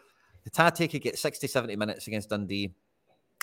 Hatate 0.54 0.90
could 0.90 1.02
get 1.02 1.18
60, 1.18 1.48
70 1.48 1.76
minutes 1.76 2.08
against 2.08 2.30
Dundee 2.30 2.74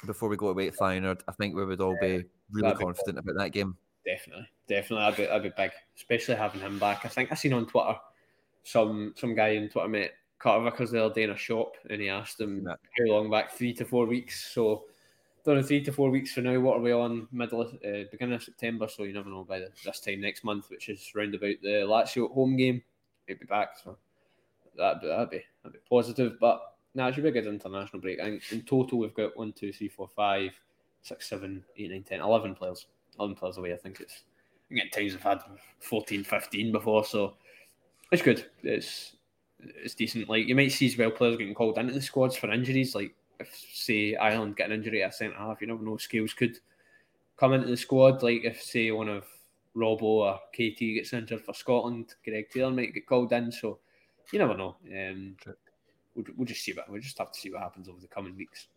before 0.07 0.29
we 0.29 0.37
go 0.37 0.49
away 0.49 0.71
to 0.71 0.77
Feyenoord. 0.77 1.21
I 1.29 1.33
think 1.33 1.55
we 1.55 1.65
would 1.65 1.81
all 1.81 1.97
be 2.01 2.25
really 2.51 2.75
confident 2.75 3.17
be 3.25 3.31
about 3.31 3.43
that 3.43 3.51
game. 3.51 3.77
Definitely, 4.05 4.49
definitely, 4.69 5.05
I'd 5.05 5.17
be, 5.17 5.27
that'd 5.27 5.43
be 5.43 5.53
big, 5.57 5.71
especially 5.97 6.35
having 6.35 6.61
him 6.61 6.79
back. 6.79 7.05
I 7.05 7.09
think 7.09 7.31
I 7.31 7.35
seen 7.35 7.53
on 7.53 7.67
Twitter 7.67 7.95
some 8.65 9.15
some 9.17 9.35
guy 9.35 9.57
on 9.57 9.69
Twitter 9.69 9.89
met 9.89 10.13
Carter 10.39 10.65
Vickers 10.65 10.91
the 10.91 11.05
other 11.05 11.15
day 11.15 11.23
in 11.23 11.31
a 11.31 11.37
shop, 11.37 11.77
and 11.89 12.01
he 12.01 12.09
asked 12.09 12.41
him 12.41 12.65
yeah. 12.67 12.75
how 12.99 13.13
long 13.13 13.31
back, 13.31 13.53
three 13.53 13.73
to 13.75 13.85
four 13.85 14.07
weeks. 14.07 14.53
So 14.53 14.85
done 15.45 15.63
three 15.63 15.83
to 15.85 15.93
four 15.93 16.11
weeks 16.11 16.33
from 16.33 16.45
now. 16.45 16.59
What 16.61 16.79
are 16.79 16.83
we 16.83 16.93
on? 16.93 17.29
Middle, 17.33 17.63
of, 17.63 17.75
uh, 17.75 18.05
beginning 18.11 18.35
of 18.35 18.43
September. 18.43 18.89
So 18.89 19.03
you 19.03 19.13
never 19.13 19.29
know 19.29 19.45
by 19.45 19.61
the, 19.61 19.71
this 19.85 20.01
time 20.01 20.21
next 20.21 20.45
month, 20.45 20.71
which 20.71 20.89
is 20.89 21.13
round 21.15 21.35
about 21.35 21.57
the 21.63 21.87
Lazio 21.87 22.33
home 22.33 22.57
game. 22.57 22.83
He'll 23.27 23.39
be 23.39 23.47
back. 23.47 23.71
So 23.83 23.97
that'd 24.77 25.01
be 25.01 25.09
that'd 25.09 25.31
be, 25.31 25.43
that'd 25.63 25.73
be 25.73 25.89
positive. 25.89 26.39
But 26.41 26.63
now 26.95 27.09
it 27.09 27.15
should 27.15 27.25
be 27.25 27.31
a 27.31 27.33
good 27.33 27.47
international 27.47 28.01
break. 28.01 28.21
Think 28.21 28.43
in 28.53 28.63
total 28.63 28.99
we've 28.99 29.15
got 29.15 29.37
one, 29.37 29.53
two, 29.53 29.73
three, 29.73 29.89
four, 29.89 30.09
five, 30.09 30.53
six, 31.03 31.29
seven, 31.29 31.65
eight, 31.77 31.91
nine, 31.91 32.03
ten, 32.03 32.21
eleven 32.21 32.55
players. 32.55 32.87
Eleven 33.19 33.37
players 33.37 33.59
away. 33.59 33.73
I 33.73 33.77
think 33.77 34.01
it's. 34.01 34.23
I 34.71 34.75
think 34.75 34.87
at 34.87 34.93
times 34.93 35.15
I've 35.15 35.23
had 35.23 35.43
14, 35.81 36.25
15 36.25 36.73
before, 36.73 37.05
so 37.05 37.35
it's 38.11 38.23
good. 38.23 38.47
It's 38.63 39.17
it's 39.59 39.95
decent. 39.95 40.29
Like 40.29 40.47
you 40.47 40.55
might 40.55 40.73
see 40.73 40.87
as 40.87 40.97
well 40.97 41.11
players 41.11 41.37
getting 41.37 41.55
called 41.55 41.79
into 41.79 41.93
the 41.93 42.01
squads 42.01 42.37
for 42.37 42.51
injuries, 42.51 42.95
like 42.95 43.15
if 43.43 43.65
say 43.73 44.17
Ireland 44.17 44.57
get 44.57 44.71
an 44.71 44.77
injury 44.77 45.03
at 45.03 45.15
centre 45.15 45.37
half, 45.37 45.61
you 45.61 45.67
never 45.67 45.83
know. 45.83 45.97
Scales 45.97 46.35
could 46.35 46.59
come 47.37 47.53
into 47.53 47.69
the 47.69 47.77
squad. 47.77 48.23
Like 48.23 48.45
if 48.45 48.63
say 48.63 48.91
one 48.91 49.09
of 49.09 49.25
Robbo 49.77 50.03
or 50.03 50.41
KT 50.53 50.79
gets 50.79 51.13
injured 51.13 51.43
for 51.43 51.55
Scotland, 51.55 52.15
Greg 52.25 52.51
Taylor 52.51 52.71
might 52.71 52.95
get 52.95 53.07
called 53.07 53.33
in. 53.33 53.53
So 53.53 53.79
you 54.33 54.39
never 54.39 54.57
know. 54.57 54.77
Um, 54.87 55.37
we'll, 56.15 56.25
we'll 56.37 56.47
just 56.47 56.63
see 56.63 56.73
what 56.73 56.89
we'll 56.91 57.01
just 57.01 57.19
have 57.19 57.33
to 57.33 57.39
see 57.39 57.51
what 57.51 57.63
happens 57.63 57.89
over 57.89 58.01
the 58.01 58.09
coming 58.09 58.37
weeks. 58.37 58.69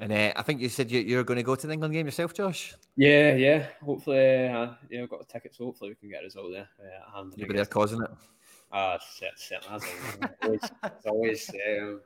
And 0.00 0.12
uh, 0.12 0.32
I 0.36 0.42
think 0.42 0.60
you 0.60 0.68
said 0.68 0.92
you, 0.92 1.18
are 1.18 1.24
going 1.24 1.38
to 1.38 1.42
go 1.42 1.56
to 1.56 1.66
the 1.66 1.72
England 1.72 1.92
game 1.92 2.06
yourself, 2.06 2.32
Josh. 2.32 2.74
Yeah, 2.96 3.34
yeah. 3.34 3.66
Hopefully, 3.84 4.46
uh, 4.46 4.74
yeah, 4.88 5.02
I've 5.02 5.10
got 5.10 5.22
a 5.22 5.24
ticket, 5.24 5.56
so 5.56 5.64
hopefully 5.64 5.90
we 5.90 5.96
can 5.96 6.08
get 6.08 6.22
a 6.22 6.24
result 6.24 6.52
there. 6.52 6.68
Uh, 6.80 7.24
You'll 7.34 7.48
be 7.48 7.54
there 7.54 7.66
causing 7.66 8.02
it. 8.02 8.10
Ah, 8.70 8.92
uh, 8.92 8.98
certainly. 9.36 9.66
As 9.74 9.82
always, 10.42 10.60
it's 10.84 11.06
always 11.06 11.50
um, 11.80 12.00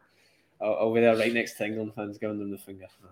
I'll, 0.60 0.76
I'll, 0.80 0.94
be 0.94 1.00
there 1.00 1.16
right 1.16 1.32
next 1.32 1.54
to 1.54 1.66
England 1.66 1.92
fans 1.94 2.18
giving 2.18 2.38
them 2.38 2.50
the 2.50 2.58
finger. 2.58 2.86
Oh, 3.04 3.08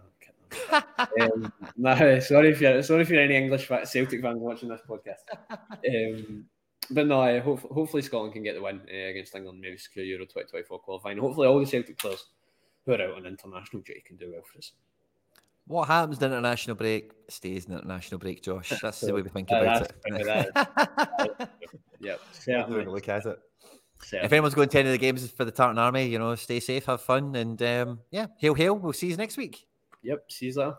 um, 1.20 1.52
no, 1.76 2.18
sorry 2.20 2.50
if 2.50 2.60
you're 2.60 2.82
sorry 2.82 3.02
if 3.02 3.10
you're 3.10 3.22
any 3.22 3.36
English 3.36 3.68
Celtic 3.84 4.22
fans 4.22 4.40
watching 4.40 4.68
this 4.68 4.80
podcast. 4.88 5.24
Um, 5.88 6.44
but 6.90 7.06
no, 7.06 7.40
hope, 7.40 7.60
hopefully 7.60 8.02
Scotland 8.02 8.32
can 8.32 8.42
get 8.42 8.54
the 8.54 8.62
win 8.62 8.80
uh, 8.92 9.08
against 9.10 9.34
England, 9.34 9.60
maybe 9.60 9.78
secure 9.78 10.04
Euro 10.04 10.24
2024 10.24 10.80
qualifying. 10.80 11.18
Hopefully, 11.18 11.46
all 11.46 11.60
the 11.60 11.66
Celtic 11.66 11.96
players 11.98 12.26
who 12.84 12.92
are 12.92 13.00
out 13.00 13.14
on 13.14 13.26
international 13.26 13.82
duty 13.82 14.02
can 14.04 14.16
do 14.16 14.32
well 14.32 14.42
for 14.42 14.58
us. 14.58 14.72
What 15.66 15.86
happens 15.86 16.18
in 16.18 16.32
international 16.32 16.76
break 16.76 17.12
stays 17.28 17.66
in 17.66 17.74
international 17.74 18.18
break, 18.18 18.42
Josh. 18.42 18.72
That's 18.82 19.00
the 19.00 19.14
way 19.14 19.22
we 19.22 19.28
think 19.28 19.50
about 19.50 19.90
it. 20.04 21.48
yep, 22.00 22.20
certainly. 22.32 22.84
Look 22.84 23.08
at 23.08 23.24
it. 23.24 23.38
If 24.12 24.32
anyone's 24.32 24.54
going 24.54 24.68
to 24.70 24.78
any 24.78 24.88
of 24.88 24.92
the 24.92 24.98
games 24.98 25.30
for 25.30 25.44
the 25.44 25.50
Tartan 25.50 25.78
Army, 25.78 26.06
you 26.06 26.18
know, 26.18 26.34
stay 26.34 26.60
safe, 26.60 26.86
have 26.86 27.00
fun, 27.00 27.36
and 27.36 27.60
um, 27.62 28.00
yeah, 28.10 28.26
hail, 28.38 28.54
hail. 28.54 28.76
We'll 28.76 28.92
see 28.92 29.08
you 29.08 29.16
next 29.16 29.36
week. 29.36 29.66
Yep, 30.02 30.24
see 30.30 30.46
you 30.46 30.54
later. 30.54 30.74